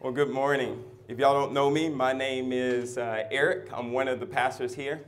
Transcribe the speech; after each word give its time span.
Well, 0.00 0.12
good 0.12 0.30
morning. 0.30 0.84
If 1.08 1.18
y'all 1.18 1.34
don't 1.34 1.52
know 1.52 1.68
me, 1.68 1.88
my 1.88 2.12
name 2.12 2.52
is 2.52 2.96
uh, 2.96 3.24
Eric. 3.32 3.68
I'm 3.72 3.90
one 3.90 4.06
of 4.06 4.20
the 4.20 4.26
pastors 4.26 4.72
here. 4.72 5.04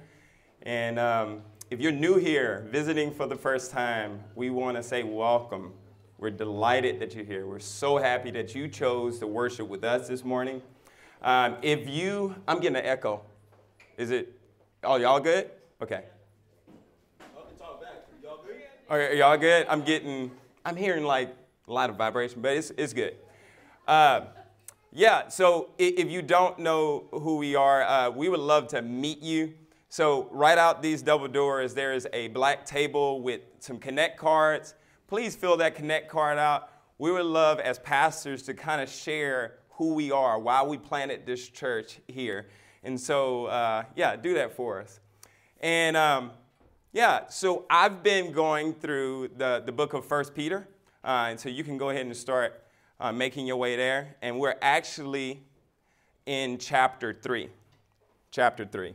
And 0.62 0.98
um, 0.98 1.42
if 1.70 1.80
you're 1.80 1.92
new 1.92 2.16
here, 2.16 2.66
visiting 2.72 3.14
for 3.14 3.28
the 3.28 3.36
first 3.36 3.70
time, 3.70 4.18
we 4.34 4.50
want 4.50 4.76
to 4.76 4.82
say 4.82 5.04
welcome. 5.04 5.74
We're 6.18 6.30
delighted 6.30 6.98
that 6.98 7.14
you're 7.14 7.24
here. 7.24 7.46
We're 7.46 7.60
so 7.60 7.98
happy 7.98 8.32
that 8.32 8.56
you 8.56 8.66
chose 8.66 9.20
to 9.20 9.28
worship 9.28 9.68
with 9.68 9.84
us 9.84 10.08
this 10.08 10.24
morning. 10.24 10.60
Um, 11.22 11.58
if 11.62 11.88
you, 11.88 12.34
I'm 12.48 12.58
getting 12.58 12.78
an 12.78 12.84
echo. 12.84 13.22
Is 13.96 14.10
it, 14.10 14.40
oh, 14.82 14.96
y'all 14.96 15.20
good? 15.20 15.52
Okay. 15.80 16.02
Oh, 17.36 17.44
all 17.60 17.80
back. 17.80 18.08
Y'all 18.24 18.40
good? 18.44 18.56
Are 18.88 19.14
y'all 19.14 19.36
good? 19.36 19.68
I'm 19.68 19.82
getting, 19.82 20.32
I'm 20.64 20.74
hearing 20.74 21.04
like 21.04 21.32
a 21.68 21.72
lot 21.72 21.90
of 21.90 21.96
vibration, 21.96 22.40
but 22.42 22.56
it's, 22.56 22.70
it's 22.70 22.92
good. 22.92 23.14
Uh, 23.86 24.22
yeah, 24.92 25.28
so 25.28 25.70
if 25.78 26.10
you 26.10 26.20
don't 26.20 26.58
know 26.58 27.04
who 27.12 27.36
we 27.36 27.54
are, 27.54 27.82
uh, 27.82 28.10
we 28.10 28.28
would 28.28 28.40
love 28.40 28.66
to 28.68 28.82
meet 28.82 29.22
you. 29.22 29.54
So, 29.88 30.28
right 30.30 30.58
out 30.58 30.82
these 30.82 31.02
double 31.02 31.28
doors, 31.28 31.74
there 31.74 31.92
is 31.92 32.06
a 32.12 32.28
black 32.28 32.64
table 32.64 33.22
with 33.22 33.40
some 33.58 33.78
Connect 33.78 34.18
cards. 34.18 34.74
Please 35.06 35.34
fill 35.34 35.56
that 35.58 35.74
Connect 35.74 36.08
card 36.08 36.38
out. 36.38 36.70
We 36.98 37.10
would 37.10 37.24
love, 37.24 37.58
as 37.60 37.78
pastors, 37.78 38.42
to 38.44 38.54
kind 38.54 38.80
of 38.80 38.88
share 38.88 39.58
who 39.70 39.94
we 39.94 40.12
are, 40.12 40.38
why 40.38 40.62
we 40.62 40.76
planted 40.76 41.24
this 41.24 41.48
church 41.48 41.98
here. 42.06 42.48
And 42.82 43.00
so, 43.00 43.46
uh, 43.46 43.84
yeah, 43.96 44.16
do 44.16 44.34
that 44.34 44.54
for 44.54 44.80
us. 44.80 45.00
And 45.60 45.96
um, 45.96 46.32
yeah, 46.92 47.26
so 47.28 47.64
I've 47.70 48.02
been 48.02 48.32
going 48.32 48.74
through 48.74 49.30
the, 49.36 49.62
the 49.64 49.72
book 49.72 49.94
of 49.94 50.04
First 50.04 50.34
Peter. 50.34 50.68
Uh, 51.02 51.28
and 51.30 51.40
so 51.40 51.48
you 51.48 51.64
can 51.64 51.78
go 51.78 51.90
ahead 51.90 52.06
and 52.06 52.16
start 52.16 52.62
uh, 53.00 53.12
making 53.12 53.46
your 53.46 53.56
way 53.56 53.76
there. 53.76 54.14
And 54.22 54.38
we're 54.38 54.56
actually 54.60 55.42
in 56.26 56.58
chapter 56.58 57.14
3. 57.14 57.48
Chapter 58.30 58.64
3. 58.64 58.94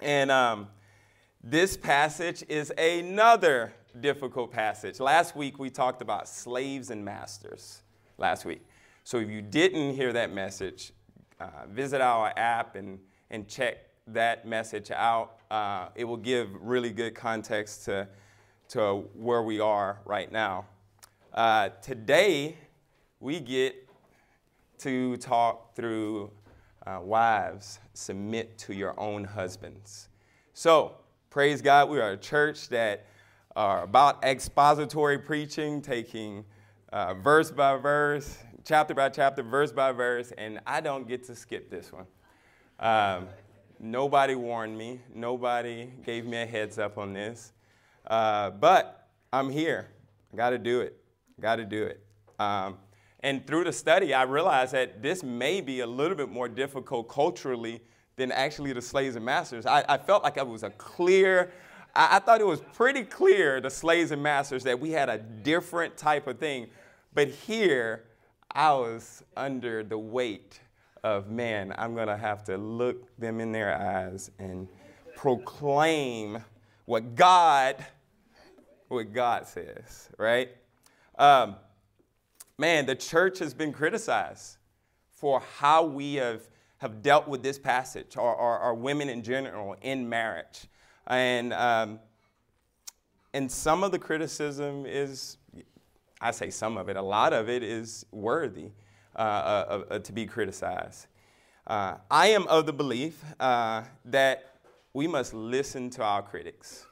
And 0.00 0.30
um, 0.30 0.68
this 1.42 1.76
passage 1.76 2.44
is 2.48 2.72
another 2.76 3.72
difficult 4.00 4.52
passage. 4.52 5.00
Last 5.00 5.34
week 5.34 5.58
we 5.58 5.70
talked 5.70 6.02
about 6.02 6.28
slaves 6.28 6.90
and 6.90 7.04
masters. 7.04 7.82
Last 8.18 8.44
week. 8.44 8.64
So 9.04 9.18
if 9.18 9.30
you 9.30 9.40
didn't 9.40 9.94
hear 9.94 10.12
that 10.12 10.32
message, 10.32 10.92
uh, 11.40 11.66
visit 11.68 12.00
our 12.00 12.32
app 12.36 12.76
and, 12.76 12.98
and 13.30 13.48
check 13.48 13.78
that 14.08 14.46
message 14.46 14.90
out. 14.90 15.38
Uh, 15.50 15.88
it 15.94 16.04
will 16.04 16.16
give 16.16 16.48
really 16.60 16.90
good 16.90 17.14
context 17.14 17.84
to, 17.86 18.08
to 18.68 19.04
where 19.14 19.42
we 19.42 19.60
are 19.60 20.00
right 20.04 20.30
now. 20.30 20.66
Uh, 21.32 21.68
today, 21.82 22.56
we 23.20 23.40
get 23.40 23.88
to 24.78 25.16
talk 25.16 25.74
through 25.74 26.30
uh, 26.86 27.00
wives, 27.02 27.80
submit 27.94 28.58
to 28.58 28.74
your 28.74 28.98
own 29.00 29.24
husbands. 29.24 30.08
So, 30.52 30.96
praise 31.30 31.62
God, 31.62 31.88
we 31.88 31.98
are 31.98 32.12
a 32.12 32.16
church 32.16 32.68
that 32.68 33.06
are 33.54 33.82
about 33.82 34.22
expository 34.22 35.18
preaching, 35.18 35.80
taking 35.80 36.44
uh, 36.92 37.14
verse 37.14 37.50
by 37.50 37.76
verse, 37.76 38.38
chapter 38.64 38.94
by 38.94 39.08
chapter, 39.08 39.42
verse 39.42 39.72
by 39.72 39.92
verse, 39.92 40.32
and 40.36 40.60
I 40.66 40.80
don't 40.80 41.08
get 41.08 41.24
to 41.24 41.34
skip 41.34 41.70
this 41.70 41.90
one. 41.92 42.06
Um, 42.78 43.28
nobody 43.80 44.34
warned 44.34 44.76
me, 44.76 45.00
nobody 45.14 45.90
gave 46.04 46.26
me 46.26 46.36
a 46.42 46.46
heads 46.46 46.78
up 46.78 46.98
on 46.98 47.14
this, 47.14 47.52
uh, 48.06 48.50
but 48.50 49.08
I'm 49.32 49.50
here. 49.50 49.88
I 50.32 50.36
got 50.36 50.50
to 50.50 50.58
do 50.58 50.80
it. 50.82 50.96
Got 51.40 51.56
to 51.56 51.64
do 51.64 51.84
it. 51.84 52.00
Um, 52.38 52.76
and 53.26 53.44
through 53.44 53.64
the 53.64 53.72
study, 53.72 54.14
I 54.14 54.22
realized 54.22 54.72
that 54.72 55.02
this 55.02 55.24
may 55.24 55.60
be 55.60 55.80
a 55.80 55.86
little 55.86 56.16
bit 56.16 56.28
more 56.28 56.48
difficult 56.48 57.08
culturally 57.08 57.82
than 58.14 58.30
actually 58.30 58.72
the 58.72 58.80
slaves 58.80 59.16
and 59.16 59.24
masters. 59.24 59.66
I, 59.66 59.84
I 59.88 59.98
felt 59.98 60.22
like 60.22 60.36
it 60.36 60.46
was 60.46 60.62
a 60.62 60.70
clear, 60.70 61.50
I, 61.92 62.16
I 62.16 62.18
thought 62.20 62.40
it 62.40 62.46
was 62.46 62.60
pretty 62.72 63.02
clear, 63.02 63.60
the 63.60 63.68
slaves 63.68 64.12
and 64.12 64.22
masters, 64.22 64.62
that 64.62 64.78
we 64.78 64.92
had 64.92 65.08
a 65.08 65.18
different 65.18 65.96
type 65.96 66.28
of 66.28 66.38
thing. 66.38 66.68
But 67.14 67.26
here, 67.26 68.04
I 68.52 68.72
was 68.74 69.24
under 69.36 69.82
the 69.82 69.98
weight 69.98 70.60
of, 71.02 71.28
man, 71.28 71.74
I'm 71.76 71.96
going 71.96 72.06
to 72.06 72.16
have 72.16 72.44
to 72.44 72.56
look 72.56 73.08
them 73.18 73.40
in 73.40 73.50
their 73.50 73.76
eyes 73.76 74.30
and 74.38 74.68
proclaim 75.16 76.44
what 76.84 77.16
God, 77.16 77.84
what 78.86 79.12
God 79.12 79.48
says, 79.48 80.10
right? 80.16 80.50
Um, 81.18 81.56
man, 82.58 82.86
the 82.86 82.94
church 82.94 83.38
has 83.38 83.54
been 83.54 83.72
criticized 83.72 84.56
for 85.10 85.40
how 85.58 85.84
we 85.84 86.14
have, 86.14 86.42
have 86.78 87.02
dealt 87.02 87.28
with 87.28 87.42
this 87.42 87.58
passage, 87.58 88.16
or, 88.16 88.34
or, 88.34 88.58
or 88.58 88.74
women 88.74 89.08
in 89.08 89.22
general, 89.22 89.76
in 89.82 90.08
marriage. 90.08 90.66
And, 91.06 91.52
um, 91.52 92.00
and 93.32 93.50
some 93.50 93.84
of 93.84 93.92
the 93.92 93.98
criticism 93.98 94.84
is, 94.86 95.38
I 96.20 96.30
say 96.30 96.50
some 96.50 96.76
of 96.76 96.88
it, 96.88 96.96
a 96.96 97.02
lot 97.02 97.32
of 97.32 97.48
it 97.48 97.62
is 97.62 98.06
worthy 98.10 98.72
uh, 99.14 99.18
uh, 99.18 99.82
uh, 99.90 99.98
to 100.00 100.12
be 100.12 100.26
criticized. 100.26 101.06
Uh, 101.66 101.96
I 102.10 102.28
am 102.28 102.46
of 102.48 102.66
the 102.66 102.72
belief 102.72 103.22
uh, 103.40 103.82
that 104.04 104.54
we 104.92 105.06
must 105.06 105.34
listen 105.34 105.90
to 105.90 106.02
our 106.02 106.22
critics. 106.22 106.86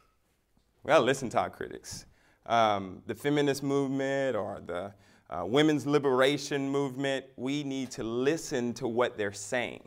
We 0.82 0.88
gotta 0.88 1.04
listen 1.04 1.30
to 1.30 1.38
our 1.38 1.50
critics. 1.50 2.06
Um, 2.46 3.02
the 3.06 3.14
feminist 3.14 3.62
movement 3.62 4.36
or 4.36 4.60
the 4.66 4.92
uh, 5.34 5.44
women's 5.44 5.86
liberation 5.86 6.68
movement, 6.68 7.24
we 7.36 7.64
need 7.64 7.90
to 7.90 8.04
listen 8.04 8.72
to 8.74 8.86
what 8.86 9.18
they're 9.18 9.32
saying. 9.32 9.82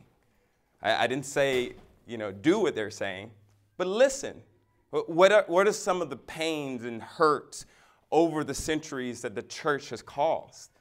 I, 0.82 1.04
I, 1.04 1.08
didn't 1.08 1.26
say, 1.26 1.74
you 2.06 2.18
know, 2.18 2.32
do 2.32 2.60
what 2.60 2.76
they're 2.76 2.92
saying, 2.92 3.32
but 3.78 3.88
listen. 3.88 4.42
What 4.90 5.32
are, 5.34 5.44
what 5.48 5.68
are 5.68 5.74
some 5.74 6.02
of 6.02 6.10
the 6.10 6.16
pains 6.16 6.86
and 6.86 7.02
hurts 7.02 7.66
over 8.10 8.44
the 8.44 8.54
centuries 8.54 9.22
that 9.22 9.36
the 9.36 9.42
church 9.44 9.90
has 9.90 10.02
caused? 10.02 10.72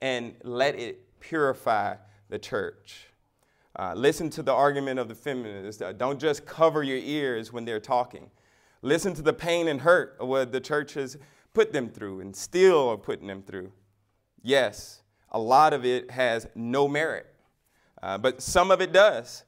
And 0.00 0.34
let 0.42 0.74
it 0.74 1.20
purify 1.20 1.96
the 2.28 2.38
church. 2.38 3.08
Uh, 3.78 3.92
listen 3.94 4.30
to 4.30 4.42
the 4.42 4.52
argument 4.52 4.98
of 4.98 5.08
the 5.08 5.14
feminists. 5.14 5.80
Uh, 5.80 5.92
don't 5.92 6.18
just 6.18 6.44
cover 6.44 6.82
your 6.82 6.98
ears 6.98 7.52
when 7.52 7.64
they're 7.64 7.78
talking. 7.78 8.30
Listen 8.80 9.14
to 9.14 9.22
the 9.22 9.32
pain 9.32 9.68
and 9.68 9.82
hurt 9.82 10.16
of 10.18 10.28
what 10.28 10.50
the 10.50 10.60
church 10.60 10.94
has 10.94 11.18
put 11.54 11.72
them 11.72 11.88
through 11.88 12.20
and 12.20 12.34
still 12.34 12.88
are 12.88 12.96
putting 12.96 13.26
them 13.26 13.42
through. 13.42 13.70
Yes, 14.42 15.02
a 15.30 15.38
lot 15.38 15.72
of 15.72 15.84
it 15.84 16.10
has 16.10 16.46
no 16.54 16.88
merit, 16.88 17.26
uh, 18.02 18.18
but 18.18 18.42
some 18.42 18.70
of 18.70 18.80
it 18.80 18.92
does. 18.92 19.44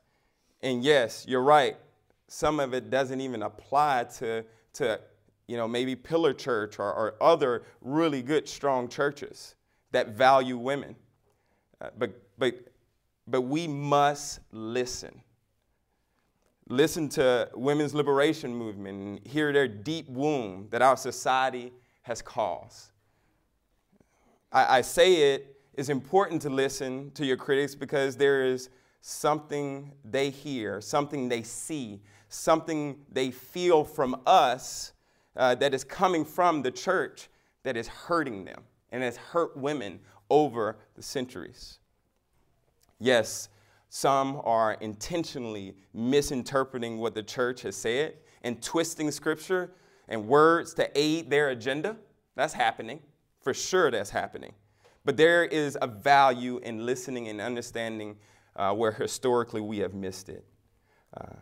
And 0.63 0.83
yes, 0.83 1.27
you're 1.29 1.43
right. 1.43 1.77
Some 2.29 2.59
of 2.59 2.73
it 2.73 2.91
doesn't 2.91 3.21
even 3.21 3.43
apply 3.43 4.05
to, 4.19 4.45
to 4.75 5.01
you 5.47 5.57
know, 5.57 5.69
maybe 5.69 5.95
Pillar 5.95 6.33
Church 6.33 6.79
or, 6.79 6.93
or 6.93 7.15
other 7.21 7.65
really 7.83 8.23
good, 8.23 8.49
strong 8.49 8.89
churches 8.89 9.57
that 9.93 10.11
value 10.11 10.57
women. 10.57 10.97
Uh, 11.81 11.91
but, 11.99 12.21
but, 12.39 12.55
but 13.27 13.43
we 13.43 13.69
must 13.69 14.41
listen. 14.53 15.21
Listen 16.69 17.11
to 17.11 17.51
women's 17.55 17.95
liberation 17.95 18.55
movement 18.55 18.99
and 18.99 19.27
hear 19.27 19.53
their 19.53 19.69
deep 19.69 20.09
wound 20.09 20.71
that 20.71 20.81
our 20.81 20.97
society 20.97 21.73
has 22.03 22.23
caused. 22.23 22.91
I, 24.55 24.79
I 24.79 24.81
say 24.81 25.35
it 25.35 25.61
is 25.75 25.91
important 25.91 26.41
to 26.43 26.51
listen 26.51 27.11
to 27.13 27.27
your 27.27 27.37
critics 27.37 27.75
because 27.75 28.17
there 28.17 28.45
is 28.47 28.71
something 29.01 29.93
they 30.05 30.31
hear, 30.31 30.81
something 30.81 31.29
they 31.29 31.43
see, 31.43 32.01
something 32.29 32.97
they 33.13 33.31
feel 33.31 33.85
from 33.85 34.23
us 34.27 34.93
uh, 35.37 35.55
that 35.57 35.75
is 35.75 35.85
coming 35.85 36.25
from 36.25 36.63
the 36.63 36.71
church 36.71 37.29
that 37.65 37.77
is 37.77 37.89
hurting 37.89 38.45
them 38.45 38.63
and 38.93 39.03
has 39.03 39.17
hurt 39.17 39.57
women 39.57 39.99
over 40.31 40.79
the 40.95 41.03
centuries. 41.03 41.81
Yes, 43.01 43.49
some 43.89 44.41
are 44.45 44.75
intentionally 44.75 45.75
misinterpreting 45.93 46.99
what 46.99 47.15
the 47.15 47.23
church 47.23 47.63
has 47.63 47.77
said 47.77 48.15
and 48.43 48.63
twisting 48.63 49.11
scripture 49.11 49.73
and 50.09 50.27
words 50.27 50.75
to 50.75 50.89
aid 50.99 51.31
their 51.31 51.51
agenda. 51.51 51.97
That's 52.37 52.55
happening. 52.55 53.01
For 53.45 53.53
sure, 53.53 53.91
that's 53.91 54.09
happening. 54.09 54.55
But 55.05 55.19
there 55.19 55.45
is 55.45 55.77
a 55.83 55.87
value 55.87 56.59
in 56.63 56.87
listening 56.87 57.29
and 57.29 57.43
understanding 57.43 58.17
uh, 58.57 58.73
where 58.73 58.91
historically 58.91 59.61
we 59.61 59.79
have 59.79 59.93
missed 59.93 60.31
it. 60.31 60.47
Uh, 61.15 61.37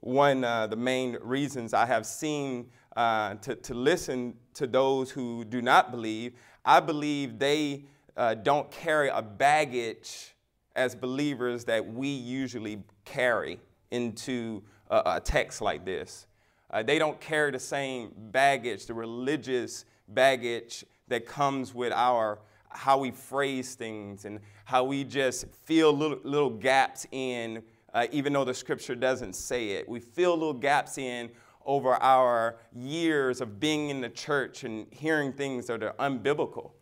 one 0.00 0.38
of 0.38 0.44
uh, 0.44 0.66
the 0.66 0.76
main 0.76 1.16
reasons 1.22 1.74
I 1.74 1.86
have 1.86 2.06
seen 2.06 2.70
uh, 2.96 3.34
to, 3.36 3.54
to 3.54 3.74
listen 3.74 4.34
to 4.54 4.66
those 4.66 5.12
who 5.12 5.44
do 5.44 5.62
not 5.62 5.92
believe, 5.92 6.32
I 6.64 6.80
believe 6.80 7.38
they 7.38 7.84
uh, 8.16 8.34
don't 8.34 8.68
carry 8.72 9.08
a 9.08 9.22
baggage 9.22 10.34
as 10.74 10.96
believers 10.96 11.64
that 11.66 11.86
we 11.86 12.08
usually 12.08 12.82
carry 13.04 13.60
into 13.92 14.64
a, 14.90 15.02
a 15.06 15.20
text 15.20 15.60
like 15.60 15.84
this. 15.84 16.26
Uh, 16.70 16.82
they 16.82 16.98
don't 16.98 17.20
carry 17.20 17.52
the 17.52 17.60
same 17.60 18.10
baggage, 18.16 18.86
the 18.86 18.94
religious 18.94 19.84
baggage 20.08 20.84
that 21.08 21.26
comes 21.26 21.74
with 21.74 21.92
our, 21.92 22.38
how 22.70 22.98
we 22.98 23.10
phrase 23.10 23.74
things 23.74 24.24
and 24.24 24.40
how 24.64 24.84
we 24.84 25.04
just 25.04 25.46
fill 25.64 25.92
little, 25.92 26.18
little 26.24 26.50
gaps 26.50 27.06
in, 27.10 27.62
uh, 27.94 28.06
even 28.12 28.32
though 28.32 28.44
the 28.44 28.54
scripture 28.54 28.94
doesn't 28.94 29.34
say 29.34 29.70
it. 29.70 29.88
We 29.88 30.00
fill 30.00 30.34
little 30.34 30.52
gaps 30.52 30.98
in 30.98 31.30
over 31.64 31.94
our 31.94 32.56
years 32.74 33.40
of 33.40 33.60
being 33.60 33.90
in 33.90 34.00
the 34.00 34.08
church 34.08 34.64
and 34.64 34.86
hearing 34.90 35.32
things 35.32 35.66
that 35.66 35.82
are 35.82 35.94
unbiblical. 35.98 36.72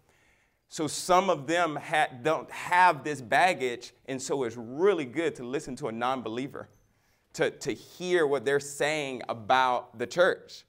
So 0.68 0.86
some 0.86 1.30
of 1.30 1.46
them 1.46 1.76
ha- 1.76 2.08
don't 2.22 2.50
have 2.50 3.04
this 3.04 3.20
baggage, 3.20 3.92
and 4.06 4.20
so 4.20 4.44
it's 4.44 4.56
really 4.56 5.04
good 5.04 5.34
to 5.36 5.44
listen 5.44 5.76
to 5.76 5.88
a 5.88 5.92
non 5.92 6.22
believer, 6.22 6.68
to, 7.34 7.50
to 7.50 7.72
hear 7.72 8.26
what 8.26 8.44
they're 8.44 8.60
saying 8.60 9.22
about 9.28 9.98
the 9.98 10.06
church. 10.06 10.64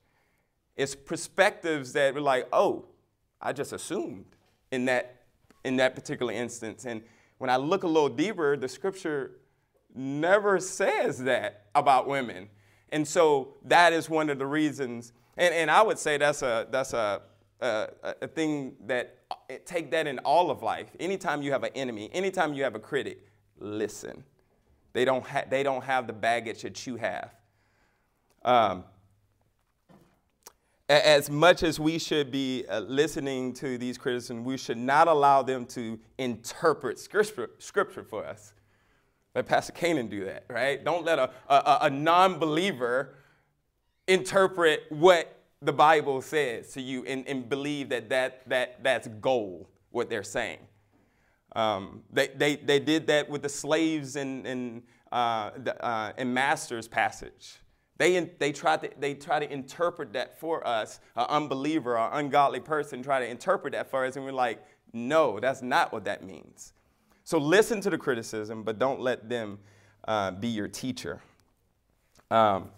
It's 0.75 0.95
perspectives 0.95 1.93
that 1.93 2.15
are 2.15 2.21
like, 2.21 2.47
oh, 2.53 2.85
I 3.41 3.53
just 3.53 3.73
assumed 3.73 4.25
in 4.71 4.85
that, 4.85 5.23
in 5.63 5.77
that 5.77 5.95
particular 5.95 6.33
instance. 6.33 6.85
And 6.85 7.01
when 7.37 7.49
I 7.49 7.57
look 7.57 7.83
a 7.83 7.87
little 7.87 8.09
deeper, 8.09 8.57
the 8.57 8.67
scripture 8.67 9.31
never 9.93 10.59
says 10.59 11.23
that 11.23 11.65
about 11.75 12.07
women. 12.07 12.49
And 12.89 13.07
so 13.07 13.55
that 13.65 13.93
is 13.93 14.09
one 14.09 14.29
of 14.29 14.39
the 14.39 14.45
reasons. 14.45 15.13
And, 15.37 15.53
and 15.53 15.69
I 15.69 15.81
would 15.81 15.99
say 15.99 16.17
that's 16.17 16.41
a, 16.41 16.67
that's 16.71 16.93
a, 16.93 17.21
a, 17.61 17.87
a 18.21 18.27
thing 18.27 18.75
that 18.85 19.17
take 19.65 19.91
that 19.91 20.07
in 20.07 20.19
all 20.19 20.49
of 20.51 20.63
life. 20.63 20.87
Anytime 20.99 21.41
you 21.41 21.51
have 21.51 21.63
an 21.63 21.71
enemy, 21.75 22.09
anytime 22.13 22.53
you 22.53 22.63
have 22.63 22.75
a 22.75 22.79
critic, 22.79 23.27
listen. 23.59 24.23
They 24.93 25.05
don't, 25.05 25.25
ha- 25.25 25.45
they 25.49 25.63
don't 25.63 25.83
have 25.83 26.07
the 26.07 26.13
baggage 26.13 26.63
that 26.63 26.87
you 26.87 26.95
have. 26.95 27.31
Um, 28.43 28.83
as 30.89 31.29
much 31.29 31.63
as 31.63 31.79
we 31.79 31.99
should 31.99 32.31
be 32.31 32.65
uh, 32.69 32.79
listening 32.79 33.53
to 33.53 33.77
these 33.77 33.97
criticisms, 33.97 34.45
we 34.45 34.57
should 34.57 34.77
not 34.77 35.07
allow 35.07 35.41
them 35.41 35.65
to 35.65 35.99
interpret 36.17 36.97
scripture, 36.99 37.49
for 38.03 38.25
us. 38.25 38.53
Let 39.35 39.45
Pastor 39.45 39.73
Canaan 39.73 40.07
do 40.07 40.25
that, 40.25 40.45
right? 40.49 40.83
Don't 40.83 41.05
let 41.05 41.19
a, 41.19 41.29
a, 41.49 41.77
a 41.83 41.89
non 41.89 42.39
believer 42.39 43.15
interpret 44.07 44.85
what 44.89 45.37
the 45.61 45.73
Bible 45.73 46.21
says 46.21 46.71
to 46.73 46.81
you 46.81 47.03
and, 47.05 47.27
and 47.27 47.49
believe 47.49 47.89
that, 47.89 48.09
that, 48.09 48.47
that 48.47 48.83
that's 48.83 49.07
gold, 49.19 49.67
what 49.91 50.09
they're 50.09 50.23
saying. 50.23 50.59
Um, 51.55 52.03
they, 52.11 52.27
they, 52.27 52.55
they 52.55 52.79
did 52.79 53.07
that 53.07 53.29
with 53.29 53.41
the 53.41 53.49
slaves 53.49 54.15
and, 54.15 54.45
in, 54.45 54.83
uh, 55.11 55.51
the, 55.57 55.85
uh, 55.85 56.13
in 56.17 56.33
Master's 56.33 56.87
passage. 56.87 57.57
They, 57.97 58.19
they, 58.19 58.51
try 58.51 58.77
to, 58.77 58.89
they 58.99 59.15
try 59.15 59.39
to 59.39 59.51
interpret 59.51 60.13
that 60.13 60.39
for 60.39 60.65
us, 60.67 60.99
an 61.15 61.25
unbeliever 61.29 61.97
or 61.97 62.09
ungodly 62.13 62.59
person 62.59 63.01
try 63.01 63.19
to 63.19 63.27
interpret 63.27 63.73
that 63.73 63.89
for 63.89 64.05
us, 64.05 64.15
and 64.15 64.25
we're 64.25 64.31
like, 64.31 64.63
no, 64.93 65.39
that's 65.39 65.61
not 65.61 65.91
what 65.91 66.05
that 66.05 66.23
means. 66.23 66.73
So 67.23 67.37
listen 67.37 67.81
to 67.81 67.89
the 67.89 67.97
criticism, 67.97 68.63
but 68.63 68.79
don't 68.79 69.01
let 69.01 69.27
them 69.27 69.59
uh, 70.07 70.31
be 70.31 70.47
your 70.47 70.67
teacher. 70.67 71.21
Um, 72.31 72.69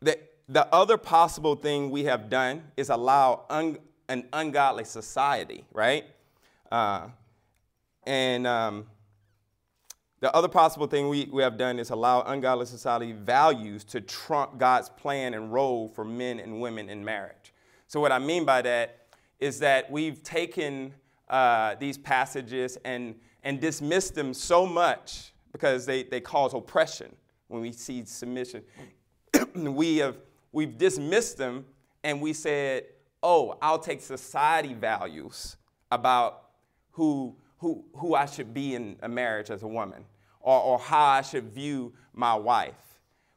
the, 0.00 0.18
the 0.48 0.72
other 0.72 0.96
possible 0.96 1.54
thing 1.54 1.90
we 1.90 2.04
have 2.04 2.30
done 2.30 2.62
is 2.76 2.90
allow 2.90 3.44
un, 3.50 3.78
an 4.08 4.26
ungodly 4.32 4.84
society, 4.84 5.64
right? 5.72 6.04
Uh, 6.70 7.08
and 8.04 8.46
um, 8.46 8.86
the 10.26 10.34
other 10.34 10.48
possible 10.48 10.88
thing 10.88 11.08
we, 11.08 11.28
we 11.30 11.40
have 11.40 11.56
done 11.56 11.78
is 11.78 11.90
allow 11.90 12.22
ungodly 12.22 12.66
society 12.66 13.12
values 13.12 13.84
to 13.84 14.00
trump 14.00 14.58
God's 14.58 14.88
plan 14.88 15.34
and 15.34 15.52
role 15.52 15.88
for 15.88 16.04
men 16.04 16.40
and 16.40 16.60
women 16.60 16.88
in 16.88 17.04
marriage. 17.04 17.54
So, 17.86 18.00
what 18.00 18.10
I 18.10 18.18
mean 18.18 18.44
by 18.44 18.60
that 18.62 19.06
is 19.38 19.60
that 19.60 19.88
we've 19.88 20.20
taken 20.24 20.92
uh, 21.28 21.76
these 21.76 21.96
passages 21.96 22.76
and, 22.84 23.14
and 23.44 23.60
dismissed 23.60 24.16
them 24.16 24.34
so 24.34 24.66
much 24.66 25.32
because 25.52 25.86
they, 25.86 26.02
they 26.02 26.20
cause 26.20 26.54
oppression 26.54 27.14
when 27.46 27.62
we 27.62 27.70
see 27.70 28.04
submission. 28.04 28.64
we 29.54 29.98
have 29.98 30.16
we've 30.50 30.76
dismissed 30.76 31.38
them 31.38 31.64
and 32.02 32.20
we 32.20 32.32
said, 32.32 32.82
oh, 33.22 33.56
I'll 33.62 33.78
take 33.78 34.00
society 34.00 34.74
values 34.74 35.56
about 35.92 36.48
who, 36.90 37.36
who, 37.58 37.84
who 37.94 38.16
I 38.16 38.26
should 38.26 38.52
be 38.52 38.74
in 38.74 38.96
a 39.02 39.08
marriage 39.08 39.50
as 39.50 39.62
a 39.62 39.68
woman 39.68 40.04
or, 40.46 40.60
or 40.60 40.78
how 40.78 41.04
I 41.04 41.22
should 41.22 41.52
view 41.52 41.92
my 42.14 42.34
wife. 42.34 42.74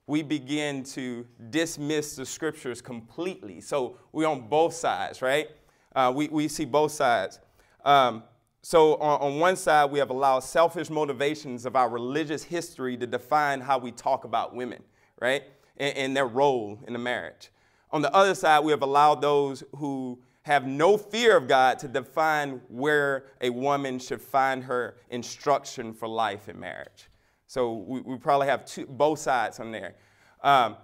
We 0.07 0.23
begin 0.23 0.83
to 0.83 1.25
dismiss 1.49 2.15
the 2.15 2.25
scriptures 2.25 2.81
completely. 2.81 3.59
So 3.61 3.97
we're 4.11 4.27
on 4.27 4.47
both 4.47 4.73
sides, 4.73 5.21
right? 5.21 5.49
Uh, 5.95 6.13
we, 6.15 6.29
we 6.29 6.47
see 6.47 6.65
both 6.65 6.91
sides. 6.93 7.39
Um, 7.83 8.23
so, 8.61 8.95
on, 8.95 9.21
on, 9.21 9.39
one 9.39 9.55
side, 9.55 9.89
we 9.89 9.99
have 9.99 10.09
allowed 10.09 10.41
selfish 10.41 10.89
motivations 10.89 11.65
of 11.65 11.77
our 11.77 11.89
religious 11.89 12.43
history 12.43 12.97
to 12.97 13.07
define 13.07 13.61
how 13.61 13.77
we 13.77 13.91
talk 13.91 14.25
about 14.25 14.53
women, 14.53 14.83
right? 15.21 15.43
and, 15.79 15.97
and 15.97 16.17
their 16.17 16.27
role 16.27 16.79
in 16.85 16.93
the 16.93 16.99
marriage. 16.99 17.49
On 17.91 18.01
the 18.01 18.13
other 18.13 18.35
side, 18.35 18.63
we 18.63 18.71
have 18.71 18.83
allowed 18.83 19.21
those 19.21 19.63
who 19.77 20.19
have 20.43 20.65
no 20.65 20.97
fear 20.97 21.35
of 21.37 21.47
God 21.47 21.79
to 21.79 21.87
define 21.87 22.61
where 22.69 23.25
a 23.41 23.49
woman 23.49 23.99
should 23.99 24.21
find 24.21 24.63
her 24.63 24.95
instruction 25.09 25.93
for 25.93 26.07
life 26.07 26.49
in 26.49 26.59
marriage. 26.59 27.09
So 27.47 27.73
we, 27.73 28.01
we 28.01 28.17
probably 28.17 28.47
have 28.47 28.65
two, 28.65 28.85
both 28.85 29.19
sides 29.19 29.59
on 29.59 29.71
there. 29.71 29.95
Um, 30.43 30.77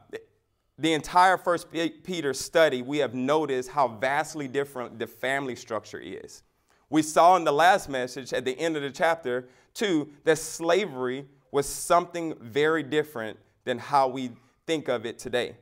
the 0.78 0.94
entire 0.94 1.38
First 1.38 1.68
Peter 1.72 2.34
study, 2.34 2.82
we 2.82 2.98
have 2.98 3.14
noticed 3.14 3.70
how 3.70 3.88
vastly 3.88 4.48
different 4.48 5.00
the 5.00 5.08
family 5.08 5.56
structure 5.56 6.00
is. 6.00 6.44
We 6.90 7.02
saw 7.02 7.38
in 7.38 7.46
the 7.46 7.54
last 7.54 7.88
message 7.88 8.34
at 8.34 8.44
the 8.46 8.60
end 8.60 8.76
of 8.76 8.84
the 8.84 8.92
chapter, 8.92 9.48
too, 9.74 10.10
that 10.26 10.38
slavery 10.38 11.26
was 11.52 11.66
something 11.66 12.36
very 12.42 12.84
different 12.84 13.40
than 13.64 13.78
how 13.78 14.10
we 14.10 14.32
think 14.68 14.90
of 14.90 15.06
it 15.06 15.18
today 15.18 15.56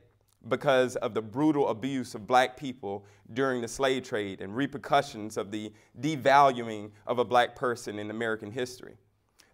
because 0.48 0.96
of 0.96 1.14
the 1.14 1.22
brutal 1.22 1.68
abuse 1.68 2.14
of 2.14 2.26
black 2.26 2.56
people 2.56 3.04
during 3.32 3.62
the 3.62 3.68
slave 3.68 4.02
trade 4.02 4.40
and 4.40 4.54
repercussions 4.54 5.36
of 5.36 5.50
the 5.50 5.72
devaluing 6.00 6.90
of 7.06 7.18
a 7.18 7.24
black 7.24 7.56
person 7.56 7.98
in 7.98 8.10
American 8.10 8.50
history. 8.50 8.96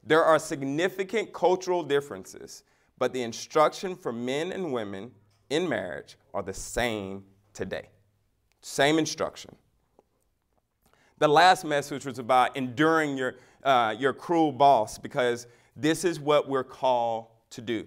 There 0.05 0.25
are 0.25 0.39
significant 0.39 1.33
cultural 1.33 1.83
differences, 1.83 2.65
but 2.99 3.13
the 3.13 3.23
instruction 3.23 3.95
for 3.95 4.13
men 4.13 4.53
and 4.53 4.73
women 4.73 5.13
in 5.51 5.69
marriage 5.69 6.17
are 6.33 6.43
the 6.43 6.55
same 6.55 7.25
today. 7.53 7.89
Same 8.63 8.99
instruction. 8.99 9.55
The 11.19 11.29
last 11.29 11.65
message 11.65 12.07
was 12.07 12.19
about 12.19 12.57
enduring 12.57 13.17
your, 13.17 13.37
uh, 13.63 13.95
your 13.99 14.15
cruel 14.15 14.53
boss 14.53 14.97
because 14.97 15.47
this 15.77 16.05
is 16.05 16.19
what 16.19 16.49
we're 16.49 16.65
called 16.65 17.27
to 17.51 17.61
do. 17.61 17.87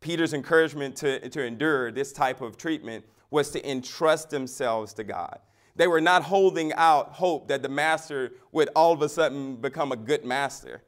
Peter's 0.00 0.34
encouragement 0.34 0.96
to, 0.96 1.28
to 1.28 1.44
endure 1.44 1.90
this 1.90 2.12
type 2.12 2.40
of 2.40 2.56
treatment 2.56 3.04
was 3.30 3.50
to 3.50 3.70
entrust 3.70 4.30
themselves 4.30 4.92
to 4.94 5.04
God. 5.04 5.40
They 5.74 5.86
were 5.86 6.00
not 6.00 6.22
holding 6.22 6.72
out 6.74 7.12
hope 7.12 7.48
that 7.48 7.62
the 7.62 7.68
master 7.68 8.32
would 8.52 8.70
all 8.74 8.92
of 8.92 9.02
a 9.02 9.08
sudden 9.08 9.56
become 9.56 9.92
a 9.92 9.96
good 9.96 10.24
master, 10.24 10.82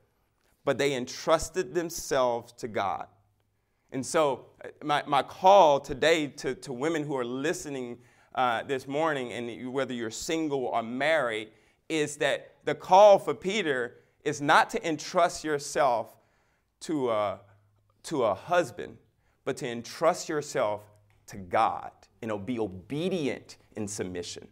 but 0.64 0.78
they 0.78 0.94
entrusted 0.94 1.74
themselves 1.74 2.52
to 2.54 2.68
God. 2.68 3.06
And 3.90 4.04
so, 4.04 4.46
my, 4.82 5.02
my 5.06 5.22
call 5.22 5.80
today 5.80 6.26
to, 6.28 6.54
to 6.54 6.72
women 6.72 7.04
who 7.04 7.16
are 7.16 7.24
listening 7.24 7.98
uh, 8.34 8.62
this 8.62 8.86
morning, 8.86 9.32
and 9.32 9.72
whether 9.72 9.92
you're 9.92 10.10
single 10.10 10.66
or 10.66 10.82
married, 10.82 11.48
is 11.88 12.16
that 12.16 12.54
the 12.64 12.74
call 12.74 13.18
for 13.18 13.34
Peter 13.34 13.96
is 14.24 14.40
not 14.42 14.70
to 14.70 14.88
entrust 14.88 15.42
yourself 15.42 16.16
to 16.80 17.10
a, 17.10 17.40
to 18.04 18.24
a 18.24 18.34
husband 18.34 18.96
but 19.44 19.56
to 19.56 19.66
entrust 19.66 20.28
yourself 20.28 20.82
to 21.26 21.36
God 21.38 21.90
and 22.20 22.44
be 22.44 22.58
obedient 22.58 23.56
in 23.76 23.88
submission. 23.88 24.46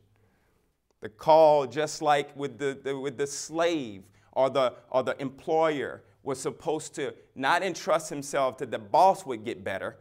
The 1.00 1.10
call, 1.10 1.66
just 1.66 2.00
like 2.00 2.34
with 2.34 2.58
the, 2.58 2.78
the, 2.82 2.98
with 2.98 3.18
the 3.18 3.26
slave 3.26 4.04
or 4.32 4.48
the, 4.48 4.72
or 4.90 5.02
the 5.02 5.20
employer, 5.20 6.02
was 6.22 6.40
supposed 6.40 6.94
to 6.94 7.12
not 7.34 7.62
entrust 7.62 8.08
himself 8.08 8.56
that 8.58 8.70
the 8.70 8.78
boss 8.78 9.26
would 9.26 9.44
get 9.44 9.62
better, 9.62 9.98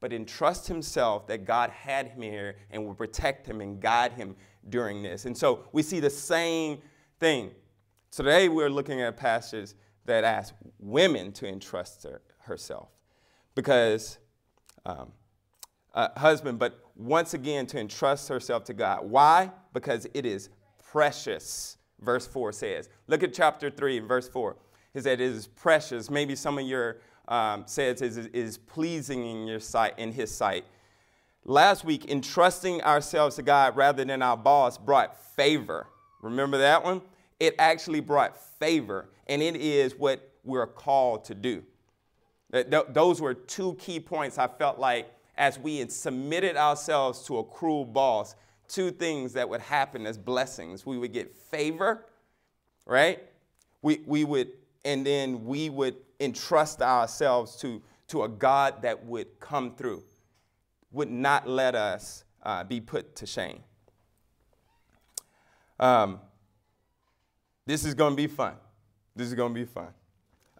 but 0.00 0.12
entrust 0.12 0.66
himself 0.66 1.26
that 1.28 1.44
God 1.44 1.70
had 1.70 2.08
him 2.08 2.20
here 2.20 2.56
and 2.70 2.84
would 2.86 2.98
protect 2.98 3.46
him 3.46 3.60
and 3.60 3.80
guide 3.80 4.12
him 4.12 4.34
during 4.68 5.02
this. 5.02 5.26
And 5.26 5.38
so 5.38 5.64
we 5.72 5.82
see 5.82 6.00
the 6.00 6.10
same 6.10 6.78
thing. 7.20 7.52
Today 8.10 8.48
we're 8.48 8.68
looking 8.68 9.00
at 9.00 9.16
passages 9.16 9.76
that 10.06 10.24
ask 10.24 10.54
women 10.80 11.32
to 11.32 11.46
entrust 11.46 12.04
herself 12.44 12.88
because 13.54 14.18
um, 14.86 15.12
husband, 15.94 16.58
but 16.58 16.80
once 16.96 17.34
again 17.34 17.66
to 17.66 17.78
entrust 17.78 18.28
herself 18.28 18.64
to 18.64 18.74
God. 18.74 19.08
Why? 19.08 19.50
Because 19.72 20.06
it 20.14 20.26
is 20.26 20.50
precious, 20.82 21.76
verse 22.00 22.26
4 22.26 22.52
says. 22.52 22.88
Look 23.06 23.22
at 23.22 23.32
chapter 23.32 23.70
3, 23.70 24.00
verse 24.00 24.28
4. 24.28 24.56
It 24.94 25.02
said 25.02 25.20
it 25.20 25.24
is 25.24 25.46
precious. 25.46 26.10
Maybe 26.10 26.36
some 26.36 26.58
of 26.58 26.66
your 26.66 26.98
um, 27.26 27.64
says 27.66 28.02
is, 28.02 28.18
is 28.18 28.58
pleasing 28.58 29.26
in 29.26 29.46
your 29.46 29.60
sight, 29.60 29.98
in 29.98 30.12
his 30.12 30.30
sight. 30.30 30.64
Last 31.44 31.84
week, 31.84 32.10
entrusting 32.10 32.82
ourselves 32.82 33.36
to 33.36 33.42
God 33.42 33.76
rather 33.76 34.04
than 34.04 34.22
our 34.22 34.36
boss 34.36 34.78
brought 34.78 35.16
favor, 35.34 35.88
Remember 36.24 36.56
that 36.56 36.82
one? 36.82 37.02
It 37.38 37.54
actually 37.58 38.00
brought 38.00 38.38
favor, 38.58 39.10
and 39.26 39.42
it 39.42 39.56
is 39.56 39.94
what 39.94 40.32
we're 40.42 40.66
called 40.66 41.26
to 41.26 41.34
do. 41.34 41.62
Those 42.62 43.20
were 43.20 43.34
two 43.34 43.74
key 43.74 43.98
points 43.98 44.38
I 44.38 44.46
felt 44.46 44.78
like 44.78 45.10
as 45.36 45.58
we 45.58 45.78
had 45.78 45.90
submitted 45.90 46.56
ourselves 46.56 47.24
to 47.26 47.38
a 47.38 47.44
cruel 47.44 47.84
boss, 47.84 48.36
two 48.68 48.92
things 48.92 49.32
that 49.32 49.48
would 49.48 49.60
happen 49.60 50.06
as 50.06 50.16
blessings. 50.16 50.86
We 50.86 50.96
would 50.96 51.12
get 51.12 51.34
favor, 51.34 52.06
right? 52.86 53.22
We, 53.82 54.02
we 54.06 54.24
would, 54.24 54.52
and 54.84 55.04
then 55.04 55.44
we 55.44 55.68
would 55.68 55.96
entrust 56.20 56.80
ourselves 56.80 57.56
to, 57.56 57.82
to 58.08 58.22
a 58.22 58.28
God 58.28 58.82
that 58.82 59.04
would 59.04 59.40
come 59.40 59.74
through, 59.74 60.04
would 60.92 61.10
not 61.10 61.48
let 61.48 61.74
us 61.74 62.24
uh, 62.42 62.62
be 62.62 62.80
put 62.80 63.16
to 63.16 63.26
shame. 63.26 63.60
Um, 65.80 66.20
this 67.66 67.84
is 67.84 67.94
going 67.94 68.12
to 68.12 68.16
be 68.16 68.28
fun. 68.28 68.54
This 69.16 69.26
is 69.26 69.34
going 69.34 69.52
to 69.52 69.60
be 69.60 69.66
fun. 69.66 69.88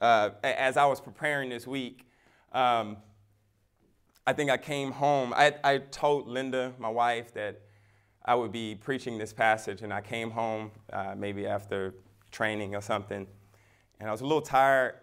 Uh, 0.04 0.30
as 0.42 0.76
I 0.76 0.84
was 0.84 1.00
preparing 1.00 1.48
this 1.48 1.66
week, 1.66 2.06
um, 2.52 2.98
I 4.26 4.34
think 4.34 4.50
I 4.50 4.58
came 4.58 4.92
home. 4.92 5.32
I, 5.34 5.54
I 5.64 5.78
told 5.78 6.28
Linda, 6.28 6.74
my 6.78 6.90
wife, 6.90 7.32
that 7.32 7.62
I 8.22 8.34
would 8.34 8.52
be 8.52 8.74
preaching 8.74 9.16
this 9.16 9.32
passage, 9.32 9.80
and 9.80 9.94
I 9.94 10.02
came 10.02 10.30
home 10.30 10.72
uh, 10.92 11.14
maybe 11.16 11.46
after 11.46 11.94
training 12.30 12.74
or 12.74 12.82
something, 12.82 13.26
and 13.98 14.06
I 14.06 14.12
was 14.12 14.20
a 14.20 14.24
little 14.24 14.42
tired, 14.42 14.96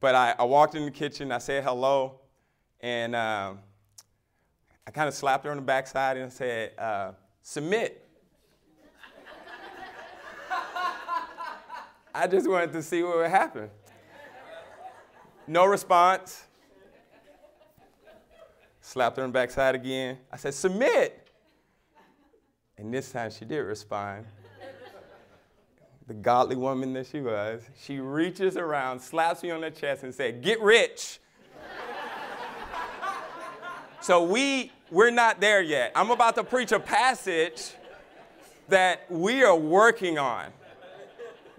but 0.00 0.16
I, 0.16 0.34
I 0.36 0.42
walked 0.42 0.74
in 0.74 0.84
the 0.84 0.90
kitchen, 0.90 1.30
I 1.30 1.38
said 1.38 1.62
hello, 1.62 2.18
and 2.80 3.14
um, 3.14 3.60
I 4.84 4.90
kind 4.90 5.06
of 5.06 5.14
slapped 5.14 5.44
her 5.44 5.52
on 5.52 5.58
the 5.58 5.62
backside 5.62 6.16
and 6.16 6.32
said, 6.32 6.72
uh, 6.76 7.12
submit. 7.40 8.04
I 12.12 12.26
just 12.26 12.50
wanted 12.50 12.72
to 12.72 12.82
see 12.82 13.04
what 13.04 13.18
would 13.18 13.30
happen. 13.30 13.70
No 15.46 15.66
response. 15.66 16.44
Slapped 18.80 19.16
her 19.16 19.22
on 19.22 19.30
the 19.30 19.32
backside 19.32 19.74
again. 19.74 20.18
I 20.32 20.36
said, 20.36 20.54
submit. 20.54 21.28
And 22.76 22.92
this 22.92 23.10
time 23.12 23.30
she 23.30 23.44
did 23.44 23.60
respond. 23.60 24.26
the 26.06 26.14
godly 26.14 26.56
woman 26.56 26.92
that 26.94 27.06
she 27.06 27.20
was, 27.20 27.62
she 27.80 27.98
reaches 27.98 28.56
around, 28.56 29.00
slaps 29.00 29.42
me 29.42 29.50
on 29.50 29.60
the 29.60 29.70
chest, 29.70 30.02
and 30.02 30.14
said, 30.14 30.42
Get 30.42 30.60
rich. 30.60 31.20
so 34.00 34.22
we 34.24 34.70
we're 34.90 35.10
not 35.10 35.40
there 35.40 35.62
yet. 35.62 35.92
I'm 35.94 36.10
about 36.10 36.34
to 36.36 36.44
preach 36.44 36.72
a 36.72 36.80
passage 36.80 37.72
that 38.68 39.10
we 39.10 39.42
are 39.42 39.56
working 39.56 40.18
on. 40.18 40.52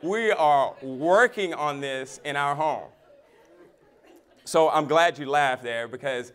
We 0.02 0.32
are 0.32 0.76
working 0.82 1.54
on 1.54 1.82
this 1.82 2.20
in 2.24 2.36
our 2.36 2.56
home. 2.56 2.90
So 4.46 4.70
I'm 4.70 4.86
glad 4.86 5.18
you 5.18 5.26
laughed 5.26 5.64
there 5.64 5.88
because, 5.88 6.32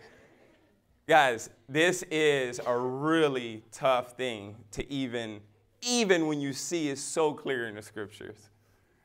guys, 1.06 1.48
this 1.68 2.02
is 2.10 2.60
a 2.66 2.76
really 2.76 3.62
tough 3.70 4.16
thing 4.16 4.56
to 4.72 4.92
even, 4.92 5.40
even 5.80 6.26
when 6.26 6.40
you 6.40 6.52
see 6.52 6.88
it 6.88 6.98
so 6.98 7.32
clear 7.32 7.68
in 7.68 7.76
the 7.76 7.82
scriptures. 7.82 8.50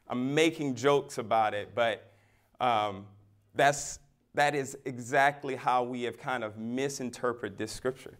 I'm 0.07 0.33
making 0.33 0.74
jokes 0.74 1.19
about 1.19 1.53
it, 1.53 1.75
but 1.75 2.12
um, 2.59 3.05
that's, 3.53 4.00
that 4.33 4.55
is 4.55 4.75
exactly 4.85 5.55
how 5.55 5.83
we 5.83 6.01
have 6.03 6.17
kind 6.17 6.43
of 6.43 6.57
misinterpreted 6.57 7.59
this 7.59 7.71
scripture. 7.71 8.17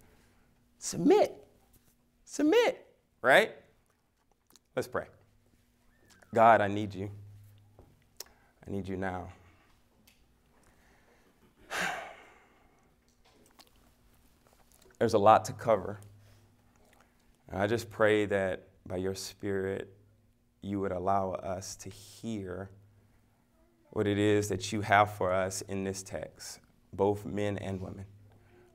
Submit. 0.78 1.44
Submit, 2.26 2.86
right? 3.24 3.56
Let's 4.76 4.88
pray. 4.88 5.06
God, 6.32 6.62
I 6.62 6.68
need 6.68 6.94
you. 6.94 7.10
I 8.68 8.72
need 8.72 8.88
you 8.88 8.98
now. 8.98 9.30
There's 15.06 15.14
a 15.14 15.20
lot 15.20 15.46
to 15.46 15.54
cover. 15.54 16.00
And 17.50 17.62
I 17.62 17.68
just 17.68 17.92
pray 17.92 18.26
that 18.26 18.70
by 18.88 18.98
your 18.98 19.14
Spirit, 19.14 19.96
you 20.64 20.80
would 20.80 20.92
allow 20.92 21.34
us 21.34 21.76
to 21.76 21.92
hear 21.92 22.72
what 23.92 24.08
it 24.08 24.18
is 24.18 24.48
that 24.48 24.74
you 24.74 24.82
have 24.82 25.14
for 25.14 25.32
us 25.32 25.62
in 25.62 25.84
this 25.84 26.02
text, 26.02 26.60
both 26.92 27.24
men 27.24 27.60
and 27.60 27.80
women, 27.80 28.06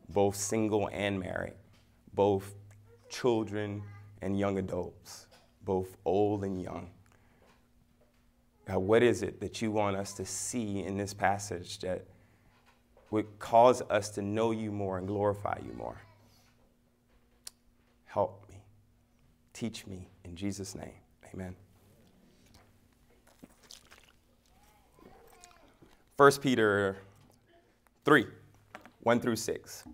both 0.09 0.37
single 0.37 0.89
and 0.93 1.19
married, 1.19 1.55
both 2.15 2.55
children 3.09 3.83
and 4.23 4.39
young 4.39 4.57
adults, 4.59 5.27
both 5.65 5.97
old 6.05 6.45
and 6.45 6.63
young. 6.63 6.91
God, 8.67 8.79
what 8.79 9.03
is 9.03 9.25
it 9.25 9.41
that 9.41 9.61
you 9.61 9.73
want 9.73 9.97
us 9.97 10.13
to 10.13 10.25
see 10.25 10.85
in 10.85 10.97
this 10.97 11.13
passage 11.13 11.81
that 11.81 12.05
would 13.11 13.41
cause 13.41 13.83
us 13.91 14.11
to 14.11 14.23
know 14.23 14.53
you 14.53 14.71
more 14.71 14.97
and 14.97 15.09
glorify 15.09 15.59
you 15.67 15.73
more? 15.73 16.01
Help 18.11 18.45
me. 18.49 18.57
Teach 19.53 19.87
me 19.87 20.09
in 20.25 20.35
Jesus' 20.35 20.75
name. 20.75 20.95
Amen. 21.33 21.55
1 26.17 26.33
Peter 26.41 26.97
3 28.05 28.27
1 29.03 29.21
through 29.21 29.37
6. 29.37 29.85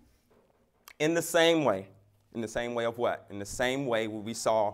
In 0.97 1.13
the 1.13 1.21
same 1.21 1.63
way, 1.63 1.87
in 2.33 2.41
the 2.41 2.47
same 2.47 2.73
way 2.73 2.85
of 2.85 2.97
what? 2.97 3.27
In 3.29 3.37
the 3.37 3.45
same 3.45 3.85
way 3.85 4.07
we 4.07 4.33
saw 4.33 4.73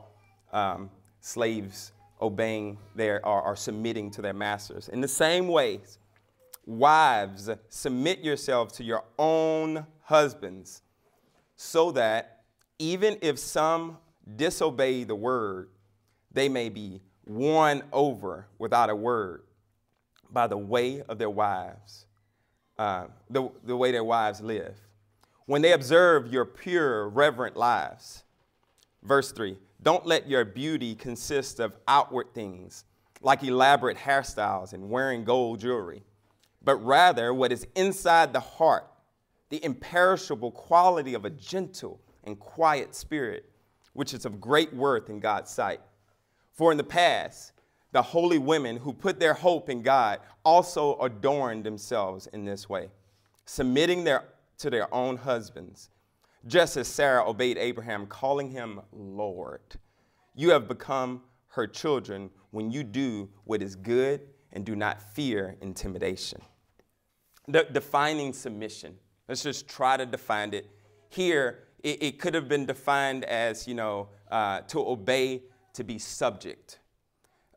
um, 0.53 0.89
slaves 1.19 1.91
obeying 2.21 2.77
their 2.95 3.25
or, 3.25 3.41
or 3.41 3.57
submitting 3.57 4.09
to 4.11 4.21
their 4.21 4.33
masters. 4.33 4.87
In 4.87 5.01
the 5.01 5.07
same 5.07 5.49
ways, 5.49 5.99
wives, 6.65 7.49
submit 7.67 8.19
yourselves 8.19 8.73
to 8.75 8.85
your 8.85 9.03
own 9.19 9.85
husbands, 10.01 10.81
so 11.57 11.91
that 11.91 12.42
even 12.79 13.17
if 13.21 13.39
some 13.39 13.97
disobey 14.35 15.03
the 15.03 15.15
word, 15.15 15.69
they 16.31 16.49
may 16.49 16.69
be 16.69 17.01
won 17.25 17.83
over 17.91 18.47
without 18.57 18.89
a 18.89 18.95
word 18.95 19.43
by 20.31 20.47
the 20.47 20.57
way 20.57 21.01
of 21.03 21.17
their 21.19 21.29
wives, 21.29 22.05
uh, 22.77 23.05
the, 23.29 23.49
the 23.63 23.77
way 23.77 23.91
their 23.91 24.03
wives 24.03 24.41
live. 24.41 24.75
When 25.45 25.61
they 25.61 25.73
observe 25.73 26.31
your 26.31 26.45
pure, 26.45 27.09
reverent 27.09 27.55
lives. 27.55 28.23
Verse 29.03 29.31
3 29.31 29.57
Don't 29.81 30.05
let 30.05 30.27
your 30.27 30.45
beauty 30.45 30.95
consist 30.95 31.59
of 31.59 31.77
outward 31.87 32.33
things, 32.33 32.85
like 33.21 33.43
elaborate 33.43 33.97
hairstyles 33.97 34.73
and 34.73 34.89
wearing 34.89 35.23
gold 35.23 35.59
jewelry, 35.59 36.03
but 36.63 36.77
rather 36.77 37.33
what 37.33 37.51
is 37.51 37.67
inside 37.75 38.33
the 38.33 38.39
heart, 38.39 38.89
the 39.49 39.63
imperishable 39.63 40.51
quality 40.51 41.13
of 41.13 41.25
a 41.25 41.29
gentle 41.29 41.99
and 42.23 42.39
quiet 42.39 42.95
spirit, 42.95 43.49
which 43.93 44.13
is 44.13 44.25
of 44.25 44.41
great 44.41 44.73
worth 44.73 45.09
in 45.09 45.19
God's 45.19 45.51
sight. 45.51 45.81
For 46.51 46.71
in 46.71 46.77
the 46.77 46.83
past, 46.83 47.51
the 47.91 48.01
holy 48.01 48.39
women 48.39 48.77
who 48.77 48.91
put 48.91 49.19
their 49.19 49.33
hope 49.33 49.69
in 49.69 49.81
God 49.81 50.19
also 50.43 50.97
adorned 50.99 51.63
themselves 51.63 52.27
in 52.27 52.43
this 52.43 52.67
way, 52.67 52.89
submitting 53.45 54.03
their, 54.03 54.25
to 54.57 54.69
their 54.69 54.93
own 54.93 55.17
husbands, 55.17 55.89
just 56.47 56.75
as 56.75 56.87
Sarah 56.87 57.27
obeyed 57.27 57.57
Abraham, 57.57 58.07
calling 58.07 58.49
him 58.49 58.81
Lord. 58.91 59.61
You 60.35 60.49
have 60.51 60.67
become 60.67 61.21
her 61.49 61.67
children 61.67 62.31
when 62.49 62.71
you 62.71 62.83
do 62.83 63.29
what 63.45 63.61
is 63.61 63.75
good 63.75 64.21
and 64.51 64.65
do 64.65 64.75
not 64.75 65.01
fear 65.13 65.55
intimidation. 65.61 66.41
The 67.47 67.67
defining 67.71 68.33
submission. 68.33 68.95
Let's 69.27 69.43
just 69.43 69.67
try 69.67 69.97
to 69.97 70.05
define 70.05 70.53
it. 70.53 70.69
Here, 71.09 71.62
it, 71.83 72.01
it 72.01 72.19
could 72.19 72.33
have 72.33 72.47
been 72.47 72.65
defined 72.65 73.25
as, 73.25 73.67
you 73.67 73.75
know, 73.75 74.07
uh, 74.31 74.61
to 74.61 74.79
obey, 74.79 75.43
to 75.73 75.83
be 75.83 75.99
subject. 75.99 76.79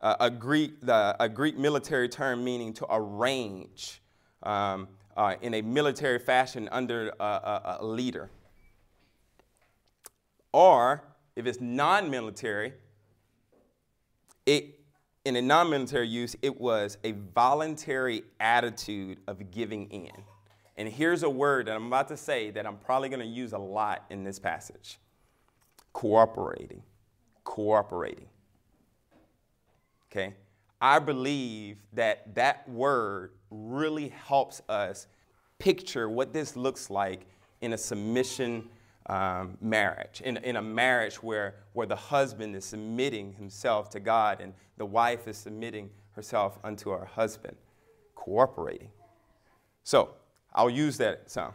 Uh, 0.01 0.15
a, 0.19 0.29
Greek, 0.29 0.79
the, 0.81 1.15
a 1.19 1.27
Greek 1.27 1.57
military 1.57 2.09
term 2.09 2.43
meaning 2.43 2.73
to 2.73 2.85
arrange 2.89 4.01
um, 4.43 4.87
uh, 5.15 5.35
in 5.41 5.55
a 5.55 5.61
military 5.61 6.19
fashion 6.19 6.69
under 6.71 7.11
a, 7.19 7.23
a, 7.23 7.77
a 7.79 7.85
leader. 7.85 8.29
Or 10.51 11.03
if 11.35 11.45
it's 11.45 11.59
non 11.59 12.09
military, 12.09 12.73
it, 14.45 14.79
in 15.25 15.35
a 15.35 15.41
non 15.41 15.69
military 15.69 16.07
use, 16.07 16.35
it 16.41 16.59
was 16.59 16.97
a 17.03 17.13
voluntary 17.33 18.23
attitude 18.39 19.19
of 19.27 19.51
giving 19.51 19.89
in. 19.89 20.11
And 20.77 20.87
here's 20.87 21.23
a 21.23 21.29
word 21.29 21.67
that 21.67 21.75
I'm 21.75 21.87
about 21.87 22.07
to 22.09 22.17
say 22.17 22.51
that 22.51 22.65
I'm 22.65 22.77
probably 22.77 23.09
going 23.09 23.21
to 23.21 23.25
use 23.25 23.53
a 23.53 23.57
lot 23.57 24.05
in 24.09 24.23
this 24.23 24.39
passage 24.39 24.99
cooperating. 25.93 26.83
Cooperating. 27.43 28.27
Okay? 30.11 30.35
I 30.79 30.99
believe 30.99 31.77
that 31.93 32.35
that 32.35 32.69
word 32.69 33.31
really 33.49 34.09
helps 34.09 34.61
us 34.69 35.07
picture 35.57 36.07
what 36.07 36.33
this 36.33 36.55
looks 36.55 36.91
like 36.91 37.25
in 37.61 37.73
a 37.73 37.77
submission 37.77 38.69
um, 39.07 39.57
marriage, 39.61 40.21
in, 40.23 40.37
in 40.37 40.57
a 40.57 40.61
marriage 40.61 41.23
where, 41.23 41.55
where 41.73 41.87
the 41.87 41.95
husband 41.95 42.55
is 42.55 42.65
submitting 42.65 43.33
himself 43.33 43.89
to 43.91 43.99
God 43.99 44.41
and 44.41 44.53
the 44.77 44.85
wife 44.85 45.27
is 45.27 45.37
submitting 45.37 45.89
herself 46.11 46.59
unto 46.63 46.91
her 46.91 47.05
husband, 47.05 47.55
cooperating. 48.13 48.89
So 49.83 50.09
I'll 50.57 50.69
use 50.69 50.97
that 50.97 51.29
sound. 51.29 51.53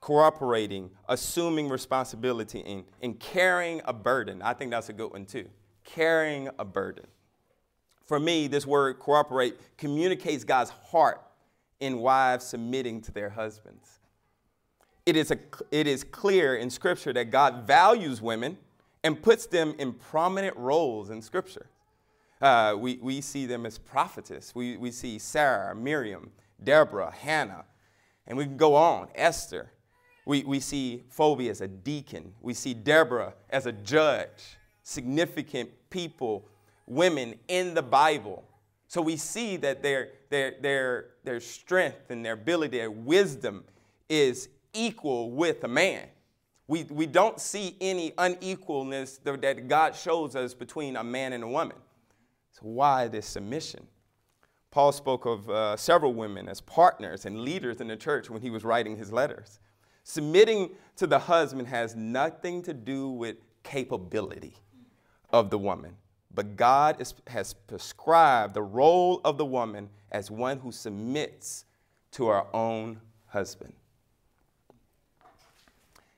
Cooperating, 0.00 0.90
assuming 1.08 1.68
responsibility, 1.68 2.62
and, 2.66 2.84
and 3.02 3.20
carrying 3.20 3.82
a 3.84 3.92
burden. 3.92 4.40
I 4.42 4.54
think 4.54 4.70
that's 4.70 4.88
a 4.88 4.92
good 4.92 5.12
one 5.12 5.26
too. 5.26 5.48
Carrying 5.84 6.48
a 6.58 6.64
burden. 6.64 7.06
For 8.06 8.18
me, 8.18 8.46
this 8.46 8.66
word 8.66 8.98
cooperate 8.98 9.76
communicates 9.76 10.42
God's 10.42 10.70
heart 10.70 11.20
in 11.80 11.98
wives 11.98 12.46
submitting 12.46 13.02
to 13.02 13.12
their 13.12 13.28
husbands. 13.28 14.00
It 15.04 15.16
is, 15.16 15.30
a, 15.30 15.38
it 15.70 15.86
is 15.86 16.04
clear 16.04 16.56
in 16.56 16.70
Scripture 16.70 17.12
that 17.12 17.30
God 17.30 17.66
values 17.66 18.22
women 18.22 18.56
and 19.04 19.22
puts 19.22 19.46
them 19.46 19.74
in 19.78 19.92
prominent 19.92 20.56
roles 20.56 21.10
in 21.10 21.20
Scripture. 21.22 21.66
Uh, 22.40 22.76
we, 22.78 22.98
we 23.02 23.20
see 23.20 23.46
them 23.46 23.66
as 23.66 23.78
prophetess. 23.78 24.54
We, 24.54 24.76
we 24.76 24.90
see 24.90 25.18
Sarah, 25.18 25.74
Miriam, 25.74 26.30
Deborah, 26.62 27.12
Hannah, 27.12 27.64
and 28.28 28.36
we 28.36 28.44
can 28.44 28.56
go 28.56 28.76
on, 28.76 29.08
Esther. 29.14 29.72
We, 30.26 30.44
we 30.44 30.60
see 30.60 31.02
Phoebe 31.08 31.48
as 31.48 31.62
a 31.62 31.66
deacon. 31.66 32.34
We 32.42 32.52
see 32.52 32.74
Deborah 32.74 33.34
as 33.48 33.64
a 33.64 33.72
judge, 33.72 34.58
significant 34.82 35.70
people, 35.88 36.46
women 36.86 37.34
in 37.48 37.72
the 37.72 37.82
Bible. 37.82 38.44
So 38.86 39.00
we 39.00 39.16
see 39.16 39.56
that 39.56 39.82
their, 39.82 40.10
their, 40.28 40.54
their, 40.60 41.06
their 41.24 41.40
strength 41.40 42.10
and 42.10 42.24
their 42.24 42.34
ability, 42.34 42.76
their 42.76 42.90
wisdom 42.90 43.64
is 44.10 44.50
equal 44.74 45.30
with 45.30 45.64
a 45.64 45.68
man. 45.68 46.06
We, 46.66 46.84
we 46.84 47.06
don't 47.06 47.40
see 47.40 47.76
any 47.80 48.10
unequalness 48.12 49.20
that 49.22 49.68
God 49.68 49.96
shows 49.96 50.36
us 50.36 50.52
between 50.52 50.96
a 50.96 51.04
man 51.04 51.32
and 51.32 51.42
a 51.42 51.48
woman. 51.48 51.76
So, 52.52 52.60
why 52.62 53.08
this 53.08 53.26
submission? 53.26 53.86
Paul 54.70 54.92
spoke 54.92 55.24
of 55.24 55.48
uh, 55.48 55.76
several 55.76 56.12
women 56.12 56.48
as 56.48 56.60
partners 56.60 57.24
and 57.26 57.40
leaders 57.40 57.80
in 57.80 57.88
the 57.88 57.96
church 57.96 58.28
when 58.28 58.42
he 58.42 58.50
was 58.50 58.64
writing 58.64 58.96
his 58.96 59.12
letters. 59.12 59.60
Submitting 60.04 60.70
to 60.96 61.06
the 61.06 61.18
husband 61.18 61.68
has 61.68 61.94
nothing 61.96 62.62
to 62.62 62.74
do 62.74 63.08
with 63.08 63.36
capability 63.62 64.54
of 65.30 65.50
the 65.50 65.58
woman, 65.58 65.96
but 66.34 66.56
God 66.56 67.00
is, 67.00 67.14
has 67.26 67.52
prescribed 67.52 68.54
the 68.54 68.62
role 68.62 69.20
of 69.24 69.36
the 69.36 69.44
woman 69.44 69.90
as 70.10 70.30
one 70.30 70.58
who 70.58 70.72
submits 70.72 71.64
to 72.12 72.28
her 72.28 72.44
own 72.54 73.00
husband. 73.26 73.74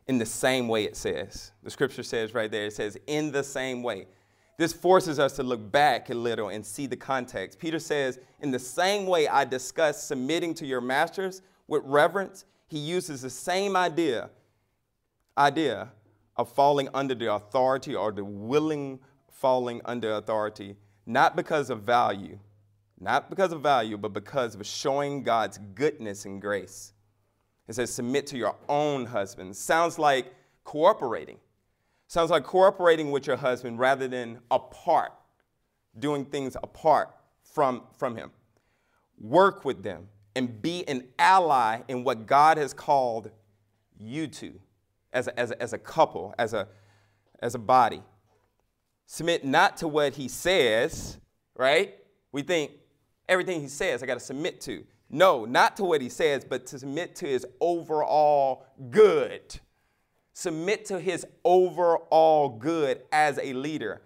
In 0.06 0.18
the 0.18 0.26
same 0.26 0.68
way, 0.68 0.84
it 0.84 0.96
says, 0.96 1.52
the 1.62 1.70
scripture 1.70 2.02
says 2.02 2.34
right 2.34 2.50
there, 2.50 2.66
it 2.66 2.72
says, 2.72 2.98
in 3.06 3.30
the 3.30 3.44
same 3.44 3.82
way. 3.82 4.06
This 4.60 4.74
forces 4.74 5.18
us 5.18 5.32
to 5.36 5.42
look 5.42 5.72
back 5.72 6.10
a 6.10 6.14
little 6.14 6.50
and 6.50 6.66
see 6.66 6.86
the 6.86 6.94
context. 6.94 7.58
Peter 7.58 7.78
says, 7.78 8.18
In 8.40 8.50
the 8.50 8.58
same 8.58 9.06
way 9.06 9.26
I 9.26 9.46
discuss 9.46 10.04
submitting 10.04 10.52
to 10.56 10.66
your 10.66 10.82
masters 10.82 11.40
with 11.66 11.80
reverence, 11.86 12.44
he 12.66 12.78
uses 12.78 13.22
the 13.22 13.30
same 13.30 13.74
idea, 13.74 14.28
idea 15.38 15.88
of 16.36 16.52
falling 16.52 16.90
under 16.92 17.14
the 17.14 17.32
authority 17.32 17.94
or 17.94 18.12
the 18.12 18.22
willing 18.22 19.00
falling 19.30 19.80
under 19.86 20.12
authority, 20.12 20.76
not 21.06 21.36
because 21.36 21.70
of 21.70 21.84
value, 21.84 22.38
not 23.00 23.30
because 23.30 23.52
of 23.52 23.62
value, 23.62 23.96
but 23.96 24.12
because 24.12 24.54
of 24.54 24.66
showing 24.66 25.22
God's 25.22 25.58
goodness 25.74 26.26
and 26.26 26.38
grace. 26.38 26.92
It 27.66 27.76
says, 27.76 27.94
Submit 27.94 28.26
to 28.26 28.36
your 28.36 28.56
own 28.68 29.06
husbands. 29.06 29.58
Sounds 29.58 29.98
like 29.98 30.34
cooperating 30.64 31.38
Sounds 32.10 32.32
like 32.32 32.42
cooperating 32.42 33.12
with 33.12 33.28
your 33.28 33.36
husband 33.36 33.78
rather 33.78 34.08
than 34.08 34.40
apart, 34.50 35.12
doing 35.96 36.24
things 36.24 36.56
apart 36.60 37.14
from, 37.44 37.84
from 37.96 38.16
him. 38.16 38.32
Work 39.20 39.64
with 39.64 39.84
them 39.84 40.08
and 40.34 40.60
be 40.60 40.82
an 40.88 41.06
ally 41.20 41.82
in 41.86 42.02
what 42.02 42.26
God 42.26 42.58
has 42.58 42.74
called 42.74 43.30
you 43.96 44.26
to 44.26 44.58
as 45.12 45.28
a, 45.28 45.38
as 45.38 45.52
a, 45.52 45.62
as 45.62 45.72
a 45.72 45.78
couple, 45.78 46.34
as 46.36 46.52
a, 46.52 46.66
as 47.38 47.54
a 47.54 47.60
body. 47.60 48.02
Submit 49.06 49.44
not 49.44 49.76
to 49.76 49.86
what 49.86 50.14
he 50.14 50.26
says, 50.26 51.16
right? 51.54 51.94
We 52.32 52.42
think 52.42 52.72
everything 53.28 53.60
he 53.60 53.68
says 53.68 54.02
I 54.02 54.06
got 54.06 54.14
to 54.14 54.20
submit 54.20 54.60
to. 54.62 54.82
No, 55.10 55.44
not 55.44 55.76
to 55.76 55.84
what 55.84 56.00
he 56.00 56.08
says, 56.08 56.44
but 56.44 56.66
to 56.66 56.78
submit 56.80 57.14
to 57.16 57.26
his 57.28 57.46
overall 57.60 58.66
good 58.90 59.60
submit 60.40 60.86
to 60.86 60.98
his 60.98 61.26
overall 61.44 62.48
good 62.48 63.02
as 63.12 63.38
a 63.42 63.52
leader. 63.52 64.00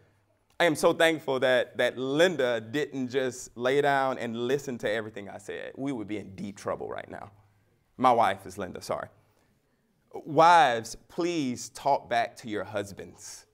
I 0.59 0.65
am 0.65 0.75
so 0.75 0.93
thankful 0.93 1.39
that, 1.41 1.77
that 1.79 1.97
Linda 1.97 2.61
didn't 2.61 3.09
just 3.09 3.57
lay 3.57 3.81
down 3.81 4.19
and 4.19 4.37
listen 4.37 4.77
to 4.79 4.91
everything 4.91 5.29
I 5.29 5.39
said. 5.39 5.73
We 5.77 5.93
would 5.93 6.09
be 6.09 6.19
in 6.19 6.35
deep 6.35 6.57
trouble 6.57 6.89
right 6.89 7.09
now. 7.09 7.31
My 7.99 8.11
wife 8.11 8.47
is 8.47 8.59
Linda, 8.59 8.83
sorry. 8.83 9.09
Wives, 10.13 10.97
please 11.09 11.69
talk 11.69 12.11
back 12.11 12.37
to 12.39 12.49
your 12.49 12.65
husbands. 12.65 13.47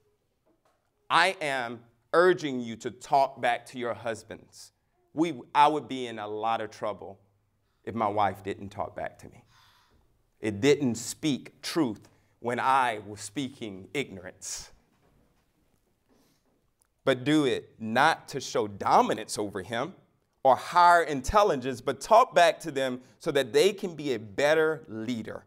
I 1.07 1.35
am 1.39 1.81
urging 2.13 2.61
you 2.61 2.75
to 2.77 2.89
talk 2.89 3.39
back 3.39 3.65
to 3.67 3.77
your 3.77 3.93
husbands. 3.93 4.71
We, 5.13 5.39
I 5.53 5.67
would 5.67 5.87
be 5.87 6.07
in 6.07 6.17
a 6.17 6.27
lot 6.27 6.61
of 6.61 6.71
trouble 6.71 7.19
if 7.83 7.93
my 7.93 8.07
wife 8.07 8.43
didn't 8.43 8.69
talk 8.69 8.95
back 8.95 9.19
to 9.19 9.29
me. 9.29 9.43
It 10.39 10.61
didn't 10.61 10.95
speak 10.95 11.61
truth 11.61 12.07
when 12.41 12.59
I 12.59 12.99
was 13.07 13.21
speaking 13.21 13.87
ignorance. 13.93 14.71
But 17.05 17.23
do 17.23 17.45
it 17.45 17.69
not 17.79 18.27
to 18.29 18.41
show 18.41 18.67
dominance 18.67 19.37
over 19.37 19.61
him 19.61 19.93
or 20.43 20.55
higher 20.55 21.03
intelligence, 21.03 21.81
but 21.81 22.01
talk 22.01 22.33
back 22.33 22.59
to 22.61 22.71
them 22.71 23.01
so 23.19 23.31
that 23.31 23.53
they 23.53 23.71
can 23.71 23.95
be 23.95 24.13
a 24.13 24.19
better 24.19 24.83
leader. 24.87 25.45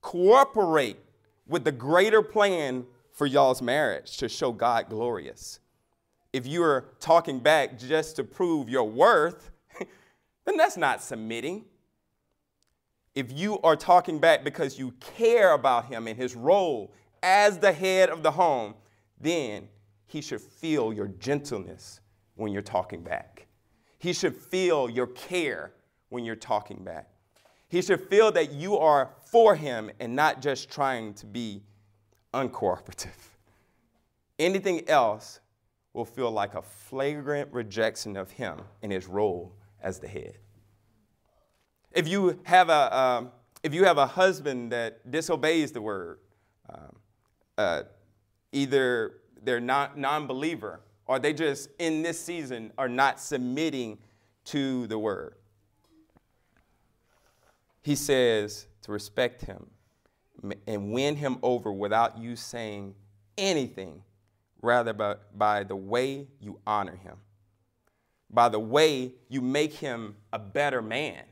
Cooperate 0.00 0.98
with 1.46 1.64
the 1.64 1.72
greater 1.72 2.22
plan 2.22 2.84
for 3.12 3.26
y'all's 3.26 3.62
marriage 3.62 4.16
to 4.16 4.28
show 4.28 4.50
God 4.50 4.88
glorious. 4.88 5.60
If 6.32 6.46
you're 6.46 6.86
talking 6.98 7.38
back 7.38 7.78
just 7.78 8.16
to 8.16 8.24
prove 8.24 8.68
your 8.68 8.88
worth, 8.88 9.52
then 10.44 10.56
that's 10.56 10.76
not 10.76 11.02
submitting 11.02 11.64
if 13.14 13.32
you 13.32 13.60
are 13.60 13.76
talking 13.76 14.18
back 14.18 14.42
because 14.42 14.78
you 14.78 14.92
care 15.00 15.52
about 15.52 15.86
him 15.86 16.06
and 16.06 16.16
his 16.16 16.34
role 16.34 16.92
as 17.22 17.58
the 17.58 17.72
head 17.72 18.10
of 18.10 18.22
the 18.22 18.30
home, 18.30 18.74
then 19.20 19.68
he 20.06 20.20
should 20.20 20.40
feel 20.40 20.92
your 20.92 21.08
gentleness 21.08 22.00
when 22.34 22.52
you're 22.52 22.62
talking 22.62 23.02
back. 23.02 23.46
He 23.98 24.12
should 24.12 24.36
feel 24.36 24.90
your 24.90 25.06
care 25.06 25.72
when 26.08 26.24
you're 26.24 26.36
talking 26.36 26.84
back. 26.84 27.08
He 27.68 27.82
should 27.82 28.08
feel 28.08 28.30
that 28.32 28.52
you 28.52 28.76
are 28.78 29.10
for 29.24 29.56
him 29.56 29.90
and 30.00 30.14
not 30.14 30.42
just 30.42 30.70
trying 30.70 31.14
to 31.14 31.26
be 31.26 31.62
uncooperative. 32.32 33.08
Anything 34.38 34.88
else 34.88 35.40
will 35.92 36.04
feel 36.04 36.30
like 36.30 36.54
a 36.54 36.62
flagrant 36.62 37.52
rejection 37.52 38.16
of 38.16 38.30
him 38.30 38.60
and 38.82 38.92
his 38.92 39.06
role 39.06 39.54
as 39.80 39.98
the 39.98 40.08
head. 40.08 40.38
If 41.94 42.08
you 42.08 42.40
have 42.42 42.70
a, 42.70 42.98
um, 42.98 43.30
if 43.62 43.72
you 43.72 43.84
have 43.84 43.98
a 43.98 44.06
husband 44.06 44.72
that 44.72 45.10
disobeys 45.10 45.70
the 45.70 45.80
word, 45.80 46.18
um, 46.68 46.96
uh, 47.56 47.82
either 48.52 49.14
they're 49.42 49.60
not 49.60 49.96
non-believer 49.96 50.80
or 51.06 51.20
they 51.20 51.32
just 51.32 51.70
in 51.78 52.02
this 52.02 52.20
season 52.20 52.72
are 52.76 52.88
not 52.88 53.20
submitting 53.20 53.98
to 54.46 54.88
the 54.88 54.98
word. 54.98 55.34
He 57.82 57.94
says 57.94 58.66
to 58.82 58.92
respect 58.92 59.42
him 59.42 59.66
and 60.66 60.92
win 60.92 61.14
him 61.16 61.38
over 61.42 61.72
without 61.72 62.18
you 62.18 62.34
saying 62.34 62.94
anything, 63.38 64.02
rather 64.62 64.92
by, 64.92 65.16
by 65.36 65.62
the 65.62 65.76
way 65.76 66.26
you 66.40 66.58
honor 66.66 66.96
him, 66.96 67.18
by 68.30 68.48
the 68.48 68.58
way 68.58 69.12
you 69.28 69.40
make 69.40 69.74
him 69.74 70.16
a 70.32 70.38
better 70.38 70.82
man 70.82 71.22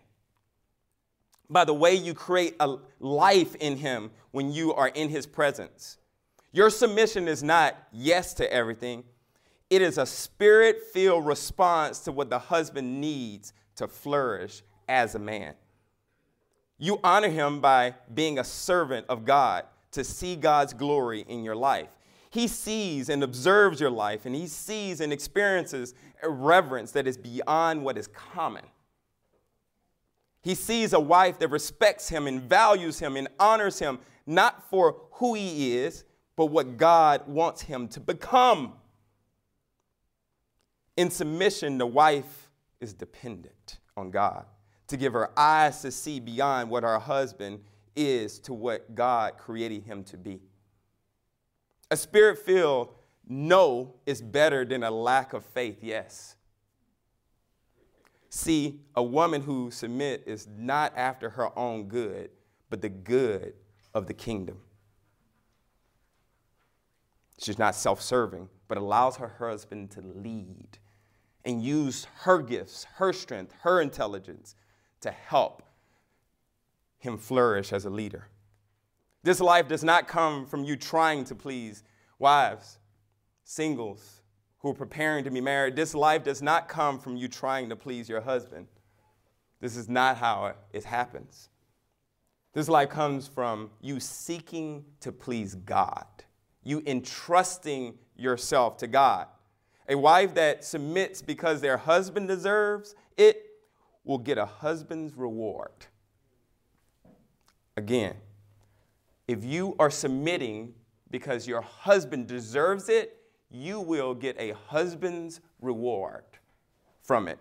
by 1.51 1.65
the 1.65 1.75
way 1.75 1.95
you 1.95 2.15
create 2.15 2.57
a 2.61 2.77
life 3.01 3.55
in 3.57 3.77
Him 3.77 4.11
when 4.31 4.53
you 4.53 4.73
are 4.75 4.89
in 4.89 5.09
His 5.09 5.27
presence. 5.27 5.99
Your 6.53 6.71
submission 6.71 7.29
is 7.29 7.43
not 7.43 7.77
yes 7.93 8.35
to 8.35 8.53
everything, 8.53 9.05
it 9.71 9.81
is 9.81 9.97
a 9.97 10.05
spirit 10.05 10.83
filled 10.93 11.25
response 11.25 12.01
to 12.01 12.13
what 12.13 12.29
the 12.29 12.39
husband 12.39 13.01
needs 13.01 13.55
to 13.77 13.89
flourish 13.89 14.63
as 14.87 15.15
a 15.15 15.19
man. 15.19 15.55
You 16.79 17.01
honor 17.03 17.29
him 17.29 17.61
by 17.61 17.95
being 18.13 18.39
a 18.39 18.45
servant 18.45 19.07
of 19.09 19.25
God 19.25 19.65
to 19.93 20.05
see 20.05 20.37
God's 20.37 20.75
glory 20.75 21.25
in 21.29 21.45
your 21.45 21.55
life. 21.55 21.97
He 22.31 22.49
sees 22.49 23.09
and 23.09 23.23
observes 23.23 23.81
your 23.81 23.91
life, 23.91 24.27
and 24.27 24.35
he 24.35 24.47
sees 24.47 25.01
and 25.01 25.13
experiences 25.13 25.95
a 26.23 26.29
reverence 26.29 26.93
that 26.93 27.07
is 27.07 27.17
beyond 27.17 27.85
what 27.85 27.97
is 27.97 28.09
common. 28.09 28.65
He 30.43 30.55
sees 30.55 30.93
a 30.93 31.01
wife 31.01 31.39
that 31.39 31.49
respects 31.49 32.09
him 32.09 32.27
and 32.27 32.43
values 32.43 32.99
him 32.99 33.17
and 33.17 33.29
honors 33.39 33.79
him, 33.79 34.01
not 34.27 34.69
for 34.69 34.97
who 35.13 35.35
he 35.35 35.77
is, 35.77 36.05
but 36.37 36.47
what 36.47 36.77
God 36.77 37.29
wants 37.29 37.63
him 37.63 37.87
to 37.89 38.01
become. 38.01 38.75
In 40.97 41.11
submission, 41.11 41.79
the 41.79 41.87
wife 41.87 42.51
is 42.81 42.93
dependent 42.93 43.79
on 43.97 44.11
God 44.11 44.45
to 44.89 44.97
give 44.97 45.13
her 45.13 45.31
eyes 45.39 45.81
to 45.83 45.91
see 45.91 46.21
beyond 46.21 46.69
what 46.69 46.83
her 46.83 46.99
husband 46.99 47.61
is 47.95 48.39
to 48.41 48.53
what 48.53 48.95
God 48.95 49.39
created 49.39 49.85
him 49.85 50.03
to 50.05 50.17
be. 50.17 50.41
A 51.91 51.97
spirit 51.97 52.39
filled 52.39 52.95
no 53.29 53.95
is 54.07 54.21
better 54.21 54.65
than 54.65 54.83
a 54.83 54.91
lack 54.91 55.33
of 55.33 55.45
faith, 55.45 55.79
yes. 55.83 56.37
See, 58.35 58.81
a 58.95 59.03
woman 59.03 59.43
who 59.43 59.71
submit 59.71 60.23
is 60.25 60.49
not 60.57 60.95
after 60.97 61.29
her 61.29 61.57
own 61.57 61.89
good, 61.89 62.31
but 62.71 62.81
the 62.81 62.89
good 62.89 63.53
of 63.93 64.07
the 64.07 64.15
kingdom. 64.15 64.57
She's 67.39 67.59
not 67.59 67.75
self 67.75 68.01
serving, 68.01 68.49
but 68.69 68.79
allows 68.79 69.17
her 69.17 69.35
husband 69.39 69.91
to 69.91 70.01
lead 70.01 70.79
and 71.45 71.63
use 71.63 72.07
her 72.21 72.41
gifts, 72.41 72.87
her 72.95 73.13
strength, 73.13 73.53
her 73.65 73.83
intelligence 73.83 74.55
to 75.03 75.11
help 75.11 75.63
him 77.01 77.19
flourish 77.19 77.71
as 77.71 77.85
a 77.85 77.91
leader. 77.91 78.29
This 79.23 79.41
life 79.41 79.69
does 79.69 79.85
not 79.85 80.09
come 80.09 80.47
from 80.47 80.65
you 80.65 80.77
trying 80.77 81.25
to 81.25 81.35
please 81.35 81.83
wives, 82.19 82.79
singles 83.45 84.22
who 84.63 84.71
are 84.71 84.75
preparing 84.75 85.25
to 85.25 85.31
be 85.31 85.41
married. 85.41 85.77
This 85.77 85.95
life 85.95 86.23
does 86.23 86.41
not 86.41 86.69
come 86.69 86.99
from 86.99 87.17
you 87.17 87.29
trying 87.29 87.69
to 87.69 87.77
please 87.77 88.09
your 88.09 88.21
husband. 88.21 88.69
This 89.61 89.77
is 89.77 89.89
not 89.89 90.17
how 90.17 90.55
it 90.73 90.85
happens. 90.85 91.49
This 92.53 92.69
life 92.69 92.91
comes 92.91 93.27
from 93.27 93.71
you 93.81 93.99
seeking 93.99 94.85
to 95.01 95.11
please 95.11 95.55
God, 95.55 96.07
you 96.63 96.83
entrusting 96.87 97.95
yourself 98.17 98.77
to 98.79 98.87
God. 98.87 99.27
A 99.89 99.97
wife 99.97 100.35
that 100.35 100.65
submits 100.65 101.23
because 101.23 101.61
their 101.61 101.77
husband 101.77 102.29
deserves 102.29 102.95
it 103.17 103.47
will 104.05 104.19
get 104.19 104.39
a 104.39 104.47
husband's 104.47 105.15
reward. 105.17 105.87
Again, 107.77 108.15
if 109.27 109.45
you 109.45 109.75
are 109.79 109.91
submitting 109.91 110.75
because 111.11 111.49
your 111.49 111.63
husband 111.63 112.27
deserves 112.27 112.89
it, 112.89 113.22
you 113.53 113.81
will 113.81 114.15
get 114.15 114.37
a 114.39 114.55
husband's 114.69 115.41
reward 115.61 116.25
from 117.03 117.29
it. 117.29 117.39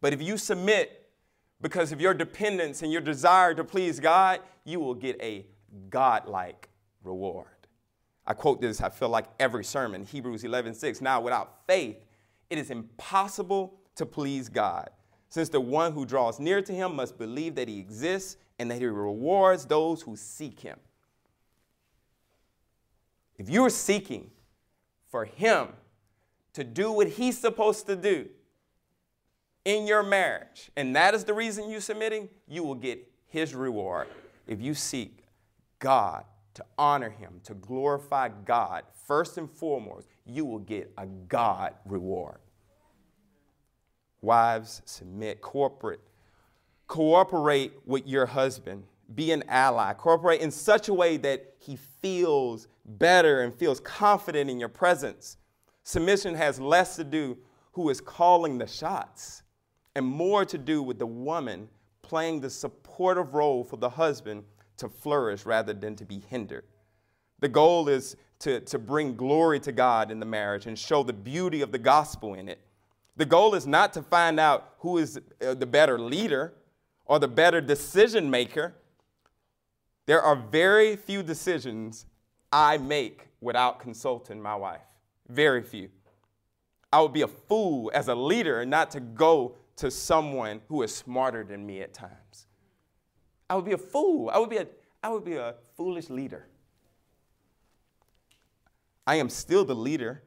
But 0.00 0.12
if 0.12 0.20
you 0.20 0.36
submit 0.36 1.08
because 1.60 1.92
of 1.92 2.00
your 2.00 2.12
dependence 2.12 2.82
and 2.82 2.92
your 2.92 3.00
desire 3.00 3.54
to 3.54 3.64
please 3.64 3.98
God, 3.98 4.40
you 4.64 4.80
will 4.80 4.94
get 4.94 5.20
a 5.22 5.46
godlike 5.88 6.68
reward. 7.02 7.46
I 8.26 8.34
quote 8.34 8.60
this, 8.60 8.80
I 8.80 8.88
feel 8.88 9.08
like 9.08 9.26
every 9.38 9.64
sermon, 9.64 10.04
Hebrews 10.04 10.44
11 10.44 10.74
6. 10.74 11.00
Now, 11.00 11.20
without 11.20 11.66
faith, 11.66 12.04
it 12.50 12.58
is 12.58 12.70
impossible 12.70 13.74
to 13.96 14.06
please 14.06 14.48
God, 14.48 14.90
since 15.28 15.48
the 15.48 15.60
one 15.60 15.92
who 15.92 16.04
draws 16.04 16.38
near 16.40 16.62
to 16.62 16.72
him 16.72 16.96
must 16.96 17.18
believe 17.18 17.54
that 17.54 17.68
he 17.68 17.78
exists 17.78 18.36
and 18.58 18.70
that 18.70 18.78
he 18.78 18.86
rewards 18.86 19.66
those 19.66 20.02
who 20.02 20.16
seek 20.16 20.60
him. 20.60 20.78
If 23.36 23.50
you're 23.50 23.70
seeking 23.70 24.30
for 25.14 25.26
him 25.26 25.68
to 26.52 26.64
do 26.64 26.90
what 26.90 27.06
he's 27.06 27.38
supposed 27.38 27.86
to 27.86 27.94
do 27.94 28.26
in 29.64 29.86
your 29.86 30.02
marriage, 30.02 30.72
and 30.74 30.96
that 30.96 31.14
is 31.14 31.22
the 31.22 31.32
reason 31.32 31.70
you're 31.70 31.80
submitting, 31.80 32.28
you 32.48 32.64
will 32.64 32.74
get 32.74 33.08
his 33.28 33.54
reward. 33.54 34.08
If 34.48 34.60
you 34.60 34.74
seek 34.74 35.20
God 35.78 36.24
to 36.54 36.64
honor 36.76 37.10
him, 37.10 37.40
to 37.44 37.54
glorify 37.54 38.28
God, 38.44 38.82
first 39.06 39.38
and 39.38 39.48
foremost, 39.48 40.08
you 40.26 40.44
will 40.44 40.58
get 40.58 40.92
a 40.98 41.06
God 41.06 41.74
reward. 41.86 42.38
Wives, 44.20 44.82
submit, 44.84 45.40
corporate, 45.40 46.00
cooperate 46.88 47.72
with 47.86 48.04
your 48.04 48.26
husband, 48.26 48.82
be 49.14 49.32
an 49.32 49.44
ally, 49.48 49.92
cooperate 49.94 50.40
in 50.40 50.50
such 50.50 50.88
a 50.88 50.94
way 50.94 51.16
that 51.18 51.54
he 51.58 51.76
feels 51.76 52.68
better 52.84 53.42
and 53.42 53.54
feels 53.54 53.80
confident 53.80 54.50
in 54.50 54.58
your 54.58 54.68
presence. 54.68 55.36
Submission 55.82 56.34
has 56.34 56.60
less 56.60 56.96
to 56.96 57.04
do 57.04 57.36
who 57.72 57.90
is 57.90 58.00
calling 58.00 58.58
the 58.58 58.66
shots 58.66 59.42
and 59.94 60.04
more 60.04 60.44
to 60.44 60.58
do 60.58 60.82
with 60.82 60.98
the 60.98 61.06
woman 61.06 61.68
playing 62.02 62.40
the 62.40 62.50
supportive 62.50 63.34
role 63.34 63.64
for 63.64 63.76
the 63.76 63.88
husband 63.88 64.44
to 64.76 64.88
flourish 64.88 65.46
rather 65.46 65.72
than 65.72 65.96
to 65.96 66.04
be 66.04 66.20
hindered. 66.28 66.64
The 67.40 67.48
goal 67.48 67.88
is 67.88 68.16
to, 68.40 68.60
to 68.60 68.78
bring 68.78 69.16
glory 69.16 69.60
to 69.60 69.72
God 69.72 70.10
in 70.10 70.20
the 70.20 70.26
marriage 70.26 70.66
and 70.66 70.78
show 70.78 71.02
the 71.02 71.12
beauty 71.12 71.62
of 71.62 71.72
the 71.72 71.78
gospel 71.78 72.34
in 72.34 72.48
it. 72.48 72.60
The 73.16 73.24
goal 73.24 73.54
is 73.54 73.66
not 73.66 73.92
to 73.94 74.02
find 74.02 74.40
out 74.40 74.74
who 74.78 74.98
is 74.98 75.20
uh, 75.40 75.54
the 75.54 75.66
better 75.66 75.98
leader 75.98 76.54
or 77.06 77.18
the 77.18 77.28
better 77.28 77.60
decision 77.60 78.30
maker. 78.30 78.74
There 80.06 80.20
are 80.20 80.36
very 80.36 80.96
few 80.96 81.22
decisions 81.22 82.06
I 82.52 82.78
make 82.78 83.28
without 83.40 83.80
consulting 83.80 84.40
my 84.40 84.54
wife. 84.54 84.82
Very 85.28 85.62
few. 85.62 85.88
I 86.92 87.00
would 87.00 87.12
be 87.12 87.22
a 87.22 87.28
fool 87.28 87.90
as 87.94 88.08
a 88.08 88.14
leader 88.14 88.64
not 88.64 88.90
to 88.92 89.00
go 89.00 89.56
to 89.76 89.90
someone 89.90 90.60
who 90.68 90.82
is 90.82 90.94
smarter 90.94 91.42
than 91.42 91.66
me 91.66 91.80
at 91.80 91.92
times. 91.92 92.46
I 93.48 93.56
would 93.56 93.64
be 93.64 93.72
a 93.72 93.78
fool. 93.78 94.30
I 94.30 94.38
would 94.38 94.50
be 94.50 94.58
a, 94.58 94.66
I 95.02 95.08
would 95.08 95.24
be 95.24 95.36
a 95.36 95.54
foolish 95.76 96.10
leader. 96.10 96.46
I 99.06 99.16
am 99.16 99.28
still 99.28 99.64
the 99.64 99.74
leader, 99.74 100.22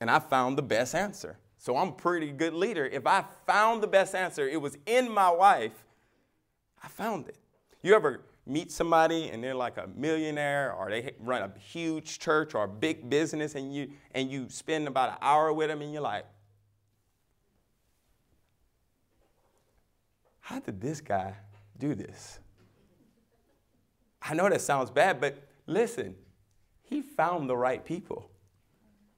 and 0.00 0.10
I 0.10 0.18
found 0.18 0.58
the 0.58 0.62
best 0.62 0.94
answer. 0.94 1.38
So 1.58 1.76
I'm 1.76 1.88
a 1.88 1.92
pretty 1.92 2.32
good 2.32 2.54
leader. 2.54 2.86
If 2.86 3.06
I 3.06 3.24
found 3.46 3.82
the 3.82 3.86
best 3.86 4.14
answer, 4.14 4.48
it 4.48 4.60
was 4.60 4.78
in 4.86 5.12
my 5.12 5.30
wife, 5.30 5.84
I 6.82 6.88
found 6.88 7.28
it. 7.28 7.36
You 7.82 7.94
ever 7.94 8.20
meet 8.46 8.70
somebody 8.70 9.30
and 9.30 9.42
they're 9.42 9.54
like 9.54 9.76
a 9.76 9.88
millionaire 9.96 10.72
or 10.72 10.90
they 10.90 11.14
run 11.20 11.42
a 11.42 11.58
huge 11.58 12.18
church 12.18 12.54
or 12.54 12.64
a 12.64 12.68
big 12.68 13.08
business 13.08 13.54
and 13.54 13.74
you 13.74 13.90
and 14.12 14.30
you 14.30 14.48
spend 14.48 14.88
about 14.88 15.10
an 15.10 15.18
hour 15.22 15.52
with 15.52 15.68
them 15.68 15.82
and 15.82 15.92
you're 15.92 16.02
like, 16.02 16.24
how 20.40 20.58
did 20.58 20.80
this 20.80 21.00
guy 21.00 21.34
do 21.80 21.94
this. 21.96 22.38
I 24.22 24.34
know 24.34 24.48
that 24.48 24.60
sounds 24.60 24.90
bad, 24.90 25.20
but 25.20 25.42
listen, 25.66 26.14
he 26.82 27.00
found 27.02 27.48
the 27.48 27.56
right 27.56 27.84
people 27.84 28.30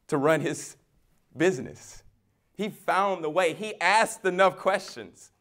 to 0.07 0.17
run 0.17 0.41
his 0.41 0.77
business. 1.37 2.03
He 2.55 2.71
found 2.71 3.25
the 3.25 3.31
way. 3.31 3.53
He 3.53 3.79
asked 3.81 4.25
enough 4.25 4.57
questions. 4.57 5.32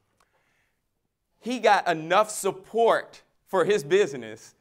He 1.41 1.59
got 1.59 1.87
enough 1.87 2.29
support 2.29 3.23
for 3.47 3.65
his 3.65 3.83
business 3.83 4.55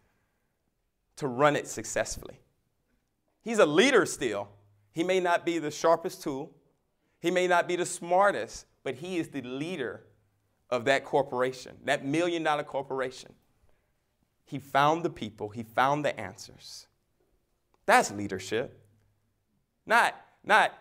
to 1.16 1.28
run 1.28 1.54
it 1.54 1.68
successfully. 1.68 2.40
He's 3.42 3.58
a 3.58 3.66
leader 3.66 4.06
still. 4.06 4.48
He 4.92 5.04
may 5.04 5.20
not 5.20 5.46
be 5.46 5.58
the 5.58 5.70
sharpest 5.70 6.22
tool, 6.22 6.50
he 7.20 7.30
may 7.30 7.46
not 7.46 7.68
be 7.68 7.76
the 7.76 7.86
smartest, 7.86 8.66
but 8.82 8.96
he 8.96 9.18
is 9.18 9.28
the 9.28 9.42
leader 9.42 10.02
of 10.70 10.86
that 10.86 11.04
corporation, 11.04 11.76
that 11.84 12.04
million 12.04 12.42
dollar 12.42 12.64
corporation. 12.64 13.34
He 14.46 14.58
found 14.58 15.04
the 15.04 15.10
people, 15.10 15.50
he 15.50 15.62
found 15.62 16.04
the 16.04 16.18
answers. 16.18 16.86
That's 17.86 18.10
leadership. 18.10 18.82
Not, 19.86 20.14
not 20.44 20.72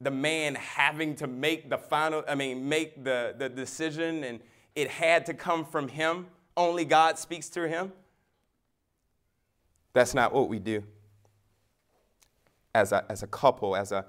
the 0.00 0.10
man 0.10 0.54
having 0.54 1.16
to 1.16 1.26
make 1.26 1.68
the 1.68 1.78
final, 1.78 2.22
I 2.28 2.34
mean, 2.34 2.68
make 2.68 3.02
the, 3.02 3.34
the 3.36 3.48
decision 3.48 4.24
and 4.24 4.40
it 4.74 4.90
had 4.90 5.26
to 5.26 5.34
come 5.34 5.64
from 5.64 5.88
him. 5.88 6.26
Only 6.56 6.84
God 6.84 7.18
speaks 7.18 7.48
through 7.48 7.68
him. 7.68 7.92
That's 9.92 10.14
not 10.14 10.32
what 10.32 10.48
we 10.48 10.58
do 10.58 10.82
as 12.74 12.92
a, 12.92 13.04
as 13.08 13.22
a 13.22 13.26
couple, 13.26 13.76
as 13.76 13.92
a, 13.92 14.04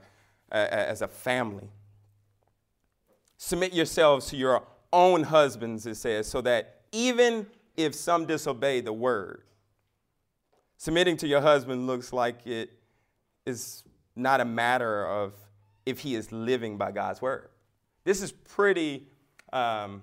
as 0.51 1.01
a 1.01 1.07
family. 1.07 1.69
Submit 3.37 3.73
yourselves 3.73 4.27
to 4.27 4.37
your 4.37 4.63
own 4.91 5.23
husbands, 5.23 5.85
it 5.85 5.95
says, 5.95 6.27
so 6.27 6.41
that 6.41 6.81
even 6.91 7.45
if 7.77 7.93
some 7.93 8.25
disobey 8.25 8.81
the 8.81 8.93
word, 8.93 9.43
submitting 10.77 11.17
to 11.17 11.27
your 11.27 11.41
husband 11.41 11.85
looks 11.85 12.11
like 12.11 12.47
it 12.47 12.71
is 13.45 13.83
not 14.15 14.41
a 14.41 14.45
matter 14.45 15.05
of 15.05 15.33
if 15.85 15.99
he 15.99 16.15
is 16.15 16.31
living 16.31 16.77
by 16.77 16.91
God's 16.91 17.21
word. 17.21 17.49
This 18.03 18.21
is 18.21 18.31
pretty 18.31 19.07
um, 19.53 20.01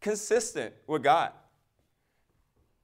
consistent 0.00 0.74
with 0.86 1.02
God. 1.02 1.32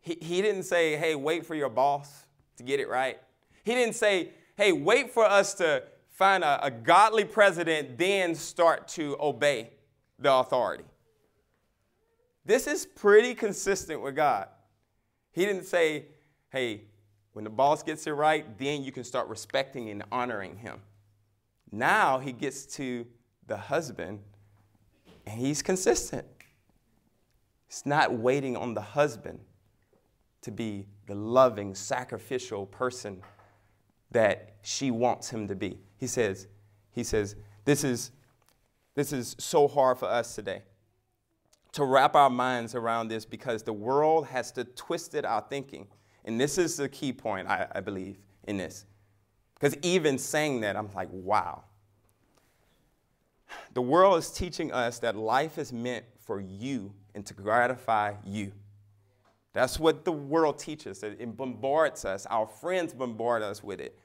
He, 0.00 0.18
he 0.20 0.42
didn't 0.42 0.64
say, 0.64 0.96
hey, 0.96 1.14
wait 1.14 1.46
for 1.46 1.55
your 1.55 1.70
boss 1.70 2.27
to 2.57 2.62
get 2.62 2.81
it 2.81 2.88
right. 2.88 3.18
He 3.64 3.74
didn't 3.74 3.94
say, 3.94 4.31
hey, 4.57 4.72
wait 4.72 5.11
for 5.11 5.24
us 5.24 5.55
to 5.55 5.83
find 6.11 6.44
a, 6.44 6.66
a 6.66 6.70
godly 6.70 7.24
president, 7.24 7.98
then 7.98 8.35
start 8.35 8.87
to 8.88 9.16
obey 9.20 9.70
the 10.18 10.33
authority. 10.33 10.85
This 12.44 12.66
is 12.66 12.85
pretty 12.85 13.35
consistent 13.35 14.03
with 14.03 14.14
God. 14.14 14.48
He 15.33 15.44
didn't 15.46 15.64
say, 15.64 16.07
hey, 16.50 16.83
when 17.33 17.44
the 17.44 17.50
boss 17.50 17.83
gets 17.83 18.07
it 18.07 18.12
right, 18.12 18.59
then 18.59 18.85
you 18.85 18.92
can 18.92 19.03
start 19.03 19.29
respecting 19.29 19.90
and 19.90 20.05
honoring 20.12 20.57
him. 20.57 20.81
Now 21.72 22.18
he 22.18 22.31
gets 22.31 22.66
to 22.77 23.07
the 23.46 23.57
husband 23.57 24.20
and 25.27 25.40
he's 25.40 25.62
consistent. 25.62 26.27
It's 27.74 27.84
not 27.84 28.12
waiting 28.12 28.56
on 28.56 28.74
the 28.74 28.80
husband 28.80 29.40
to 30.42 30.52
be 30.52 30.87
the 31.08 31.16
loving, 31.16 31.74
sacrificial 31.74 32.66
person 32.66 33.20
that 34.12 34.54
she 34.62 34.92
wants 34.92 35.28
him 35.28 35.48
to 35.48 35.56
be. 35.56 35.80
He 35.96 36.06
says, 36.06 36.46
he 36.92 37.02
says, 37.02 37.34
this 37.64 37.82
is, 37.82 38.12
this 38.94 39.12
is 39.12 39.34
so 39.40 39.66
hard 39.66 39.98
for 39.98 40.06
us 40.06 40.37
today 40.37 40.62
to 41.72 41.84
wrap 41.84 42.14
our 42.14 42.30
minds 42.30 42.76
around 42.76 43.08
this 43.08 43.24
because 43.24 43.64
the 43.64 43.72
world 43.72 44.28
has 44.28 44.52
to 44.52 44.62
twisted 44.62 45.24
our 45.24 45.44
thinking. 45.50 45.88
And 46.24 46.40
this 46.40 46.58
is 46.58 46.76
the 46.76 46.88
key 46.88 47.12
point, 47.12 47.48
I, 47.48 47.66
I 47.74 47.80
believe, 47.80 48.18
in 48.44 48.56
this. 48.56 48.87
Because 49.54 49.76
even 49.82 50.16
saying 50.16 50.60
that, 50.60 50.76
I'm 50.76 50.92
like, 50.94 51.08
wow. 51.10 51.64
The 53.72 53.82
world 53.82 54.16
is 54.20 54.30
teaching 54.30 54.70
us 54.70 55.00
that 55.00 55.16
life 55.16 55.58
is 55.58 55.72
meant 55.72 56.04
for 56.26 56.40
you 56.40 56.92
and 57.14 57.24
to 57.26 57.34
gratify 57.34 58.14
you. 58.24 58.52
That's 59.52 59.78
what 59.78 60.04
the 60.04 60.12
world 60.12 60.58
teaches. 60.58 61.02
It 61.02 61.37
bombards 61.37 62.04
us. 62.04 62.26
Our 62.26 62.46
friends 62.46 62.92
bombard 62.92 63.42
us 63.42 63.62
with 63.62 63.80
it. 63.80 63.98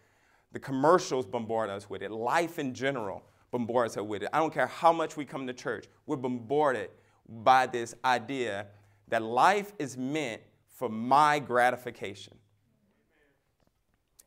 The 0.51 0.59
commercials 0.59 1.25
bombard 1.25 1.69
us 1.69 1.89
with 1.89 2.01
it. 2.01 2.11
Life 2.11 2.59
in 2.59 2.73
general 2.73 3.23
bombards 3.51 3.97
us 3.97 4.03
with 4.03 4.23
it. 4.23 4.29
I 4.31 4.39
don't 4.39 4.53
care 4.53 4.67
how 4.67 4.93
much 4.93 5.17
we 5.17 5.25
come 5.25 5.47
to 5.47 5.53
church, 5.53 5.87
we're 6.05 6.17
bombarded 6.17 6.91
by 7.27 7.67
this 7.67 7.95
idea 8.05 8.67
that 9.07 9.23
life 9.23 9.73
is 9.79 9.97
meant 9.97 10.41
for 10.67 10.89
my 10.89 11.39
gratification. 11.39 12.35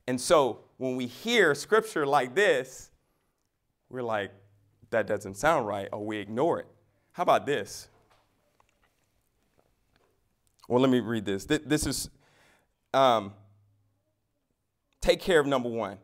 And 0.08 0.20
so 0.20 0.60
when 0.78 0.96
we 0.96 1.06
hear 1.06 1.54
scripture 1.54 2.04
like 2.04 2.34
this, 2.34 2.90
we're 3.88 4.02
like, 4.02 4.32
that 4.90 5.06
doesn't 5.06 5.36
sound 5.36 5.66
right, 5.66 5.88
or 5.92 6.04
we 6.04 6.18
ignore 6.18 6.60
it. 6.60 6.66
How 7.12 7.22
about 7.22 7.46
this? 7.46 7.88
Well, 10.68 10.80
let 10.80 10.90
me 10.90 11.00
read 11.00 11.24
this. 11.24 11.44
This 11.44 11.86
is 11.86 12.08
um, 12.94 13.34
take 15.00 15.20
care 15.20 15.40
of 15.40 15.46
number 15.46 15.68
one. 15.68 15.98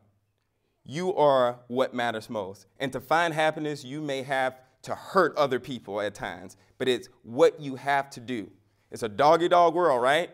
You 0.84 1.14
are 1.14 1.60
what 1.68 1.94
matters 1.94 2.28
most. 2.28 2.66
And 2.78 2.92
to 2.92 3.00
find 3.00 3.32
happiness, 3.32 3.84
you 3.84 4.00
may 4.00 4.22
have 4.22 4.58
to 4.82 4.94
hurt 4.94 5.36
other 5.36 5.58
people 5.58 6.00
at 6.00 6.14
times, 6.14 6.56
but 6.78 6.88
it's 6.88 7.08
what 7.22 7.60
you 7.60 7.76
have 7.76 8.10
to 8.10 8.20
do. 8.20 8.50
It's 8.90 9.02
a 9.02 9.08
doggy 9.08 9.48
dog 9.48 9.74
world, 9.74 10.02
right? 10.02 10.30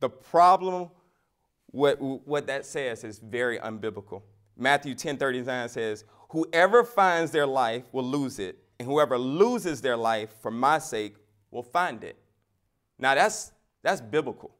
The 0.00 0.08
problem, 0.08 0.90
what, 1.66 2.00
what 2.00 2.46
that 2.48 2.66
says 2.66 3.04
is 3.04 3.18
very 3.18 3.58
unbiblical. 3.58 4.22
Matthew 4.56 4.94
10 4.94 5.16
39 5.16 5.68
says, 5.68 6.04
Whoever 6.30 6.82
finds 6.84 7.30
their 7.30 7.46
life 7.46 7.84
will 7.92 8.04
lose 8.04 8.38
it, 8.38 8.58
and 8.78 8.88
whoever 8.88 9.18
loses 9.18 9.80
their 9.80 9.96
life 9.96 10.30
for 10.40 10.50
my 10.50 10.78
sake 10.78 11.16
will 11.50 11.62
find 11.62 12.02
it. 12.04 12.16
Now 12.98 13.14
that's 13.14 13.52
that's 13.82 14.00
biblical. 14.00 14.54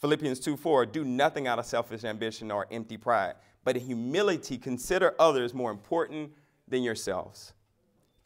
Philippians 0.00 0.40
2 0.40 0.56
4, 0.56 0.86
do 0.86 1.04
nothing 1.04 1.46
out 1.46 1.58
of 1.58 1.66
selfish 1.66 2.04
ambition 2.04 2.50
or 2.50 2.66
empty 2.70 2.96
pride, 2.96 3.34
but 3.64 3.76
in 3.76 3.82
humility 3.82 4.56
consider 4.56 5.14
others 5.18 5.52
more 5.52 5.70
important 5.70 6.32
than 6.66 6.82
yourselves. 6.82 7.52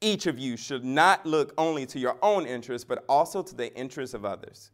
Each 0.00 0.26
of 0.26 0.38
you 0.38 0.56
should 0.56 0.84
not 0.84 1.24
look 1.24 1.52
only 1.58 1.86
to 1.86 1.98
your 1.98 2.16
own 2.22 2.46
interests, 2.46 2.84
but 2.84 3.04
also 3.08 3.42
to 3.42 3.54
the 3.54 3.74
interests 3.74 4.14
of 4.14 4.24
others. 4.24 4.70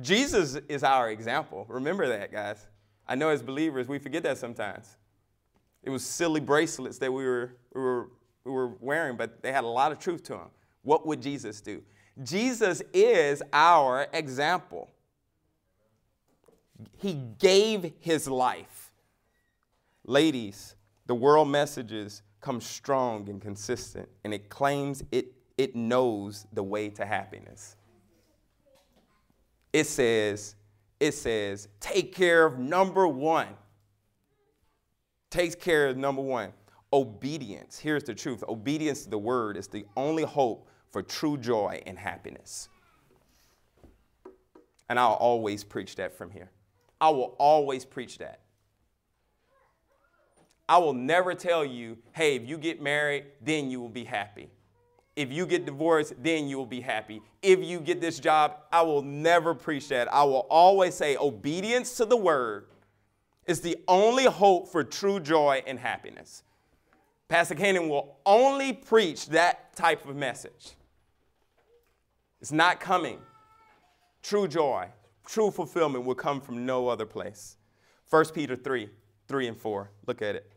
Jesus 0.00 0.54
is 0.68 0.82
our 0.84 1.10
example. 1.10 1.66
Remember 1.68 2.06
that, 2.08 2.30
guys. 2.30 2.66
I 3.06 3.14
know 3.14 3.30
as 3.30 3.42
believers, 3.42 3.88
we 3.88 3.98
forget 3.98 4.22
that 4.22 4.38
sometimes. 4.38 4.96
It 5.82 5.90
was 5.90 6.04
silly 6.04 6.40
bracelets 6.40 6.98
that 6.98 7.12
we 7.12 7.24
were, 7.24 7.56
we 7.74 7.80
were, 7.80 8.02
we 8.02 8.08
were 8.44 8.68
wearing, 8.80 9.16
but 9.16 9.42
they 9.42 9.52
had 9.52 9.64
a 9.64 9.68
lot 9.68 9.92
of 9.92 9.98
truth 9.98 10.22
to 10.24 10.32
them. 10.32 10.50
What 10.82 11.06
would 11.06 11.20
Jesus 11.20 11.60
do? 11.60 11.82
Jesus 12.22 12.82
is 12.92 13.42
our 13.52 14.08
example. 14.12 14.90
He 16.96 17.14
gave 17.38 17.92
his 18.00 18.28
life. 18.28 18.92
Ladies, 20.04 20.74
the 21.06 21.14
world 21.14 21.48
messages 21.48 22.22
come 22.40 22.60
strong 22.60 23.28
and 23.28 23.40
consistent, 23.40 24.08
and 24.24 24.32
it 24.32 24.48
claims 24.48 25.02
it, 25.12 25.32
it 25.56 25.74
knows 25.74 26.46
the 26.52 26.62
way 26.62 26.88
to 26.90 27.04
happiness. 27.04 27.76
It 29.72 29.84
says, 29.84 30.54
it 30.98 31.12
says, 31.12 31.68
take 31.80 32.14
care 32.14 32.46
of 32.46 32.58
number 32.58 33.06
one. 33.06 33.48
Takes 35.30 35.54
care 35.54 35.88
of 35.88 35.96
number 35.96 36.22
one. 36.22 36.52
Obedience. 36.92 37.78
Here's 37.78 38.04
the 38.04 38.14
truth 38.14 38.42
obedience 38.48 39.04
to 39.04 39.10
the 39.10 39.18
word 39.18 39.56
is 39.56 39.68
the 39.68 39.84
only 39.96 40.24
hope 40.24 40.68
for 40.90 41.02
true 41.02 41.36
joy 41.36 41.82
and 41.86 41.98
happiness. 41.98 42.68
And 44.88 44.98
I'll 44.98 45.12
always 45.12 45.64
preach 45.64 45.96
that 45.96 46.16
from 46.16 46.30
here. 46.30 46.50
I 47.00 47.10
will 47.10 47.36
always 47.38 47.84
preach 47.84 48.18
that. 48.18 48.40
I 50.68 50.78
will 50.78 50.94
never 50.94 51.34
tell 51.34 51.64
you, 51.64 51.98
hey, 52.12 52.36
if 52.36 52.46
you 52.46 52.58
get 52.58 52.82
married, 52.82 53.26
then 53.40 53.70
you 53.70 53.80
will 53.80 53.88
be 53.88 54.04
happy. 54.04 54.50
If 55.16 55.32
you 55.32 55.46
get 55.46 55.66
divorced, 55.66 56.14
then 56.22 56.46
you 56.46 56.58
will 56.58 56.66
be 56.66 56.80
happy. 56.80 57.22
If 57.42 57.62
you 57.62 57.80
get 57.80 58.00
this 58.00 58.20
job, 58.20 58.58
I 58.70 58.82
will 58.82 59.02
never 59.02 59.54
preach 59.54 59.88
that. 59.88 60.12
I 60.12 60.24
will 60.24 60.46
always 60.48 60.94
say 60.94 61.16
obedience 61.16 61.96
to 61.96 62.04
the 62.04 62.16
word 62.16 62.66
is 63.46 63.60
the 63.60 63.76
only 63.88 64.24
hope 64.24 64.68
for 64.68 64.84
true 64.84 65.18
joy 65.18 65.62
and 65.66 65.78
happiness. 65.78 66.44
Pastor 67.28 67.54
Cannon 67.54 67.90
will 67.90 68.16
only 68.24 68.72
preach 68.72 69.26
that 69.28 69.76
type 69.76 70.08
of 70.08 70.16
message. 70.16 70.72
It's 72.40 72.52
not 72.52 72.80
coming. 72.80 73.18
True 74.22 74.48
joy, 74.48 74.88
true 75.26 75.50
fulfillment 75.50 76.04
will 76.06 76.14
come 76.14 76.40
from 76.40 76.64
no 76.64 76.88
other 76.88 77.04
place. 77.04 77.58
1 78.08 78.26
Peter 78.34 78.56
3 78.56 78.88
3 79.28 79.48
and 79.48 79.56
4. 79.58 79.90
Look 80.06 80.22
at 80.22 80.36
it. 80.36 80.50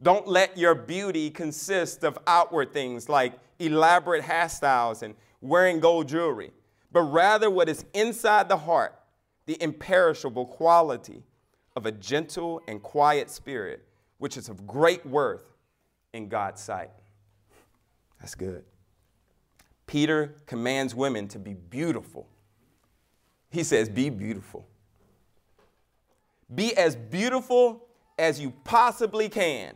Don't 0.00 0.28
let 0.28 0.56
your 0.56 0.76
beauty 0.76 1.30
consist 1.30 2.04
of 2.04 2.16
outward 2.28 2.72
things 2.72 3.08
like 3.08 3.32
elaborate 3.58 4.22
hairstyles 4.22 5.02
and 5.02 5.16
wearing 5.40 5.80
gold 5.80 6.08
jewelry, 6.08 6.52
but 6.92 7.02
rather 7.02 7.50
what 7.50 7.68
is 7.68 7.84
inside 7.92 8.48
the 8.48 8.56
heart, 8.56 8.94
the 9.46 9.60
imperishable 9.60 10.46
quality 10.46 11.24
of 11.74 11.86
a 11.86 11.92
gentle 11.92 12.62
and 12.68 12.82
quiet 12.82 13.30
spirit, 13.30 13.84
which 14.18 14.36
is 14.36 14.48
of 14.48 14.64
great 14.64 15.04
worth 15.04 15.53
in 16.14 16.28
God's 16.28 16.62
sight. 16.62 16.90
That's 18.20 18.34
good. 18.34 18.64
Peter 19.86 20.36
commands 20.46 20.94
women 20.94 21.28
to 21.28 21.38
be 21.38 21.52
beautiful. 21.52 22.26
He 23.50 23.64
says, 23.64 23.90
Be 23.90 24.08
beautiful. 24.08 24.66
Be 26.54 26.74
as 26.76 26.96
beautiful 26.96 27.86
as 28.18 28.40
you 28.40 28.52
possibly 28.62 29.28
can. 29.28 29.74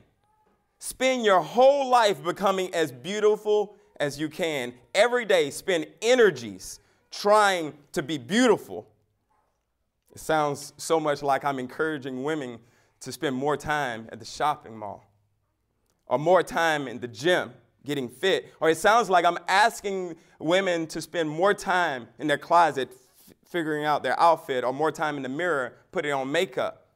Spend 0.79 1.25
your 1.25 1.41
whole 1.41 1.91
life 1.91 2.23
becoming 2.23 2.73
as 2.73 2.93
beautiful 2.93 3.77
as 3.99 4.19
you 4.19 4.29
can. 4.29 4.73
Every 4.95 5.25
day, 5.25 5.51
spend 5.51 5.87
energies 6.01 6.79
trying 7.11 7.75
to 7.93 8.03
be 8.03 8.17
beautiful. 8.17 8.87
It 10.15 10.21
sounds 10.21 10.73
so 10.77 11.01
much 11.01 11.23
like 11.23 11.45
I'm 11.45 11.59
encouraging 11.59 12.23
women 12.23 12.61
to 13.01 13.11
spend 13.11 13.35
more 13.35 13.57
time 13.57 14.09
at 14.13 14.21
the 14.21 14.25
shopping 14.25 14.77
mall 14.77 15.08
or 16.09 16.19
more 16.19 16.43
time 16.43 16.89
in 16.89 16.99
the 17.01 17.09
gym 17.09 17.53
getting 17.85 18.09
fit. 18.09 18.53
Or 18.61 18.69
it 18.69 18.77
sounds 18.77 19.09
like 19.09 19.25
I'm 19.25 19.39
asking 19.49 20.17
women 20.39 20.87
to 20.89 21.01
spend 21.01 21.29
more 21.29 21.55
time 21.55 22.09
in 22.19 22.27
their 22.27 22.39
closet 22.39 22.93
figuring 23.47 23.85
out 23.85 24.03
their 24.03 24.19
outfit 24.21 24.63
or 24.63 24.73
more 24.73 24.93
time 24.93 25.17
in 25.17 25.23
the 25.23 25.29
mirror 25.29 25.75
putting 25.91 26.13
on 26.13 26.31
makeup. 26.31 26.89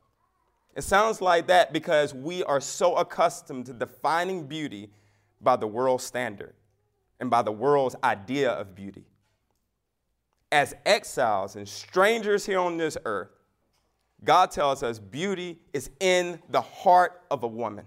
It 0.74 0.82
sounds 0.82 1.20
like 1.20 1.46
that 1.48 1.72
because 1.72 2.14
we 2.14 2.42
are 2.44 2.60
so 2.60 2.96
accustomed 2.96 3.66
to 3.66 3.72
defining 3.72 4.46
beauty 4.46 4.90
by 5.40 5.56
the 5.56 5.66
world's 5.66 6.04
standard 6.04 6.54
and 7.20 7.30
by 7.30 7.42
the 7.42 7.52
world's 7.52 7.96
idea 8.04 8.50
of 8.50 8.74
beauty. 8.74 9.04
As 10.50 10.74
exiles 10.84 11.56
and 11.56 11.66
strangers 11.66 12.44
here 12.44 12.58
on 12.58 12.76
this 12.76 12.98
earth, 13.04 13.30
God 14.24 14.50
tells 14.50 14.82
us 14.82 14.98
beauty 14.98 15.58
is 15.72 15.90
in 16.00 16.38
the 16.50 16.60
heart 16.60 17.22
of 17.30 17.42
a 17.42 17.48
woman. 17.48 17.86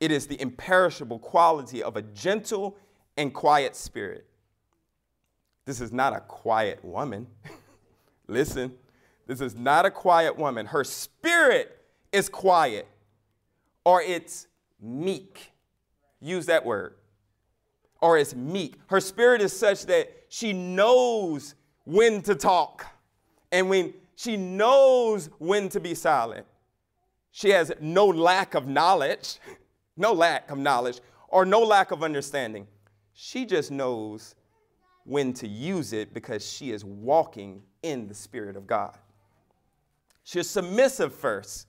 It 0.00 0.10
is 0.10 0.26
the 0.26 0.40
imperishable 0.40 1.18
quality 1.18 1.82
of 1.82 1.96
a 1.96 2.02
gentle 2.02 2.76
and 3.16 3.32
quiet 3.32 3.76
spirit. 3.76 4.26
This 5.64 5.80
is 5.80 5.92
not 5.92 6.12
a 6.14 6.20
quiet 6.20 6.84
woman. 6.84 7.26
Listen, 8.28 8.74
this 9.26 9.40
is 9.40 9.54
not 9.54 9.86
a 9.86 9.90
quiet 9.90 10.36
woman. 10.36 10.66
Her 10.66 10.84
spirit 10.84 11.80
is 12.12 12.28
quiet 12.28 12.86
or 13.84 14.02
it's 14.02 14.46
meek. 14.80 15.52
Use 16.20 16.46
that 16.46 16.64
word. 16.64 16.94
Or 18.00 18.18
it's 18.18 18.34
meek. 18.34 18.74
Her 18.86 19.00
spirit 19.00 19.40
is 19.40 19.58
such 19.58 19.86
that 19.86 20.10
she 20.28 20.52
knows 20.52 21.54
when 21.84 22.22
to 22.22 22.34
talk 22.34 22.86
and 23.52 23.68
when 23.68 23.94
she 24.16 24.36
knows 24.36 25.30
when 25.38 25.68
to 25.70 25.80
be 25.80 25.94
silent. 25.94 26.46
She 27.30 27.50
has 27.50 27.72
no 27.80 28.06
lack 28.06 28.54
of 28.54 28.68
knowledge, 28.68 29.38
no 29.96 30.12
lack 30.12 30.50
of 30.50 30.58
knowledge, 30.58 31.00
or 31.28 31.44
no 31.44 31.60
lack 31.60 31.90
of 31.90 32.02
understanding. 32.02 32.66
She 33.12 33.46
just 33.46 33.70
knows 33.70 34.34
when 35.04 35.32
to 35.34 35.48
use 35.48 35.92
it 35.92 36.14
because 36.14 36.48
she 36.48 36.70
is 36.70 36.84
walking 36.84 37.62
in 37.82 38.08
the 38.08 38.14
Spirit 38.14 38.56
of 38.56 38.66
God. 38.66 38.96
She 40.24 40.38
is 40.38 40.48
submissive 40.48 41.14
first 41.14 41.66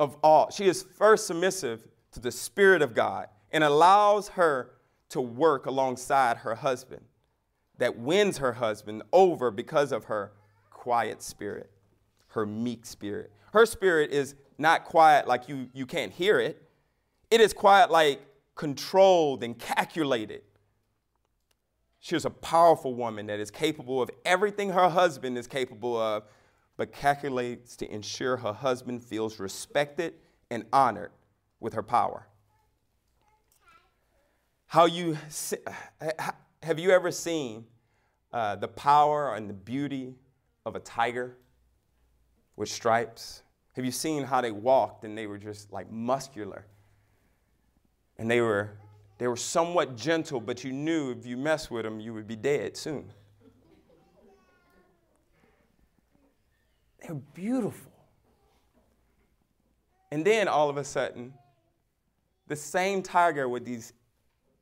of 0.00 0.16
all. 0.22 0.50
She 0.50 0.66
is 0.66 0.82
first 0.82 1.26
submissive 1.26 1.86
to 2.12 2.20
the 2.20 2.32
Spirit 2.32 2.82
of 2.82 2.94
God 2.94 3.28
and 3.52 3.64
allows 3.64 4.28
her 4.30 4.72
to 5.10 5.20
work 5.20 5.66
alongside 5.66 6.38
her 6.38 6.54
husband 6.54 7.02
that 7.78 7.96
wins 7.96 8.38
her 8.38 8.52
husband 8.52 9.02
over 9.12 9.50
because 9.50 9.92
of 9.92 10.04
her 10.04 10.32
quiet 10.70 11.22
spirit, 11.22 11.70
her 12.28 12.44
meek 12.44 12.84
spirit. 12.84 13.32
Her 13.52 13.64
spirit 13.64 14.10
is 14.10 14.34
not 14.58 14.84
quiet 14.84 15.26
like 15.26 15.48
you, 15.48 15.68
you 15.72 15.86
can't 15.86 16.12
hear 16.12 16.40
it, 16.40 16.62
it 17.30 17.40
is 17.40 17.52
quite 17.52 17.90
like 17.90 18.20
controlled 18.54 19.42
and 19.42 19.58
calculated. 19.58 20.42
She 22.00 22.16
is 22.16 22.24
a 22.24 22.30
powerful 22.30 22.94
woman 22.94 23.26
that 23.26 23.40
is 23.40 23.50
capable 23.50 24.00
of 24.00 24.10
everything 24.24 24.70
her 24.70 24.88
husband 24.88 25.36
is 25.36 25.46
capable 25.46 25.96
of, 25.96 26.24
but 26.76 26.92
calculates 26.92 27.76
to 27.76 27.92
ensure 27.92 28.36
her 28.36 28.52
husband 28.52 29.02
feels 29.02 29.40
respected 29.40 30.14
and 30.50 30.64
honored 30.72 31.10
with 31.60 31.74
her 31.74 31.82
power. 31.82 32.26
How 34.66 34.86
you 34.86 35.16
have 36.62 36.78
you 36.78 36.90
ever 36.90 37.10
seen 37.10 37.64
uh, 38.32 38.56
the 38.56 38.68
power 38.68 39.34
and 39.34 39.48
the 39.48 39.54
beauty 39.54 40.14
of 40.66 40.76
a 40.76 40.80
tiger 40.80 41.36
with 42.56 42.68
stripes? 42.68 43.42
Have 43.72 43.84
you 43.84 43.92
seen 43.92 44.24
how 44.24 44.40
they 44.40 44.52
walked 44.52 45.04
and 45.04 45.16
they 45.16 45.26
were 45.26 45.38
just 45.38 45.72
like 45.72 45.90
muscular? 45.90 46.66
And 48.18 48.30
they 48.30 48.40
were, 48.40 48.70
they 49.18 49.28
were 49.28 49.36
somewhat 49.36 49.96
gentle, 49.96 50.40
but 50.40 50.64
you 50.64 50.72
knew 50.72 51.10
if 51.12 51.24
you 51.24 51.36
messed 51.36 51.70
with 51.70 51.84
them, 51.84 52.00
you 52.00 52.12
would 52.14 52.26
be 52.26 52.36
dead 52.36 52.76
soon. 52.76 53.10
They're 57.00 57.14
beautiful. 57.14 57.92
And 60.10 60.24
then 60.24 60.48
all 60.48 60.68
of 60.68 60.76
a 60.76 60.84
sudden, 60.84 61.32
the 62.48 62.56
same 62.56 63.02
tiger 63.02 63.48
with 63.48 63.64
these 63.64 63.92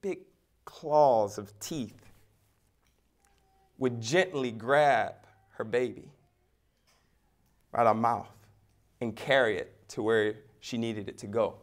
big 0.02 0.18
claws 0.64 1.38
of 1.38 1.58
teeth 1.60 2.10
would 3.78 4.00
gently 4.00 4.50
grab 4.50 5.14
her 5.50 5.64
baby 5.64 6.10
out 7.74 7.86
of 7.86 7.96
mouth 7.96 8.28
and 9.00 9.14
carry 9.14 9.58
it 9.58 9.72
to 9.88 10.02
where 10.02 10.34
she 10.60 10.78
needed 10.78 11.08
it 11.08 11.18
to 11.18 11.26
go. 11.26 11.56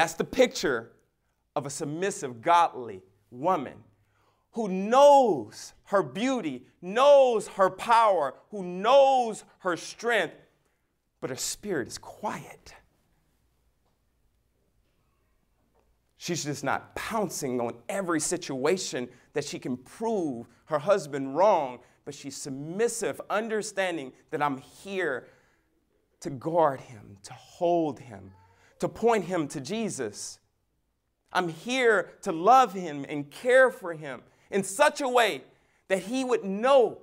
That's 0.00 0.14
the 0.14 0.24
picture 0.24 0.92
of 1.54 1.66
a 1.66 1.70
submissive, 1.70 2.40
godly 2.40 3.02
woman 3.30 3.74
who 4.52 4.66
knows 4.66 5.74
her 5.84 6.02
beauty, 6.02 6.64
knows 6.80 7.48
her 7.48 7.68
power, 7.68 8.32
who 8.50 8.64
knows 8.64 9.44
her 9.58 9.76
strength, 9.76 10.36
but 11.20 11.28
her 11.28 11.36
spirit 11.36 11.86
is 11.86 11.98
quiet. 11.98 12.74
She's 16.16 16.44
just 16.44 16.64
not 16.64 16.96
pouncing 16.96 17.60
on 17.60 17.74
every 17.90 18.20
situation 18.20 19.06
that 19.34 19.44
she 19.44 19.58
can 19.58 19.76
prove 19.76 20.46
her 20.64 20.78
husband 20.78 21.36
wrong, 21.36 21.80
but 22.06 22.14
she's 22.14 22.38
submissive, 22.38 23.20
understanding 23.28 24.14
that 24.30 24.40
I'm 24.40 24.56
here 24.56 25.26
to 26.20 26.30
guard 26.30 26.80
him, 26.80 27.18
to 27.24 27.34
hold 27.34 27.98
him, 27.98 28.30
to 28.80 28.88
point 28.88 29.24
him 29.24 29.46
to 29.48 29.60
Jesus. 29.60 30.38
I'm 31.32 31.48
here 31.48 32.10
to 32.22 32.32
love 32.32 32.72
him 32.72 33.06
and 33.08 33.30
care 33.30 33.70
for 33.70 33.94
him 33.94 34.22
in 34.50 34.64
such 34.64 35.00
a 35.00 35.08
way 35.08 35.44
that 35.88 36.00
he 36.00 36.24
would 36.24 36.44
know 36.44 36.98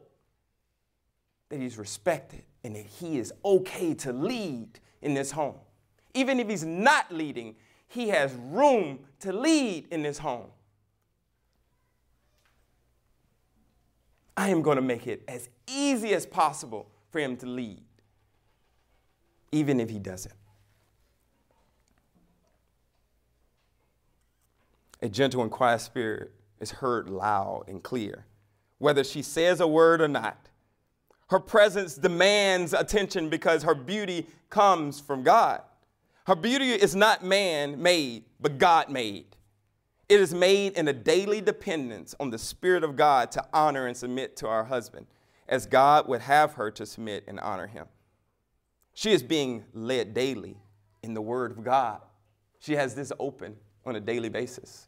that 1.49 1.59
he's 1.59 1.77
respected 1.77 2.43
and 2.63 2.75
that 2.75 2.85
he 2.85 3.17
is 3.17 3.31
okay 3.45 3.93
to 3.93 4.11
lead 4.11 4.79
in 5.01 5.13
this 5.13 5.31
home. 5.31 5.55
Even 6.13 6.39
if 6.39 6.49
he's 6.49 6.65
not 6.65 7.11
leading, 7.11 7.55
he 7.87 8.09
has 8.09 8.33
room 8.33 8.99
to 9.21 9.31
lead 9.31 9.87
in 9.91 10.01
this 10.03 10.17
home. 10.17 10.47
I 14.35 14.49
am 14.49 14.61
going 14.61 14.75
to 14.75 14.81
make 14.81 15.07
it 15.07 15.23
as 15.27 15.49
easy 15.67 16.13
as 16.13 16.25
possible 16.25 16.89
for 17.09 17.19
him 17.19 17.37
to 17.37 17.45
lead, 17.45 17.83
even 19.51 19.79
if 19.79 19.89
he 19.89 19.99
doesn't. 19.99 20.33
A 25.01 25.09
gentle 25.09 25.41
and 25.41 25.51
quiet 25.51 25.81
spirit 25.81 26.31
is 26.59 26.71
heard 26.71 27.09
loud 27.09 27.65
and 27.67 27.83
clear, 27.83 28.25
whether 28.79 29.03
she 29.03 29.21
says 29.21 29.59
a 29.59 29.67
word 29.67 30.01
or 30.01 30.07
not. 30.07 30.49
Her 31.29 31.39
presence 31.39 31.95
demands 31.95 32.73
attention 32.73 33.29
because 33.29 33.63
her 33.63 33.75
beauty 33.75 34.27
comes 34.49 34.99
from 34.99 35.23
God. 35.23 35.61
Her 36.25 36.35
beauty 36.35 36.71
is 36.71 36.95
not 36.95 37.23
man 37.23 37.81
made, 37.81 38.23
but 38.39 38.57
God 38.57 38.89
made. 38.89 39.25
It 40.09 40.19
is 40.19 40.33
made 40.33 40.73
in 40.77 40.87
a 40.87 40.93
daily 40.93 41.41
dependence 41.41 42.15
on 42.19 42.29
the 42.29 42.37
Spirit 42.37 42.83
of 42.83 42.95
God 42.95 43.31
to 43.33 43.45
honor 43.53 43.87
and 43.87 43.95
submit 43.95 44.37
to 44.37 44.47
our 44.47 44.63
husband, 44.63 45.05
as 45.47 45.65
God 45.65 46.07
would 46.07 46.21
have 46.21 46.53
her 46.53 46.71
to 46.71 46.85
submit 46.85 47.25
and 47.27 47.39
honor 47.41 47.67
him. 47.67 47.87
She 48.93 49.11
is 49.11 49.21
being 49.21 49.65
led 49.73 50.13
daily 50.13 50.57
in 51.03 51.13
the 51.13 51.21
Word 51.21 51.51
of 51.51 51.63
God. 51.63 52.01
She 52.59 52.73
has 52.73 52.95
this 52.95 53.11
open 53.19 53.57
on 53.87 53.95
a 53.95 53.99
daily 53.99 54.29
basis 54.29 54.87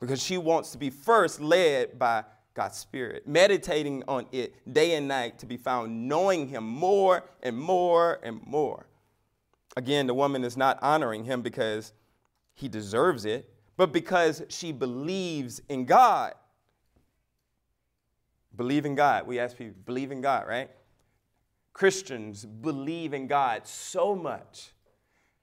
because 0.00 0.22
she 0.22 0.38
wants 0.38 0.70
to 0.72 0.78
be 0.78 0.90
first 0.90 1.40
led 1.40 1.98
by 1.98 2.24
God's 2.54 2.76
Spirit, 2.76 3.26
meditating 3.26 4.02
on 4.08 4.26
it 4.32 4.54
day 4.72 4.94
and 4.94 5.06
night 5.06 5.38
to 5.40 5.46
be 5.46 5.56
found 5.56 6.08
knowing 6.08 6.48
Him 6.48 6.64
more 6.64 7.24
and 7.42 7.56
more 7.56 8.18
and 8.22 8.44
more. 8.46 8.86
Again, 9.76 10.06
the 10.06 10.14
woman 10.14 10.44
is 10.44 10.56
not 10.56 10.78
honoring 10.82 11.24
Him 11.24 11.42
because 11.42 11.92
he 12.58 12.68
deserves 12.68 13.24
it, 13.24 13.48
but 13.76 13.92
because 13.92 14.42
she 14.48 14.72
believes 14.72 15.62
in 15.68 15.84
God. 15.84 16.34
Believe 18.56 18.84
in 18.84 18.96
God. 18.96 19.28
We 19.28 19.38
ask 19.38 19.56
people, 19.56 19.76
believe 19.86 20.10
in 20.10 20.20
God, 20.20 20.48
right? 20.48 20.68
Christians 21.72 22.44
believe 22.44 23.14
in 23.14 23.28
God 23.28 23.68
so 23.68 24.16
much 24.16 24.72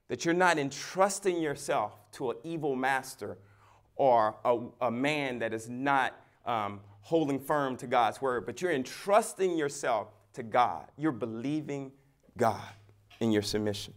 that 0.08 0.24
you're 0.24 0.34
not 0.34 0.58
entrusting 0.58 1.40
yourself 1.40 1.98
to 2.12 2.30
an 2.30 2.36
evil 2.44 2.76
master 2.76 3.38
or 3.96 4.36
a, 4.44 4.58
a 4.82 4.90
man 4.90 5.38
that 5.38 5.52
is 5.52 5.68
not 5.68 6.14
um, 6.44 6.80
holding 7.00 7.40
firm 7.40 7.76
to 7.76 7.86
God's 7.86 8.20
word, 8.20 8.46
but 8.46 8.60
you're 8.60 8.72
entrusting 8.72 9.56
yourself 9.56 10.08
to 10.34 10.42
God. 10.42 10.86
You're 10.96 11.12
believing 11.12 11.92
God 12.36 12.60
in 13.20 13.32
your 13.32 13.42
submission. 13.42 13.94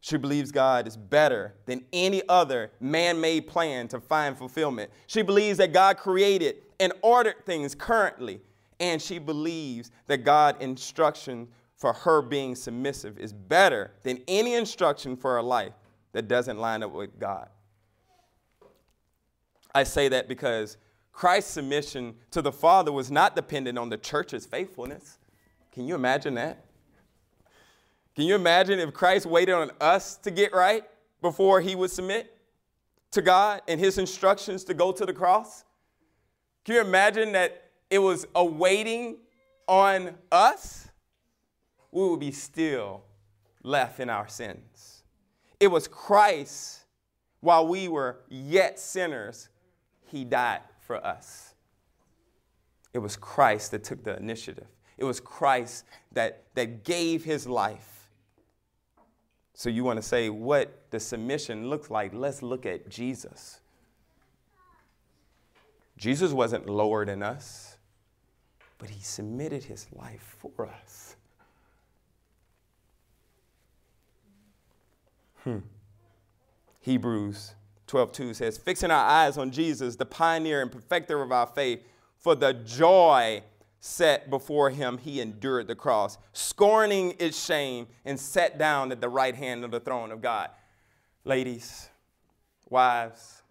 She 0.00 0.16
believes 0.16 0.50
God 0.50 0.88
is 0.88 0.96
better 0.96 1.54
than 1.66 1.84
any 1.92 2.22
other 2.28 2.70
man 2.80 3.20
made 3.20 3.46
plan 3.46 3.86
to 3.88 4.00
find 4.00 4.36
fulfillment. 4.36 4.90
She 5.06 5.22
believes 5.22 5.58
that 5.58 5.72
God 5.72 5.98
created 5.98 6.56
and 6.78 6.92
ordered 7.02 7.44
things 7.44 7.74
currently. 7.74 8.40
And 8.80 9.00
she 9.00 9.18
believes 9.18 9.90
that 10.06 10.24
God's 10.24 10.62
instruction 10.62 11.48
for 11.80 11.94
her 11.94 12.20
being 12.20 12.54
submissive 12.54 13.18
is 13.18 13.32
better 13.32 13.90
than 14.02 14.20
any 14.28 14.52
instruction 14.52 15.16
for 15.16 15.34
her 15.36 15.42
life 15.42 15.72
that 16.12 16.28
doesn't 16.28 16.58
line 16.58 16.82
up 16.82 16.92
with 16.92 17.18
God. 17.18 17.48
I 19.74 19.84
say 19.84 20.08
that 20.08 20.28
because 20.28 20.76
Christ's 21.10 21.52
submission 21.52 22.16
to 22.32 22.42
the 22.42 22.52
Father 22.52 22.92
was 22.92 23.10
not 23.10 23.34
dependent 23.34 23.78
on 23.78 23.88
the 23.88 23.96
church's 23.96 24.44
faithfulness. 24.44 25.18
Can 25.72 25.88
you 25.88 25.94
imagine 25.94 26.34
that? 26.34 26.66
Can 28.14 28.26
you 28.26 28.34
imagine 28.34 28.78
if 28.78 28.92
Christ 28.92 29.24
waited 29.24 29.54
on 29.54 29.70
us 29.80 30.16
to 30.18 30.30
get 30.30 30.52
right 30.52 30.84
before 31.22 31.62
he 31.62 31.74
would 31.74 31.90
submit 31.90 32.36
to 33.12 33.22
God 33.22 33.62
and 33.66 33.80
his 33.80 33.96
instructions 33.96 34.64
to 34.64 34.74
go 34.74 34.92
to 34.92 35.06
the 35.06 35.14
cross? 35.14 35.64
Can 36.66 36.74
you 36.74 36.82
imagine 36.82 37.32
that 37.32 37.70
it 37.88 38.00
was 38.00 38.26
awaiting 38.34 39.16
on 39.66 40.14
us? 40.30 40.89
We 41.92 42.08
would 42.08 42.20
be 42.20 42.32
still 42.32 43.02
left 43.62 44.00
in 44.00 44.08
our 44.08 44.28
sins. 44.28 45.02
It 45.58 45.68
was 45.68 45.88
Christ, 45.88 46.84
while 47.40 47.66
we 47.66 47.88
were 47.88 48.20
yet 48.28 48.78
sinners, 48.78 49.48
he 50.06 50.24
died 50.24 50.62
for 50.80 51.04
us. 51.04 51.54
It 52.92 52.98
was 52.98 53.16
Christ 53.16 53.70
that 53.72 53.84
took 53.84 54.02
the 54.02 54.16
initiative. 54.16 54.66
It 54.98 55.04
was 55.04 55.20
Christ 55.20 55.84
that, 56.12 56.44
that 56.54 56.84
gave 56.84 57.24
his 57.24 57.46
life 57.46 58.00
so 59.60 59.68
you 59.68 59.84
want 59.84 59.98
to 59.98 60.02
say 60.02 60.30
what 60.30 60.90
the 60.90 60.98
submission 60.98 61.68
looks 61.68 61.90
like? 61.90 62.14
Let's 62.14 62.40
look 62.40 62.64
at 62.64 62.88
Jesus. 62.88 63.60
Jesus 65.98 66.32
wasn't 66.32 66.66
lower 66.66 67.04
than 67.04 67.22
us, 67.22 67.76
but 68.78 68.88
he 68.88 69.02
submitted 69.02 69.62
his 69.64 69.86
life 69.92 70.34
for 70.38 70.66
us. 70.66 71.09
Hmm. 75.44 75.58
Hebrews 76.80 77.54
12:2 77.86 78.34
says, 78.34 78.58
"Fixing 78.58 78.90
our 78.90 79.04
eyes 79.04 79.36
on 79.36 79.50
Jesus, 79.50 79.96
the 79.96 80.06
pioneer 80.06 80.62
and 80.62 80.70
perfecter 80.70 81.22
of 81.22 81.32
our 81.32 81.46
faith, 81.46 81.82
for 82.16 82.34
the 82.34 82.52
joy 82.52 83.42
set 83.80 84.28
before 84.28 84.70
him, 84.70 84.98
he 84.98 85.20
endured 85.20 85.66
the 85.66 85.74
cross, 85.74 86.18
scorning 86.32 87.16
its 87.18 87.42
shame, 87.42 87.88
and 88.04 88.20
sat 88.20 88.58
down 88.58 88.92
at 88.92 89.00
the 89.00 89.08
right 89.08 89.34
hand 89.34 89.64
of 89.64 89.70
the 89.70 89.80
throne 89.80 90.10
of 90.10 90.20
God." 90.20 90.50
Ladies, 91.24 91.88
wives, 92.68 93.42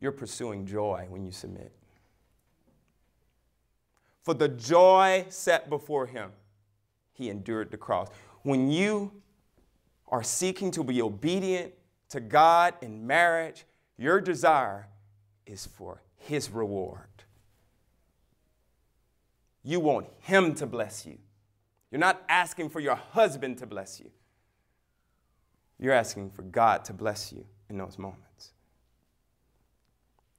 you're 0.00 0.12
pursuing 0.12 0.66
joy 0.66 1.06
when 1.08 1.24
you 1.24 1.32
submit. 1.32 1.72
For 4.22 4.34
the 4.34 4.48
joy 4.48 5.26
set 5.30 5.70
before 5.70 6.06
him, 6.06 6.32
he 7.12 7.30
endured 7.30 7.70
the 7.70 7.78
cross. 7.78 8.08
When 8.42 8.70
you 8.70 9.22
are 10.08 10.22
seeking 10.22 10.70
to 10.72 10.82
be 10.82 11.02
obedient 11.02 11.72
to 12.10 12.20
God 12.20 12.74
in 12.80 13.06
marriage, 13.06 13.64
your 13.96 14.20
desire 14.20 14.88
is 15.46 15.66
for 15.66 16.02
his 16.16 16.50
reward. 16.50 17.02
You 19.62 19.80
want 19.80 20.06
him 20.20 20.54
to 20.54 20.66
bless 20.66 21.04
you. 21.04 21.18
You're 21.90 21.98
not 21.98 22.22
asking 22.28 22.70
for 22.70 22.80
your 22.80 22.94
husband 22.94 23.58
to 23.58 23.66
bless 23.66 24.00
you. 24.00 24.10
You're 25.78 25.92
asking 25.92 26.30
for 26.30 26.42
God 26.42 26.84
to 26.86 26.92
bless 26.92 27.32
you 27.32 27.44
in 27.68 27.78
those 27.78 27.98
moments. 27.98 28.52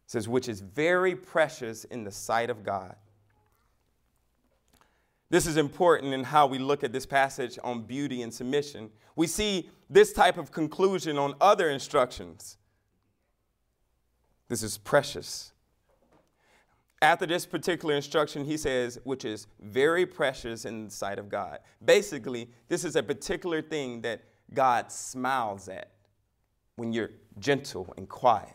It 0.06 0.12
says, 0.12 0.28
which 0.28 0.50
is 0.50 0.62
very 0.62 1.16
precious 1.16 1.84
in 1.86 2.04
the 2.04 2.12
sight 2.12 2.50
of 2.50 2.64
God. 2.64 2.96
This 5.30 5.46
is 5.46 5.58
important 5.58 6.14
in 6.14 6.24
how 6.24 6.48
we 6.48 6.58
look 6.58 6.84
at 6.84 6.92
this 6.92 7.06
passage 7.06 7.60
on 7.64 7.84
beauty 7.84 8.24
and 8.24 8.34
submission. 8.34 8.90
We 9.16 9.28
see 9.28 9.70
this 9.90 10.12
type 10.12 10.38
of 10.38 10.52
conclusion 10.52 11.18
on 11.18 11.36
other 11.40 11.70
instructions. 11.70 12.58
This 14.48 14.64
is 14.64 14.78
precious. 14.80 15.54
After 17.02 17.26
this 17.26 17.46
particular 17.46 17.96
instruction, 17.96 18.44
he 18.44 18.58
says, 18.58 19.00
which 19.04 19.24
is 19.24 19.48
very 19.62 20.06
precious 20.06 20.66
in 20.66 20.86
the 20.86 20.92
sight 20.92 21.20
of 21.20 21.30
God. 21.30 21.60
Basically, 21.86 22.50
this 22.68 22.84
is 22.84 22.96
a 22.96 23.04
particular 23.04 23.62
thing 23.62 24.02
that 24.02 24.22
God 24.54 24.92
smiles 24.92 25.70
at 25.70 25.92
when 26.76 26.92
you're 26.92 27.12
gentle 27.38 27.94
and 27.98 28.10
quiet. 28.10 28.50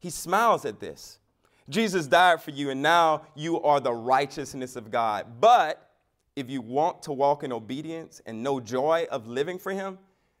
He 0.00 0.10
smiles 0.10 0.64
at 0.64 0.80
this. 0.80 1.20
Jesus 1.68 2.06
died 2.06 2.42
for 2.42 2.50
you, 2.50 2.70
and 2.70 2.82
now 2.82 3.22
you 3.36 3.62
are 3.62 3.80
the 3.80 3.92
righteousness 3.92 4.74
of 4.74 4.90
God. 4.90 5.40
But 5.40 5.89
if 6.36 6.48
you 6.50 6.60
want 6.60 7.02
to 7.02 7.12
walk 7.12 7.42
in 7.42 7.52
obedience 7.52 8.20
and 8.26 8.42
know 8.42 8.60
joy 8.60 9.06
of 9.10 9.26
living 9.26 9.58
for 9.58 9.72
Him, 9.72 9.98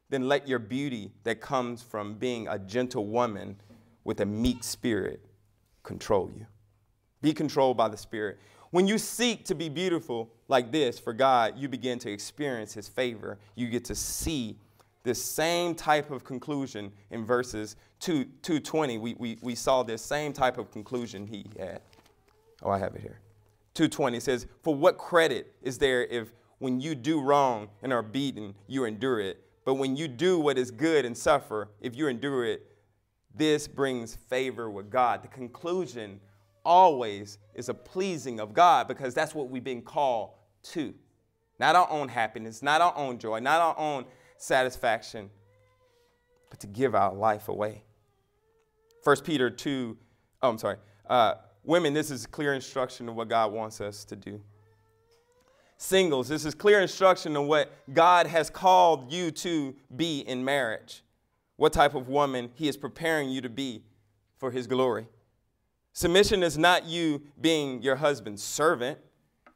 then 0.08 0.28
let 0.28 0.48
your 0.48 0.58
beauty 0.58 1.12
that 1.24 1.40
comes 1.40 1.82
from 1.82 2.14
being 2.14 2.48
a 2.48 2.58
gentle 2.58 3.06
woman 3.06 3.56
with 4.04 4.20
a 4.20 4.26
meek 4.26 4.64
spirit 4.64 5.24
control 5.82 6.30
you. 6.36 6.46
Be 7.22 7.32
controlled 7.32 7.76
by 7.76 7.88
the 7.88 7.96
Spirit. 7.96 8.38
When 8.70 8.86
you 8.86 8.98
seek 8.98 9.44
to 9.46 9.54
be 9.54 9.68
beautiful 9.68 10.30
like 10.48 10.72
this 10.72 10.98
for 10.98 11.12
God, 11.12 11.58
you 11.58 11.68
begin 11.68 11.98
to 12.00 12.10
experience 12.10 12.72
His 12.72 12.88
favor. 12.88 13.38
You 13.56 13.68
get 13.68 13.84
to 13.86 13.94
see 13.94 14.56
this 15.02 15.22
same 15.22 15.74
type 15.74 16.10
of 16.10 16.24
conclusion 16.24 16.92
in 17.10 17.24
verses 17.24 17.76
2, 18.00 18.24
220. 18.42 18.98
We, 18.98 19.14
we, 19.18 19.38
we 19.42 19.54
saw 19.54 19.82
this 19.82 20.02
same 20.02 20.32
type 20.32 20.58
of 20.58 20.70
conclusion 20.70 21.26
he 21.26 21.46
had. 21.58 21.80
Oh, 22.62 22.70
I 22.70 22.78
have 22.78 22.94
it 22.94 23.00
here. 23.00 23.20
220 23.80 24.20
says, 24.20 24.46
For 24.62 24.74
what 24.74 24.98
credit 24.98 25.54
is 25.62 25.78
there 25.78 26.04
if 26.04 26.34
when 26.58 26.82
you 26.82 26.94
do 26.94 27.18
wrong 27.18 27.70
and 27.82 27.94
are 27.94 28.02
beaten, 28.02 28.54
you 28.66 28.84
endure 28.84 29.20
it? 29.20 29.42
But 29.64 29.76
when 29.76 29.96
you 29.96 30.06
do 30.06 30.38
what 30.38 30.58
is 30.58 30.70
good 30.70 31.06
and 31.06 31.16
suffer, 31.16 31.70
if 31.80 31.96
you 31.96 32.06
endure 32.08 32.44
it, 32.44 32.66
this 33.34 33.66
brings 33.66 34.14
favor 34.14 34.70
with 34.70 34.90
God. 34.90 35.22
The 35.22 35.28
conclusion 35.28 36.20
always 36.62 37.38
is 37.54 37.70
a 37.70 37.74
pleasing 37.74 38.38
of 38.38 38.52
God 38.52 38.86
because 38.86 39.14
that's 39.14 39.34
what 39.34 39.48
we've 39.48 39.64
been 39.64 39.80
called 39.80 40.32
to. 40.64 40.92
Not 41.58 41.74
our 41.74 41.88
own 41.88 42.08
happiness, 42.08 42.62
not 42.62 42.82
our 42.82 42.94
own 42.94 43.18
joy, 43.18 43.38
not 43.38 43.62
our 43.62 43.78
own 43.78 44.04
satisfaction, 44.36 45.30
but 46.50 46.60
to 46.60 46.66
give 46.66 46.94
our 46.94 47.14
life 47.14 47.48
away. 47.48 47.82
1 49.04 49.16
Peter 49.24 49.48
2, 49.48 49.96
oh, 50.42 50.50
I'm 50.50 50.58
sorry. 50.58 50.76
Uh, 51.08 51.36
women, 51.64 51.94
this 51.94 52.10
is 52.10 52.26
clear 52.26 52.54
instruction 52.54 53.08
of 53.08 53.14
what 53.14 53.28
God 53.28 53.52
wants 53.52 53.80
us 53.80 54.04
to 54.06 54.16
do. 54.16 54.40
Singles, 55.76 56.28
this 56.28 56.44
is 56.44 56.54
clear 56.54 56.80
instruction 56.80 57.36
of 57.36 57.46
what 57.46 57.72
God 57.92 58.26
has 58.26 58.50
called 58.50 59.12
you 59.12 59.30
to 59.30 59.74
be 59.96 60.20
in 60.20 60.44
marriage. 60.44 61.02
What 61.56 61.72
type 61.72 61.94
of 61.94 62.08
woman 62.08 62.50
He 62.54 62.68
is 62.68 62.76
preparing 62.76 63.30
you 63.30 63.40
to 63.40 63.48
be 63.48 63.82
for 64.36 64.50
His 64.50 64.66
glory. 64.66 65.06
Submission 65.92 66.42
is 66.42 66.56
not 66.56 66.86
you 66.86 67.22
being 67.40 67.82
your 67.82 67.96
husband's 67.96 68.42
servant. 68.42 68.98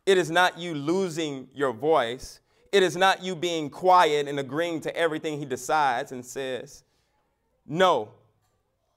It 0.07 0.19
is 0.19 0.31
not 0.31 0.59
you 0.59 0.75
losing 0.75 1.49
your 1.55 1.73
voice. 1.73 2.41
It 2.73 2.83
is 2.83 2.97
not 2.97 3.23
you 3.23 3.37
being 3.37 3.71
quiet 3.71 4.27
and 4.27 4.39
agreeing 4.41 4.81
to 4.81 4.97
everything 4.97 5.39
he 5.39 5.45
decides 5.45 6.11
and 6.11 6.25
says. 6.25 6.83
No, 7.67 8.11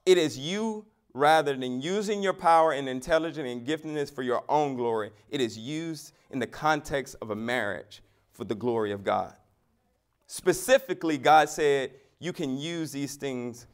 it 0.04 0.18
is 0.18 0.36
you 0.36 0.84
rather 1.18 1.56
than 1.56 1.80
using 1.80 2.22
your 2.22 2.32
power 2.32 2.72
and 2.72 2.88
intelligence 2.88 3.48
and 3.48 3.66
giftedness 3.66 4.14
for 4.14 4.22
your 4.22 4.44
own 4.48 4.76
glory. 4.76 5.10
It 5.30 5.40
is 5.40 5.58
used 5.58 6.12
in 6.30 6.38
the 6.38 6.46
context 6.46 7.16
of 7.20 7.30
a 7.30 7.36
marriage 7.36 8.02
for 8.32 8.44
the 8.44 8.54
glory 8.54 8.92
of 8.92 9.04
God. 9.04 9.34
Specifically, 10.26 11.18
God 11.18 11.48
said 11.48 11.92
you 12.18 12.32
can 12.32 12.58
use 12.58 12.92
these 12.92 13.16
things 13.16 13.66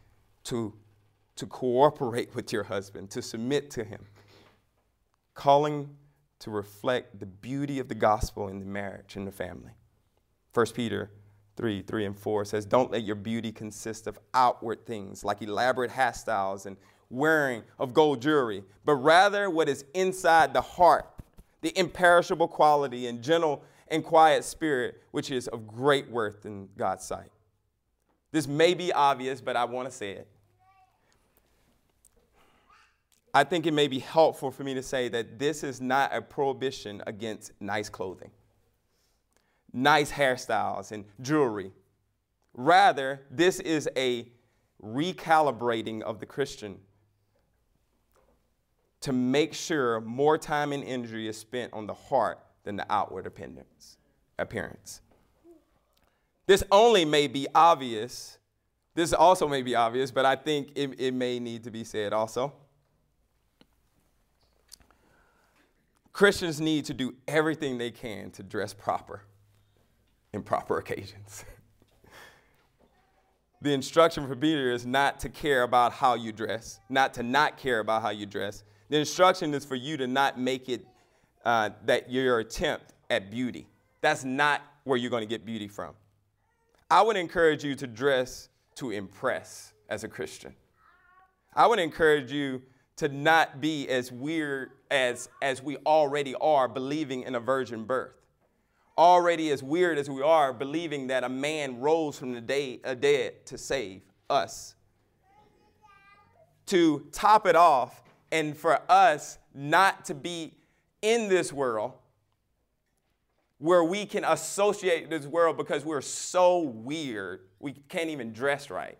to 0.44 0.74
to 1.36 1.46
cooperate 1.46 2.32
with 2.34 2.52
your 2.52 2.62
husband, 2.62 3.10
to 3.10 3.20
submit 3.20 3.70
to 3.72 3.82
him, 3.82 4.06
calling 5.34 5.88
to 6.38 6.50
reflect 6.50 7.18
the 7.18 7.26
beauty 7.26 7.78
of 7.80 7.88
the 7.88 7.94
gospel 7.94 8.48
in 8.48 8.60
the 8.60 8.66
marriage 8.66 9.16
and 9.16 9.26
the 9.26 9.32
family. 9.32 9.72
1 10.52 10.66
Peter 10.74 11.10
3 11.56 11.82
3 11.82 12.06
and 12.06 12.18
4 12.18 12.44
says, 12.44 12.64
Don't 12.66 12.90
let 12.90 13.02
your 13.02 13.16
beauty 13.16 13.50
consist 13.50 14.06
of 14.06 14.18
outward 14.32 14.86
things 14.86 15.24
like 15.24 15.42
elaborate 15.42 15.90
hairstyles 15.90 16.66
and 16.66 16.76
wearing 17.14 17.62
of 17.78 17.94
gold 17.94 18.20
jewelry, 18.20 18.64
but 18.84 18.94
rather 18.94 19.48
what 19.48 19.68
is 19.68 19.84
inside 19.94 20.52
the 20.52 20.60
heart, 20.60 21.06
the 21.62 21.76
imperishable 21.78 22.48
quality 22.48 23.06
and 23.06 23.22
gentle 23.22 23.62
and 23.88 24.04
quiet 24.04 24.44
spirit, 24.44 25.00
which 25.10 25.30
is 25.30 25.48
of 25.48 25.66
great 25.66 26.10
worth 26.10 26.44
in 26.46 26.68
God's 26.76 27.04
sight. 27.04 27.30
This 28.32 28.48
may 28.48 28.74
be 28.74 28.92
obvious, 28.92 29.40
but 29.40 29.56
I 29.56 29.64
want 29.64 29.88
to 29.88 29.94
say 29.94 30.10
it. 30.12 30.28
I 33.32 33.42
think 33.42 33.66
it 33.66 33.72
may 33.72 33.88
be 33.88 33.98
helpful 33.98 34.52
for 34.52 34.62
me 34.62 34.74
to 34.74 34.82
say 34.82 35.08
that 35.08 35.38
this 35.38 35.64
is 35.64 35.80
not 35.80 36.14
a 36.14 36.22
prohibition 36.22 37.02
against 37.06 37.50
nice 37.60 37.88
clothing, 37.88 38.30
nice 39.72 40.12
hairstyles, 40.12 40.92
and 40.92 41.04
jewelry. 41.20 41.72
Rather, 42.54 43.22
this 43.30 43.58
is 43.58 43.88
a 43.96 44.28
recalibrating 44.80 46.02
of 46.02 46.20
the 46.20 46.26
Christian 46.26 46.78
to 49.04 49.12
make 49.12 49.52
sure 49.52 50.00
more 50.00 50.38
time 50.38 50.72
and 50.72 50.82
energy 50.82 51.28
is 51.28 51.36
spent 51.36 51.70
on 51.74 51.86
the 51.86 51.92
heart 51.92 52.38
than 52.62 52.76
the 52.76 52.86
outward 52.90 53.26
appearance. 53.26 55.00
This 56.46 56.64
only 56.70 57.04
may 57.04 57.26
be 57.26 57.46
obvious. 57.54 58.38
This 58.94 59.12
also 59.12 59.46
may 59.46 59.60
be 59.60 59.74
obvious, 59.74 60.10
but 60.10 60.24
I 60.24 60.36
think 60.36 60.70
it, 60.74 60.98
it 60.98 61.12
may 61.12 61.38
need 61.38 61.64
to 61.64 61.70
be 61.70 61.84
said 61.84 62.14
also. 62.14 62.54
Christians 66.14 66.58
need 66.58 66.86
to 66.86 66.94
do 66.94 67.14
everything 67.28 67.76
they 67.76 67.90
can 67.90 68.30
to 68.30 68.42
dress 68.42 68.72
proper 68.72 69.20
in 70.32 70.42
proper 70.42 70.78
occasions. 70.78 71.44
the 73.60 73.74
instruction 73.74 74.26
for 74.26 74.34
Peter 74.34 74.72
is 74.72 74.86
not 74.86 75.20
to 75.20 75.28
care 75.28 75.62
about 75.62 75.92
how 75.92 76.14
you 76.14 76.32
dress, 76.32 76.80
not 76.88 77.12
to 77.14 77.22
not 77.22 77.58
care 77.58 77.80
about 77.80 78.00
how 78.00 78.08
you 78.08 78.24
dress. 78.24 78.64
The 78.90 78.98
instruction 78.98 79.54
is 79.54 79.64
for 79.64 79.76
you 79.76 79.96
to 79.96 80.06
not 80.06 80.38
make 80.38 80.68
it 80.68 80.86
uh, 81.44 81.70
that 81.84 82.10
your 82.10 82.38
attempt 82.38 82.92
at 83.10 83.30
beauty. 83.30 83.66
That's 84.00 84.24
not 84.24 84.62
where 84.84 84.98
you're 84.98 85.10
going 85.10 85.22
to 85.22 85.28
get 85.28 85.44
beauty 85.44 85.68
from. 85.68 85.94
I 86.90 87.02
would 87.02 87.16
encourage 87.16 87.64
you 87.64 87.74
to 87.76 87.86
dress 87.86 88.48
to 88.76 88.90
impress 88.90 89.72
as 89.88 90.04
a 90.04 90.08
Christian. 90.08 90.54
I 91.54 91.66
would 91.66 91.78
encourage 91.78 92.30
you 92.30 92.62
to 92.96 93.08
not 93.08 93.60
be 93.60 93.88
as 93.88 94.12
weird 94.12 94.72
as, 94.90 95.28
as 95.42 95.62
we 95.62 95.76
already 95.78 96.34
are 96.36 96.68
believing 96.68 97.22
in 97.22 97.34
a 97.34 97.40
virgin 97.40 97.84
birth. 97.84 98.12
Already 98.96 99.50
as 99.50 99.62
weird 99.62 99.98
as 99.98 100.08
we 100.08 100.22
are 100.22 100.52
believing 100.52 101.08
that 101.08 101.24
a 101.24 101.28
man 101.28 101.80
rose 101.80 102.18
from 102.18 102.32
the 102.32 102.40
day, 102.40 102.80
uh, 102.84 102.94
dead 102.94 103.44
to 103.46 103.58
save 103.58 104.02
us. 104.30 104.76
To 106.66 107.06
top 107.10 107.46
it 107.46 107.56
off 107.56 108.03
and 108.34 108.56
for 108.56 108.80
us 108.90 109.38
not 109.54 110.04
to 110.06 110.12
be 110.12 110.52
in 111.02 111.28
this 111.28 111.52
world 111.52 111.92
where 113.58 113.84
we 113.84 114.04
can 114.04 114.24
associate 114.24 115.08
this 115.08 115.24
world 115.24 115.56
because 115.56 115.84
we're 115.84 116.00
so 116.00 116.58
weird, 116.58 117.42
we 117.60 117.74
can't 117.88 118.10
even 118.10 118.32
dress 118.32 118.70
right. 118.70 118.98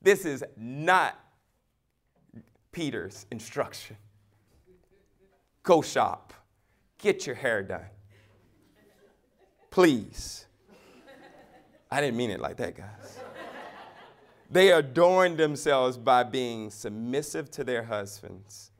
This 0.00 0.24
is 0.24 0.42
not 0.56 1.14
Peter's 2.72 3.26
instruction. 3.30 3.98
Go 5.62 5.82
shop, 5.82 6.32
get 6.96 7.26
your 7.26 7.36
hair 7.36 7.62
done. 7.62 7.84
Please. 9.70 10.46
I 11.90 12.00
didn't 12.00 12.16
mean 12.16 12.30
it 12.30 12.40
like 12.40 12.56
that, 12.56 12.74
guys. 12.74 13.18
They 14.50 14.70
adorn 14.70 15.36
themselves 15.36 15.96
by 15.96 16.22
being 16.22 16.70
submissive 16.70 17.50
to 17.52 17.64
their 17.64 17.84
husbands. 17.84 18.70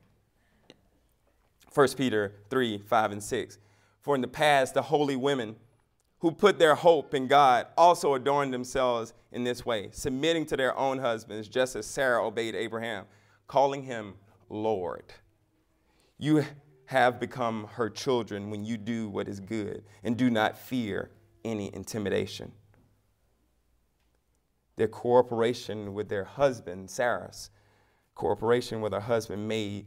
1 1.72 1.88
Peter 1.96 2.32
3 2.50 2.78
5 2.78 3.12
and 3.12 3.22
6. 3.22 3.58
For 4.00 4.14
in 4.14 4.20
the 4.20 4.28
past, 4.28 4.74
the 4.74 4.82
holy 4.82 5.16
women 5.16 5.56
who 6.18 6.30
put 6.30 6.58
their 6.58 6.74
hope 6.74 7.14
in 7.14 7.26
God 7.26 7.66
also 7.76 8.14
adorned 8.14 8.54
themselves 8.54 9.12
in 9.32 9.44
this 9.44 9.66
way, 9.66 9.88
submitting 9.92 10.46
to 10.46 10.56
their 10.56 10.76
own 10.78 10.98
husbands, 10.98 11.48
just 11.48 11.76
as 11.76 11.86
Sarah 11.86 12.24
obeyed 12.24 12.54
Abraham, 12.54 13.04
calling 13.46 13.82
him 13.82 14.14
Lord. 14.48 15.12
You 16.18 16.44
have 16.86 17.18
become 17.18 17.68
her 17.72 17.90
children 17.90 18.50
when 18.50 18.64
you 18.64 18.76
do 18.76 19.08
what 19.08 19.28
is 19.28 19.40
good 19.40 19.82
and 20.02 20.16
do 20.16 20.30
not 20.30 20.56
fear 20.56 21.10
any 21.44 21.74
intimidation. 21.74 22.52
Their 24.76 24.88
cooperation 24.88 25.94
with 25.94 26.08
their 26.08 26.24
husband, 26.24 26.90
Sarah's 26.90 27.50
cooperation 28.14 28.80
with 28.80 28.92
her 28.92 29.00
husband, 29.00 29.46
made, 29.46 29.86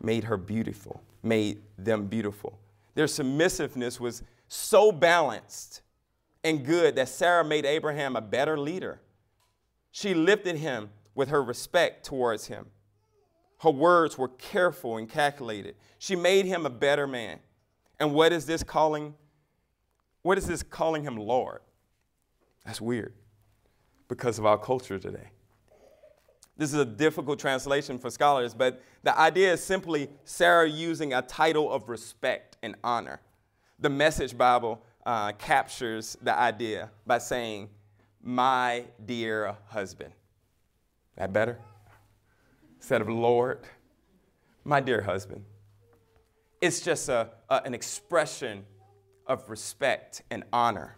made 0.00 0.24
her 0.24 0.36
beautiful, 0.36 1.02
made 1.22 1.62
them 1.78 2.06
beautiful. 2.06 2.58
Their 2.94 3.06
submissiveness 3.06 3.98
was 3.98 4.22
so 4.48 4.92
balanced 4.92 5.80
and 6.42 6.64
good 6.64 6.96
that 6.96 7.08
Sarah 7.08 7.44
made 7.44 7.64
Abraham 7.64 8.16
a 8.16 8.20
better 8.20 8.58
leader. 8.58 9.00
She 9.90 10.12
lifted 10.12 10.56
him 10.56 10.90
with 11.14 11.28
her 11.30 11.42
respect 11.42 12.04
towards 12.04 12.46
him. 12.46 12.66
Her 13.58 13.70
words 13.70 14.18
were 14.18 14.28
careful 14.28 14.98
and 14.98 15.08
calculated. 15.08 15.76
She 15.98 16.14
made 16.14 16.44
him 16.44 16.66
a 16.66 16.70
better 16.70 17.06
man. 17.06 17.38
And 17.98 18.12
what 18.12 18.32
is 18.32 18.44
this 18.44 18.62
calling? 18.62 19.14
What 20.22 20.36
is 20.36 20.46
this 20.46 20.62
calling 20.62 21.04
him 21.04 21.16
Lord? 21.16 21.60
That's 22.66 22.80
weird 22.80 23.14
because 24.08 24.38
of 24.38 24.46
our 24.46 24.58
culture 24.58 24.98
today. 24.98 25.28
This 26.56 26.72
is 26.72 26.78
a 26.78 26.84
difficult 26.84 27.38
translation 27.38 27.98
for 27.98 28.10
scholars, 28.10 28.54
but 28.54 28.80
the 29.02 29.18
idea 29.18 29.52
is 29.52 29.62
simply 29.62 30.08
Sarah 30.24 30.68
using 30.68 31.12
a 31.12 31.22
title 31.22 31.70
of 31.70 31.88
respect 31.88 32.56
and 32.62 32.76
honor. 32.84 33.20
The 33.80 33.90
Message 33.90 34.38
Bible 34.38 34.80
uh, 35.04 35.32
captures 35.32 36.16
the 36.22 36.36
idea 36.36 36.90
by 37.06 37.18
saying, 37.18 37.70
My 38.22 38.84
dear 39.04 39.56
husband. 39.66 40.12
That 41.16 41.32
better? 41.32 41.58
Instead 42.76 43.00
of 43.00 43.08
Lord, 43.08 43.60
my 44.64 44.80
dear 44.80 45.02
husband. 45.02 45.44
It's 46.60 46.80
just 46.80 47.08
a, 47.08 47.30
a 47.50 47.62
an 47.64 47.74
expression 47.74 48.64
of 49.26 49.50
respect 49.50 50.22
and 50.30 50.44
honor. 50.52 50.96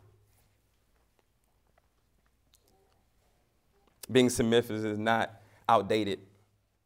Being 4.10 4.30
submissive 4.30 4.84
is 4.84 4.98
not 4.98 5.40
outdated. 5.68 6.20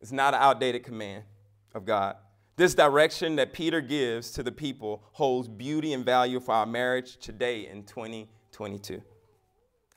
It's 0.00 0.12
not 0.12 0.34
an 0.34 0.40
outdated 0.40 0.82
command 0.82 1.24
of 1.74 1.84
God. 1.84 2.16
This 2.56 2.74
direction 2.74 3.36
that 3.36 3.52
Peter 3.52 3.80
gives 3.80 4.30
to 4.32 4.42
the 4.42 4.52
people 4.52 5.02
holds 5.12 5.48
beauty 5.48 5.92
and 5.92 6.04
value 6.04 6.40
for 6.40 6.52
our 6.52 6.66
marriage 6.66 7.16
today 7.16 7.66
in 7.66 7.84
2022. 7.84 9.02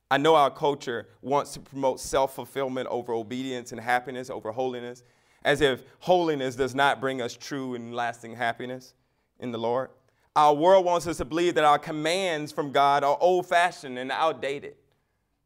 I 0.09 0.17
know 0.17 0.36
our 0.36 0.51
culture 0.51 1.07
wants 1.21 1.53
to 1.53 1.59
promote 1.59 1.99
self 1.99 2.36
fulfillment 2.36 2.88
over 2.89 3.13
obedience 3.13 3.71
and 3.71 3.82
happiness 3.82 4.30
over 4.30 4.51
holiness, 4.51 5.03
as 5.43 5.59
if 5.59 5.84
holiness 5.99 6.55
does 6.55 6.76
not 6.76 7.01
bring 7.01 7.21
us 7.21 7.36
true 7.36 7.76
and 7.76 7.93
lasting 7.95 8.36
happiness 8.36 8.93
in 9.39 9.51
the 9.51 9.57
Lord. 9.57 9.89
Our 10.36 10.53
world 10.53 10.86
wants 10.86 11.07
us 11.07 11.17
to 11.17 11.26
believe 11.26 11.55
that 11.55 11.63
our 11.63 11.80
commands 11.80 12.51
from 12.51 12.71
God 12.71 13.03
are 13.03 13.17
old 13.19 13.45
fashioned 13.45 13.97
and 13.99 14.11
outdated, 14.11 14.76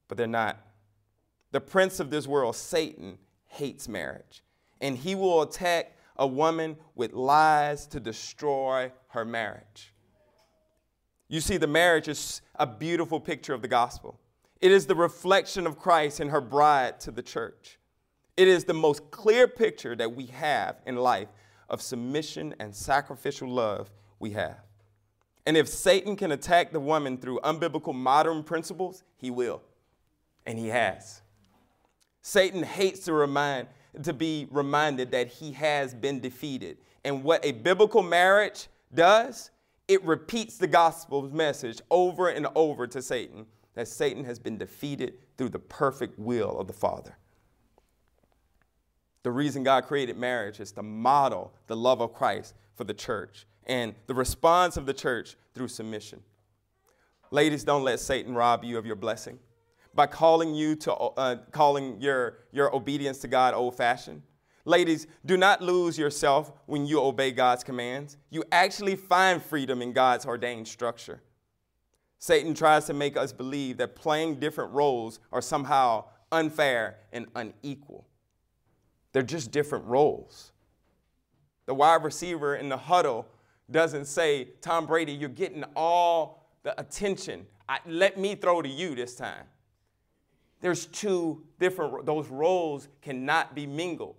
but 0.07 0.17
they're 0.17 0.27
not. 0.27 0.59
The 1.51 1.61
prince 1.61 1.99
of 1.99 2.09
this 2.09 2.27
world, 2.27 2.55
Satan, 2.55 3.17
hates 3.45 3.87
marriage, 3.87 4.43
and 4.81 4.97
he 4.97 5.15
will 5.15 5.41
attack 5.41 5.93
a 6.17 6.27
woman 6.27 6.77
with 6.95 7.13
lies 7.13 7.87
to 7.87 7.99
destroy 7.99 8.91
her 9.09 9.23
marriage. 9.23 9.93
You 11.29 11.41
see, 11.41 11.57
the 11.57 11.67
marriage 11.67 12.07
is 12.07 12.41
a 12.55 12.65
beautiful 12.65 13.19
picture 13.19 13.53
of 13.53 13.61
the 13.61 13.67
gospel. 13.67 14.19
It 14.61 14.71
is 14.71 14.85
the 14.85 14.95
reflection 14.95 15.67
of 15.67 15.77
Christ 15.77 16.19
and 16.19 16.31
her 16.31 16.41
bride 16.41 16.99
to 17.01 17.11
the 17.11 17.21
church. 17.21 17.77
It 18.35 18.47
is 18.47 18.63
the 18.63 18.73
most 18.73 19.11
clear 19.11 19.47
picture 19.47 19.95
that 19.95 20.15
we 20.15 20.27
have 20.27 20.77
in 20.85 20.95
life 20.95 21.29
of 21.69 21.81
submission 21.81 22.55
and 22.59 22.73
sacrificial 22.73 23.49
love 23.49 23.91
we 24.19 24.31
have. 24.31 24.59
And 25.45 25.55
if 25.55 25.67
Satan 25.67 26.15
can 26.15 26.31
attack 26.31 26.71
the 26.71 26.79
woman 26.79 27.17
through 27.17 27.39
unbiblical 27.39 27.93
modern 27.93 28.43
principles, 28.43 29.03
he 29.15 29.31
will. 29.31 29.61
And 30.45 30.57
he 30.57 30.67
has. 30.67 31.21
Satan 32.27 32.61
hates 32.61 33.05
to 33.05 33.13
remind 33.13 33.67
to 34.03 34.11
be 34.11 34.47
reminded 34.51 35.11
that 35.11 35.29
he 35.29 35.53
has 35.53 35.93
been 35.93 36.19
defeated. 36.19 36.77
And 37.05 37.23
what 37.23 37.43
a 37.45 37.53
biblical 37.53 38.03
marriage 38.03 38.67
does, 38.93 39.49
it 39.87 40.03
repeats 40.03 40.57
the 40.57 40.67
gospel's 40.67 41.31
message 41.31 41.79
over 41.89 42.27
and 42.27 42.45
over 42.53 42.85
to 42.85 43.01
Satan 43.01 43.45
that 43.75 43.87
Satan 43.87 44.25
has 44.25 44.39
been 44.39 44.57
defeated 44.57 45.13
through 45.37 45.47
the 45.49 45.59
perfect 45.59 46.19
will 46.19 46.59
of 46.59 46.67
the 46.67 46.73
Father. 46.73 47.17
The 49.23 49.31
reason 49.31 49.63
God 49.63 49.85
created 49.85 50.17
marriage 50.17 50.59
is 50.59 50.73
to 50.73 50.83
model 50.83 51.53
the 51.67 51.77
love 51.77 52.01
of 52.01 52.13
Christ 52.13 52.55
for 52.75 52.83
the 52.83 52.93
church 52.93 53.47
and 53.67 53.95
the 54.07 54.13
response 54.13 54.75
of 54.75 54.85
the 54.85 54.93
church 54.93 55.37
through 55.55 55.69
submission. 55.69 56.19
Ladies, 57.31 57.63
don't 57.63 57.85
let 57.85 58.01
Satan 58.01 58.35
rob 58.35 58.65
you 58.65 58.77
of 58.77 58.85
your 58.85 58.97
blessing 58.97 59.39
by 59.93 60.07
calling 60.07 60.53
you 60.53 60.75
to 60.75 60.93
uh, 60.93 61.35
calling 61.51 61.99
your, 62.01 62.39
your 62.51 62.75
obedience 62.75 63.19
to 63.19 63.27
God 63.27 63.53
old 63.53 63.75
fashioned. 63.75 64.21
Ladies, 64.65 65.07
do 65.25 65.37
not 65.37 65.61
lose 65.61 65.97
yourself 65.97 66.51
when 66.65 66.85
you 66.85 66.99
obey 67.01 67.31
God's 67.31 67.63
commands. 67.63 68.17
You 68.29 68.43
actually 68.51 68.97
find 68.97 69.41
freedom 69.41 69.81
in 69.81 69.93
God's 69.93 70.25
ordained 70.25 70.67
structure. 70.67 71.21
Satan 72.19 72.53
tries 72.53 72.85
to 72.85 72.93
make 72.93 73.15
us 73.15 73.31
believe 73.31 73.77
that 73.77 73.95
playing 73.95 74.39
different 74.39 74.73
roles 74.73 75.19
are 75.31 75.41
somehow 75.41 76.05
unfair 76.31 76.97
and 77.13 77.27
unequal. 77.35 78.07
They're 79.13 79.23
just 79.23 79.51
different 79.51 79.85
roles. 79.85 80.51
The 81.65 81.73
wide 81.73 82.03
receiver 82.03 82.55
in 82.55 82.69
the 82.69 82.77
huddle 82.77 83.25
doesn't 83.69 84.05
say, 84.05 84.49
Tom 84.61 84.85
Brady, 84.85 85.13
you're 85.13 85.29
getting 85.29 85.63
all 85.75 86.49
the 86.63 86.79
attention. 86.79 87.45
I, 87.69 87.79
let 87.85 88.17
me 88.17 88.35
throw 88.35 88.61
to 88.61 88.69
you 88.69 88.95
this 88.95 89.15
time. 89.15 89.45
There's 90.61 90.85
two 90.87 91.43
different, 91.59 92.05
those 92.05 92.29
roles 92.29 92.87
cannot 93.01 93.55
be 93.55 93.67
mingled. 93.67 94.15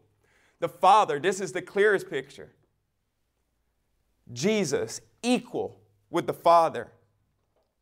The 0.61 0.69
Father, 0.69 1.19
this 1.19 1.41
is 1.41 1.53
the 1.53 1.63
clearest 1.63 2.09
picture. 2.09 2.53
Jesus, 4.33 5.01
equal 5.23 5.81
with 6.11 6.27
the 6.27 6.35
Father, 6.35 6.93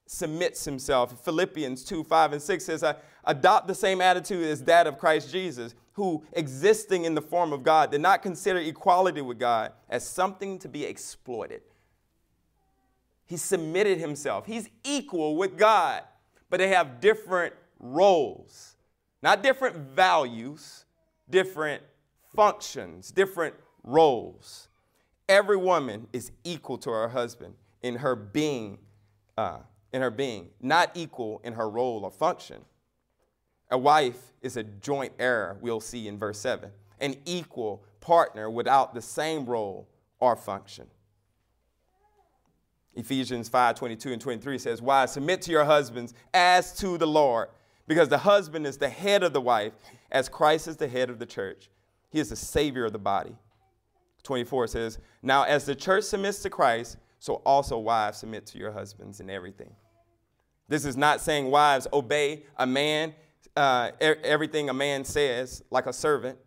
submits 0.07 0.65
himself. 0.65 1.25
Philippians 1.25 1.85
2 1.85 2.05
5 2.05 2.33
and 2.33 2.43
6 2.43 2.65
says, 2.65 2.85
I 2.85 2.97
Adopt 3.27 3.67
the 3.67 3.75
same 3.75 4.01
attitude 4.01 4.47
as 4.47 4.63
that 4.63 4.87
of 4.87 4.99
Christ 4.99 5.31
Jesus, 5.33 5.75
who, 5.95 6.25
existing 6.33 7.05
in 7.05 7.15
the 7.15 7.23
form 7.23 7.53
of 7.53 7.65
God, 7.65 7.91
did 7.91 8.01
not 8.01 8.23
consider 8.23 8.61
equality 8.61 9.21
with 9.21 9.39
God 9.39 9.73
as 9.89 10.07
something 10.07 10.61
to 10.61 10.69
be 10.69 10.85
exploited. 10.85 11.63
He 13.25 13.37
submitted 13.37 13.99
himself. 13.99 14.47
He's 14.47 14.69
equal 14.85 15.37
with 15.37 15.59
God, 15.59 16.05
but 16.49 16.59
they 16.59 16.69
have 16.69 17.01
different 17.01 17.55
roles, 17.79 18.77
not 19.23 19.43
different 19.43 19.77
values, 19.77 20.85
different 21.29 21.83
functions, 22.35 23.11
different 23.11 23.55
roles. 23.83 24.69
Every 25.29 25.57
woman 25.57 26.07
is 26.13 26.33
equal 26.45 26.79
to 26.79 26.91
her 26.91 27.09
husband 27.09 27.55
in 27.83 27.97
her 27.97 28.15
being, 28.15 28.79
uh, 29.37 29.59
in 29.93 30.03
her 30.03 30.11
being, 30.11 30.49
not 30.61 30.91
equal 30.95 31.41
in 31.45 31.55
her 31.55 31.69
role 31.69 32.05
or 32.05 32.11
function. 32.11 32.65
A 33.71 33.79
wife 33.79 34.33
is 34.43 34.57
a 34.57 34.63
joint 34.63 35.13
heir, 35.19 35.57
we'll 35.61 35.81
see 35.81 36.07
in 36.07 36.19
verse 36.19 36.39
7, 36.39 36.71
an 37.01 37.17
equal 37.25 37.85
partner 38.01 38.49
without 38.49 38.95
the 38.95 39.03
same 39.03 39.45
role 39.45 39.89
or 40.21 40.37
function. 40.37 40.87
Ephesians 42.95 43.49
5 43.49 43.75
22 43.75 44.13
and 44.13 44.21
23 44.21 44.59
says, 44.59 44.81
Wives, 44.81 45.13
submit 45.13 45.43
to 45.43 45.51
your 45.51 45.65
husbands 45.65 46.15
as 46.33 46.77
to 46.79 46.97
the 46.97 47.07
Lord. 47.07 47.49
Because 47.87 48.09
the 48.09 48.19
husband 48.19 48.67
is 48.67 48.79
the 48.79 48.89
head 48.89 49.23
of 49.23 49.33
the 49.33 49.41
wife, 49.41 49.73
as 50.11 50.29
Christ 50.29 50.69
is 50.69 50.77
the 50.77 50.89
head 50.89 51.11
of 51.11 51.19
the 51.19 51.27
church. 51.27 51.71
He 52.11 52.19
is 52.19 52.31
the 52.31 52.37
savior 52.37 52.85
of 52.85 52.93
the 52.93 52.99
body. 52.99 53.37
24 54.23 54.67
says, 54.67 54.99
Now 55.23 55.45
as 55.45 55.65
the 55.65 55.75
church 55.75 56.05
submits 56.05 56.41
to 56.43 56.51
Christ, 56.51 56.97
so 57.19 57.35
also 57.47 57.79
wives 57.79 58.19
submit 58.19 58.47
to 58.47 58.59
your 58.59 58.73
husbands 58.73 59.21
in 59.21 59.31
everything. 59.31 59.71
This 60.69 60.85
is 60.85 60.97
not 60.97 61.21
saying 61.21 61.51
wives 61.51 61.87
obey 61.93 62.45
a 62.57 62.67
man, 62.67 63.15
uh, 63.57 63.93
everything 64.01 64.69
a 64.69 64.75
man 64.75 65.05
says, 65.05 65.63
like 65.71 65.87
a 65.87 65.93
servant. 65.93 66.39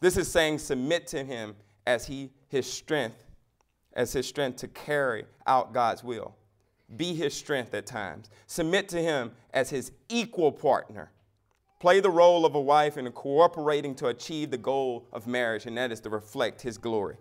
This 0.00 0.16
is 0.16 0.30
saying 0.30 0.58
submit 0.58 1.06
to 1.08 1.24
him 1.24 1.54
as 1.86 2.06
he 2.06 2.32
his 2.48 2.70
strength, 2.70 3.24
as 3.94 4.12
his 4.12 4.26
strength 4.26 4.58
to 4.58 4.68
carry 4.68 5.24
out 5.46 5.72
God's 5.72 6.02
will. 6.02 6.36
Be 6.96 7.14
his 7.14 7.34
strength 7.34 7.74
at 7.74 7.86
times. 7.86 8.30
Submit 8.46 8.88
to 8.90 9.00
him 9.00 9.32
as 9.52 9.70
his 9.70 9.92
equal 10.08 10.52
partner. 10.52 11.10
Play 11.80 12.00
the 12.00 12.10
role 12.10 12.46
of 12.46 12.54
a 12.54 12.60
wife 12.60 12.96
in 12.96 13.10
cooperating 13.12 13.94
to 13.96 14.06
achieve 14.06 14.50
the 14.50 14.58
goal 14.58 15.06
of 15.12 15.26
marriage, 15.26 15.66
and 15.66 15.76
that 15.76 15.92
is 15.92 16.00
to 16.00 16.10
reflect 16.10 16.62
his 16.62 16.78
glory. 16.78 17.16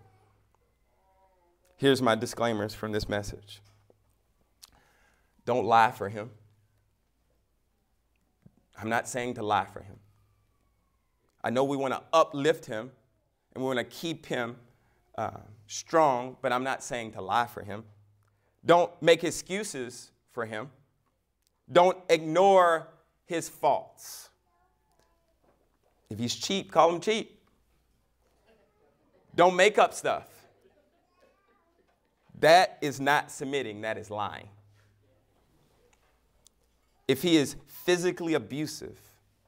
Here's 1.76 2.02
my 2.02 2.16
disclaimers 2.16 2.74
from 2.74 2.92
this 2.92 3.10
message 3.10 3.62
don't 5.46 5.66
lie 5.66 5.92
for 5.92 6.10
him. 6.10 6.32
I'm 8.80 8.90
not 8.90 9.08
saying 9.08 9.34
to 9.36 9.44
lie 9.44 9.66
for 9.66 9.82
him. 9.82 9.98
I 11.44 11.50
know 11.50 11.64
we 11.64 11.78
want 11.78 11.94
to 11.94 12.02
uplift 12.14 12.66
him 12.66 12.92
and 13.54 13.64
we 13.64 13.68
want 13.68 13.80
to 13.80 13.84
keep 13.84 14.26
him 14.26 14.56
uh, 15.18 15.42
strong, 15.68 16.38
but 16.42 16.52
I'm 16.52 16.64
not 16.64 16.84
saying 16.84 17.12
to 17.14 17.22
lie 17.22 17.46
for 17.46 17.64
him. 17.64 17.84
Don't 18.66 18.92
make 19.02 19.24
excuses 19.24 20.12
for 20.32 20.46
him. 20.46 20.70
Don't 21.72 21.98
ignore 22.10 22.88
his 23.26 23.50
faults. 23.50 24.30
If 26.10 26.20
he's 26.20 26.36
cheap, 26.36 26.72
call 26.72 26.94
him 26.94 27.02
cheap. 27.02 27.40
Don't 29.36 29.56
make 29.56 29.78
up 29.78 29.94
stuff. 29.94 30.28
That 32.40 32.78
is 32.82 33.00
not 33.00 33.32
submitting, 33.32 33.82
that 33.82 33.98
is 33.98 34.12
lying. 34.12 34.50
If 37.08 37.22
he 37.22 37.38
is 37.38 37.56
physically 37.68 38.34
abusive, 38.34 39.00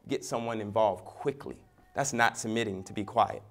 get 0.07 0.26
someone 0.26 0.59
involved 0.59 1.05
quickly. 1.05 1.57
That's 1.95 2.13
not 2.13 2.38
submitting 2.38 2.84
to 2.86 2.93
be 2.93 3.03
quiet. 3.03 3.43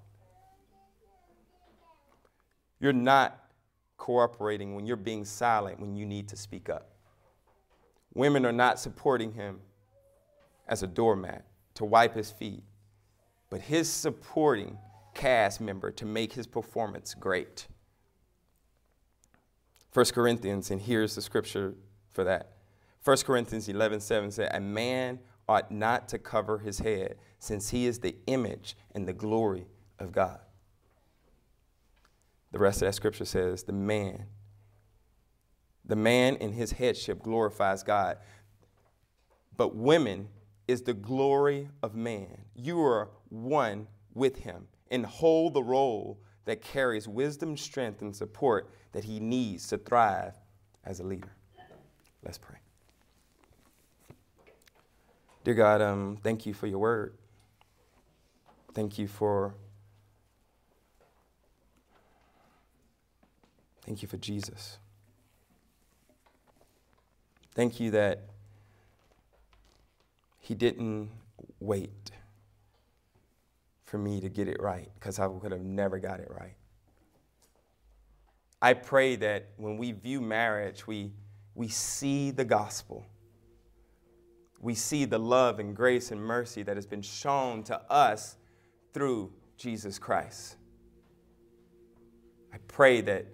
You're 2.81 2.93
not 2.93 3.44
cooperating 3.97 4.75
when 4.75 4.87
you're 4.87 4.97
being 4.97 5.25
silent 5.25 5.81
when 5.81 5.97
you 5.97 6.07
need 6.07 6.29
to 6.29 6.37
speak 6.37 6.69
up. 6.69 6.91
Women 8.15 8.47
are 8.47 8.53
not 8.53 8.79
supporting 8.79 9.33
him 9.33 9.61
as 10.69 10.83
a 10.83 10.87
doormat 10.87 11.45
to 11.75 11.85
wipe 11.85 12.15
his 12.15 12.31
feet, 12.31 12.63
but 13.51 13.61
his 13.61 13.91
supporting 13.91 14.79
cast 15.15 15.61
member 15.61 15.91
to 15.93 16.05
make 16.05 16.33
his 16.33 16.47
performance 16.47 17.15
great. 17.15 17.67
1 19.93 20.07
Corinthians, 20.07 20.71
and 20.71 20.81
here's 20.81 21.15
the 21.15 21.23
scripture 21.23 21.75
for 22.13 22.25
that. 22.25 22.55
1 23.05 23.19
Corinthians 23.19 23.69
11 23.69 24.01
7 24.01 24.31
said, 24.31 24.51
A 24.55 24.61
man 24.61 25.21
ought 25.49 25.71
not 25.71 26.09
to 26.09 26.19
cover 26.19 26.59
his 26.59 26.79
head, 26.79 27.17
since 27.39 27.71
he 27.71 27.87
is 27.87 27.99
the 28.01 28.17
image 28.27 28.77
and 28.95 29.07
the 29.07 29.13
glory 29.13 29.67
of 29.99 30.11
God. 30.11 30.41
The 32.55 32.61
rest 32.61 32.83
of 32.83 32.87
that 32.87 32.93
scripture 32.93 33.25
says, 33.25 33.65
The 33.65 33.73
man, 33.73 34.27
the 35.85 35.97
man 35.97 36.37
in 36.37 36.53
his 36.53 36.71
headship 36.71 37.21
glorifies 37.21 37.83
God. 37.83 38.19
But 39.57 39.75
women 39.75 40.29
is 40.69 40.83
the 40.83 40.95
glory 40.95 41.69
of 41.83 41.97
man. 41.97 42.45
You 42.55 42.81
are 42.81 43.09
one 43.29 43.89
with 44.15 44.37
him 44.37 44.69
and 44.89 45.05
hold 45.05 45.55
the 45.55 45.65
role 45.65 46.21
that 46.45 46.63
carries 46.63 47.09
wisdom, 47.09 47.57
strength, 47.57 48.03
and 48.03 48.15
support 48.15 48.71
that 48.93 49.03
he 49.03 49.19
needs 49.19 49.67
to 49.71 49.79
thrive 49.79 50.35
as 50.85 51.01
a 51.01 51.03
leader. 51.03 51.35
Let's 52.23 52.39
pray. 52.39 52.59
Dear 55.43 55.55
God, 55.55 55.83
um, 55.83 56.19
thank 56.23 56.47
you 56.47 56.55
for 56.55 56.69
your 56.69 56.79
word. 56.79 57.15
Thank 58.75 58.97
you 58.97 59.09
for 59.09 59.57
Thank 63.85 64.03
you 64.03 64.09
for 64.09 64.17
Jesus. 64.17 64.79
Thank 67.55 67.79
you 67.79 67.91
that 67.93 68.25
he 70.41 70.55
didn't 70.55 71.11
wait 71.61 72.11
for 73.85 73.99
me 73.99 74.21
to 74.21 74.29
get 74.29 74.49
it 74.49 74.61
right 74.61 74.89
because 74.95 75.19
I 75.19 75.27
would 75.27 75.53
have 75.53 75.61
never 75.61 75.99
got 75.99 76.21
it 76.21 76.29
right. 76.31 76.57
I 78.61 78.73
pray 78.73 79.17
that 79.17 79.51
when 79.57 79.77
we 79.77 79.93
view 79.93 80.21
marriage, 80.21 80.87
we, 80.87 81.13
we 81.55 81.69
see 81.69 82.31
the 82.31 82.45
gospel. 82.45 83.07
We 84.61 84.75
see 84.75 85.05
the 85.05 85.19
love 85.19 85.59
and 85.61 85.77
grace 85.77 86.11
and 86.11 86.21
mercy 86.21 86.63
that 86.63 86.77
has 86.77 86.87
been 86.87 87.03
shown 87.03 87.63
to 87.65 87.81
us 87.93 88.37
through 88.95 89.33
Jesus 89.59 89.99
Christ. 89.99 90.57
I 92.53 92.57
pray 92.67 93.03
that 93.03 93.27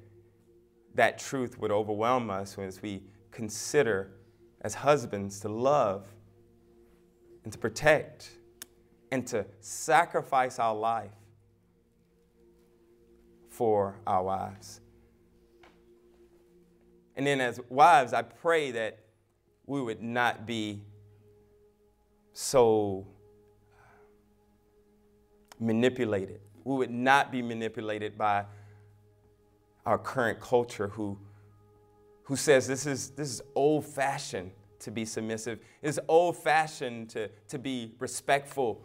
that 0.94 1.18
truth 1.18 1.58
would 1.58 1.70
overwhelm 1.70 2.30
us 2.30 2.58
as 2.58 2.82
we 2.82 3.02
consider 3.30 4.12
as 4.60 4.74
husbands 4.74 5.40
to 5.40 5.48
love 5.48 6.08
and 7.44 7.52
to 7.52 7.58
protect 7.58 8.30
and 9.10 9.26
to 9.26 9.44
sacrifice 9.60 10.58
our 10.58 10.74
life 10.74 11.10
for 13.48 13.96
our 14.06 14.22
wives. 14.22 14.80
And 17.16 17.26
then, 17.26 17.40
as 17.40 17.60
wives, 17.68 18.12
I 18.12 18.22
pray 18.22 18.70
that 18.70 19.00
we 19.66 19.82
would 19.82 20.02
not 20.02 20.46
be 20.46 20.82
so 22.32 23.06
uh, 23.76 23.82
manipulated. 25.58 26.40
We 26.64 26.76
would 26.76 26.90
not 26.90 27.30
be 27.30 27.42
manipulated 27.42 28.16
by 28.16 28.44
our 29.86 29.98
current 29.98 30.40
culture 30.40 30.88
who, 30.88 31.18
who 32.24 32.36
says 32.36 32.66
this 32.66 32.86
is, 32.86 33.10
this 33.10 33.28
is 33.28 33.42
old 33.54 33.84
fashioned 33.84 34.52
to 34.80 34.90
be 34.90 35.04
submissive, 35.04 35.58
it's 35.82 35.98
old 36.08 36.36
fashioned 36.36 37.10
to, 37.10 37.28
to 37.48 37.58
be 37.58 37.94
respectful. 37.98 38.82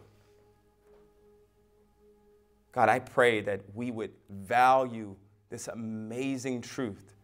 God, 2.72 2.88
I 2.90 2.98
pray 2.98 3.40
that 3.40 3.62
we 3.74 3.90
would 3.90 4.10
value 4.28 5.16
this 5.48 5.68
amazing 5.68 6.60
truth, 6.60 7.14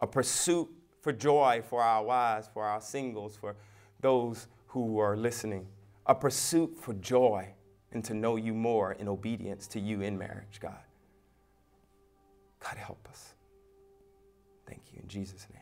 a 0.00 0.06
pursuit 0.06 0.68
for 1.00 1.12
joy 1.12 1.62
for 1.66 1.82
our 1.82 2.04
wives, 2.04 2.50
for 2.52 2.64
our 2.64 2.80
singles, 2.80 3.36
for 3.36 3.56
those 4.00 4.48
who 4.66 4.98
are 4.98 5.16
listening, 5.16 5.66
a 6.06 6.14
pursuit 6.14 6.76
for 6.78 6.92
joy 6.94 7.48
and 7.92 8.04
to 8.04 8.12
know 8.12 8.36
you 8.36 8.52
more 8.52 8.92
in 8.92 9.08
obedience 9.08 9.66
to 9.68 9.80
you 9.80 10.02
in 10.02 10.18
marriage, 10.18 10.60
God. 10.60 10.85
God, 12.60 12.76
help 12.78 13.08
us. 13.10 13.34
Thank 14.66 14.82
you 14.92 15.00
in 15.02 15.08
Jesus' 15.08 15.46
name. 15.52 15.55